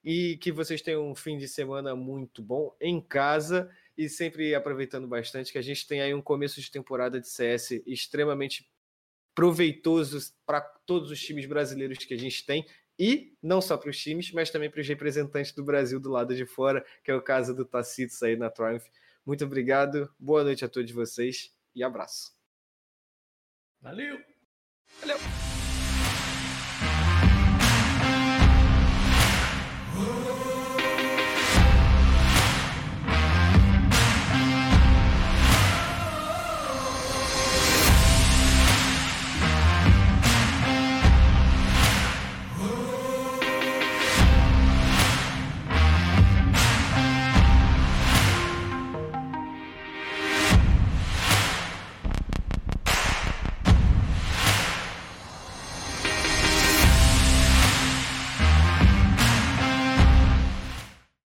[0.03, 5.07] e que vocês tenham um fim de semana muito bom em casa e sempre aproveitando
[5.07, 8.70] bastante que a gente tem aí um começo de temporada de CS extremamente
[9.36, 12.66] proveitoso para todos os times brasileiros que a gente tem
[13.00, 16.36] e não só para os times, mas também para os representantes do Brasil do lado
[16.36, 18.86] de fora, que é o caso do Tacitos aí na Triumph.
[19.26, 22.38] Muito obrigado, boa noite a todos vocês e abraço.
[23.82, 24.20] Valeu!
[25.00, 25.18] Valeu!